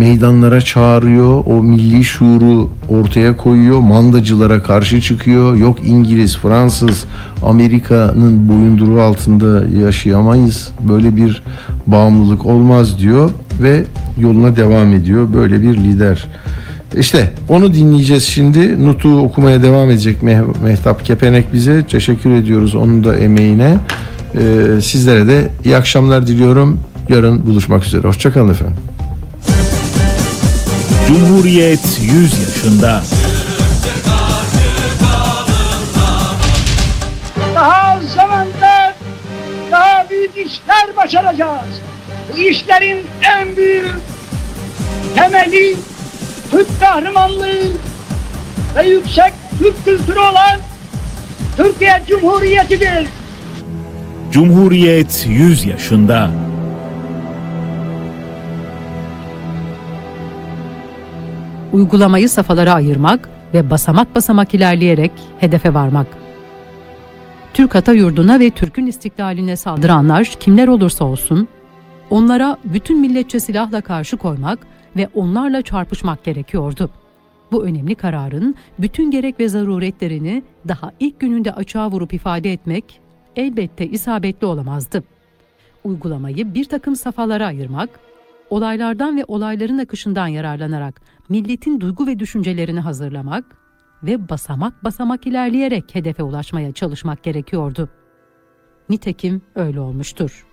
[0.00, 5.56] meydanlara çağırıyor, o milli şuuru ortaya koyuyor, mandacılara karşı çıkıyor.
[5.56, 7.04] Yok İngiliz, Fransız,
[7.42, 10.68] Amerika'nın boyunduruğu altında yaşayamayız.
[10.80, 11.42] Böyle bir
[11.86, 13.30] bağımlılık olmaz diyor
[13.62, 13.84] ve
[14.18, 15.32] yoluna devam ediyor.
[15.34, 16.26] Böyle bir lider.
[16.98, 18.86] İşte onu dinleyeceğiz şimdi.
[18.86, 21.82] Nutu okumaya devam edecek Meh- Mehtap Kepenek bize.
[21.86, 23.78] Teşekkür ediyoruz onun da emeğine.
[24.34, 26.80] Ee, sizlere de iyi akşamlar diliyorum.
[27.08, 28.08] Yarın buluşmak üzere.
[28.08, 28.76] Hoşçakalın efendim.
[31.10, 33.02] Cumhuriyet 100 yaşında.
[37.54, 38.94] daha az zamanda
[39.70, 41.80] daha büyük işler başaracağız.
[42.32, 43.94] Bu işlerin en büyük
[45.14, 45.76] temeli
[46.50, 47.62] Türk kahramanlığı
[48.76, 50.60] ve yüksek Türk kültürü olan
[51.56, 53.06] Türkiye Cumhuriyeti'dir.
[54.32, 56.30] Cumhuriyet 100 yaşında.
[61.72, 66.06] Uygulamayı safhalara ayırmak ve basamak basamak ilerleyerek hedefe varmak.
[67.54, 71.48] Türk Ata Yurdu'na ve Türk'ün istiklaline saldıranlar kimler olursa olsun,
[72.10, 74.58] onlara bütün milletçe silahla karşı koymak
[74.96, 76.90] ve onlarla çarpışmak gerekiyordu.
[77.52, 83.00] Bu önemli kararın bütün gerek ve zaruretlerini daha ilk gününde açığa vurup ifade etmek
[83.36, 85.04] elbette isabetli olamazdı.
[85.84, 87.90] Uygulamayı bir takım safhalara ayırmak,
[88.50, 91.00] olaylardan ve olayların akışından yararlanarak
[91.30, 93.44] milletin duygu ve düşüncelerini hazırlamak
[94.02, 97.88] ve basamak basamak ilerleyerek hedefe ulaşmaya çalışmak gerekiyordu.
[98.88, 100.46] Nitekim öyle olmuştur.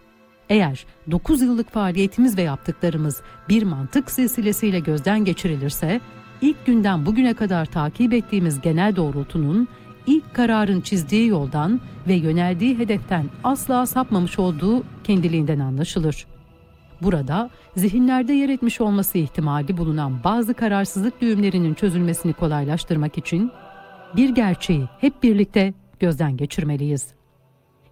[0.50, 6.02] Eğer 9 yıllık faaliyetimiz ve yaptıklarımız bir mantık silsilesiyle gözden geçirilirse,
[6.42, 9.68] ilk günden bugüne kadar takip ettiğimiz genel doğrultunun
[10.08, 16.37] ilk kararın çizdiği yoldan ve yöneldiği hedeften asla sapmamış olduğu kendiliğinden anlaşılır.
[17.02, 23.52] Burada zihinlerde yer etmiş olması ihtimali bulunan bazı kararsızlık düğümlerinin çözülmesini kolaylaştırmak için
[24.16, 27.08] bir gerçeği hep birlikte gözden geçirmeliyiz.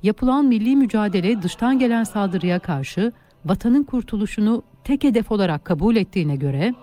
[0.04, 3.12] Yapılan milli mücadele dıştan gelen saldırıya karşı
[3.46, 6.74] vatanın kurtuluşunu tek hedef olarak kabul ettiğine göre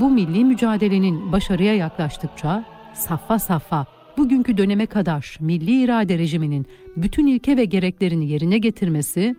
[0.00, 2.64] bu milli mücadelenin başarıya yaklaştıkça
[2.94, 3.86] saffa saffa
[4.18, 6.66] bugünkü döneme kadar milli irade rejiminin
[6.96, 9.36] bütün ilke ve gereklerini yerine getirmesi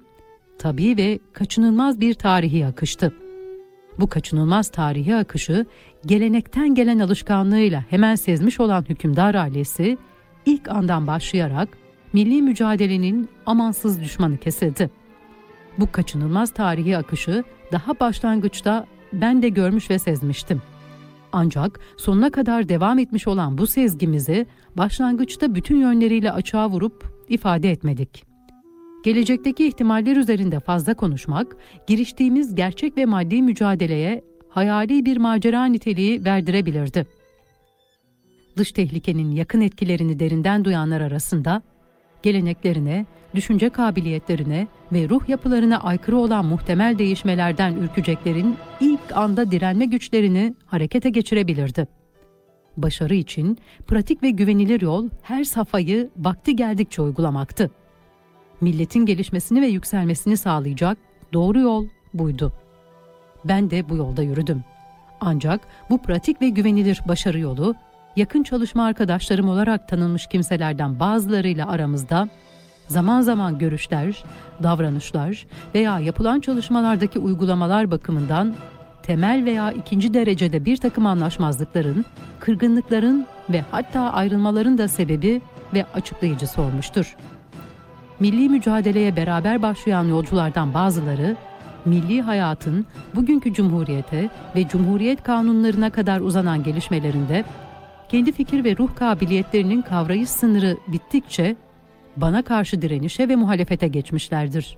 [0.61, 3.13] tabii ve kaçınılmaz bir tarihi akıştı.
[3.99, 5.65] Bu kaçınılmaz tarihi akışı
[6.05, 9.97] gelenekten gelen alışkanlığıyla hemen sezmiş olan hükümdar ailesi
[10.45, 11.69] ilk andan başlayarak
[12.13, 14.89] milli mücadelenin amansız düşmanı kesildi.
[15.77, 20.61] Bu kaçınılmaz tarihi akışı daha başlangıçta ben de görmüş ve sezmiştim.
[21.31, 24.45] Ancak sonuna kadar devam etmiş olan bu sezgimizi
[24.77, 28.30] başlangıçta bütün yönleriyle açığa vurup ifade etmedik.
[29.03, 31.55] Gelecekteki ihtimaller üzerinde fazla konuşmak,
[31.87, 37.07] giriştiğimiz gerçek ve maddi mücadeleye hayali bir macera niteliği verdirebilirdi.
[38.57, 41.61] Dış tehlikenin yakın etkilerini derinden duyanlar arasında
[42.23, 43.05] geleneklerine,
[43.35, 51.09] düşünce kabiliyetlerine ve ruh yapılarına aykırı olan muhtemel değişmelerden ürkeceklerin ilk anda direnme güçlerini harekete
[51.09, 51.87] geçirebilirdi.
[52.77, 53.57] Başarı için
[53.87, 57.71] pratik ve güvenilir yol her safhayı vakti geldikçe uygulamaktı.
[58.61, 60.97] Milletin gelişmesini ve yükselmesini sağlayacak
[61.33, 62.53] doğru yol buydu.
[63.45, 64.63] Ben de bu yolda yürüdüm.
[65.21, 67.75] Ancak bu pratik ve güvenilir başarı yolu
[68.15, 72.29] yakın çalışma arkadaşlarım olarak tanınmış kimselerden bazılarıyla aramızda
[72.87, 74.23] zaman zaman görüşler,
[74.63, 78.55] davranışlar veya yapılan çalışmalardaki uygulamalar bakımından
[79.03, 82.05] temel veya ikinci derecede bir takım anlaşmazlıkların,
[82.39, 85.41] kırgınlıkların ve hatta ayrılmaların da sebebi
[85.73, 87.15] ve açıklayıcısı olmuştur.
[88.21, 91.37] Milli mücadeleye beraber başlayan yolculardan bazıları,
[91.85, 92.85] milli hayatın
[93.15, 97.45] bugünkü cumhuriyete ve cumhuriyet kanunlarına kadar uzanan gelişmelerinde
[98.09, 101.55] kendi fikir ve ruh kabiliyetlerinin kavrayış sınırı bittikçe
[102.17, 104.77] bana karşı direnişe ve muhalefete geçmişlerdir.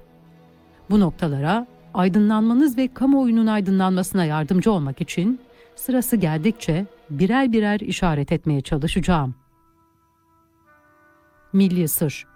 [0.90, 5.40] Bu noktalara aydınlanmanız ve kamuoyunun aydınlanmasına yardımcı olmak için
[5.76, 9.36] sırası geldikçe birer birer işaret etmeye çalışacağım.
[11.54, 12.33] Milli Sır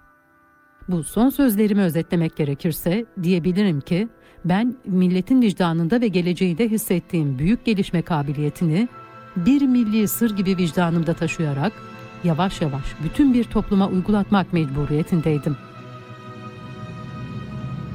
[0.89, 4.07] Bu son sözlerimi özetlemek gerekirse diyebilirim ki
[4.45, 8.88] ben milletin vicdanında ve geleceğinde hissettiğim büyük gelişme kabiliyetini
[9.35, 11.73] bir milli sır gibi vicdanımda taşıyarak
[12.23, 15.57] yavaş yavaş bütün bir topluma uygulatmak mecburiyetindeydim.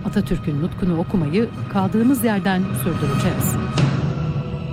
[0.04, 3.56] Atatürk'ün nutkunu okumayı kaldığımız yerden sürdüreceğiz.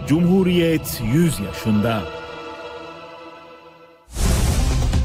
[0.08, 2.19] Cumhuriyet 100 yaşında.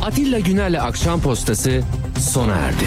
[0.04, 1.82] Atilla Güner'le Akşam Postası
[2.20, 2.86] sona erdi.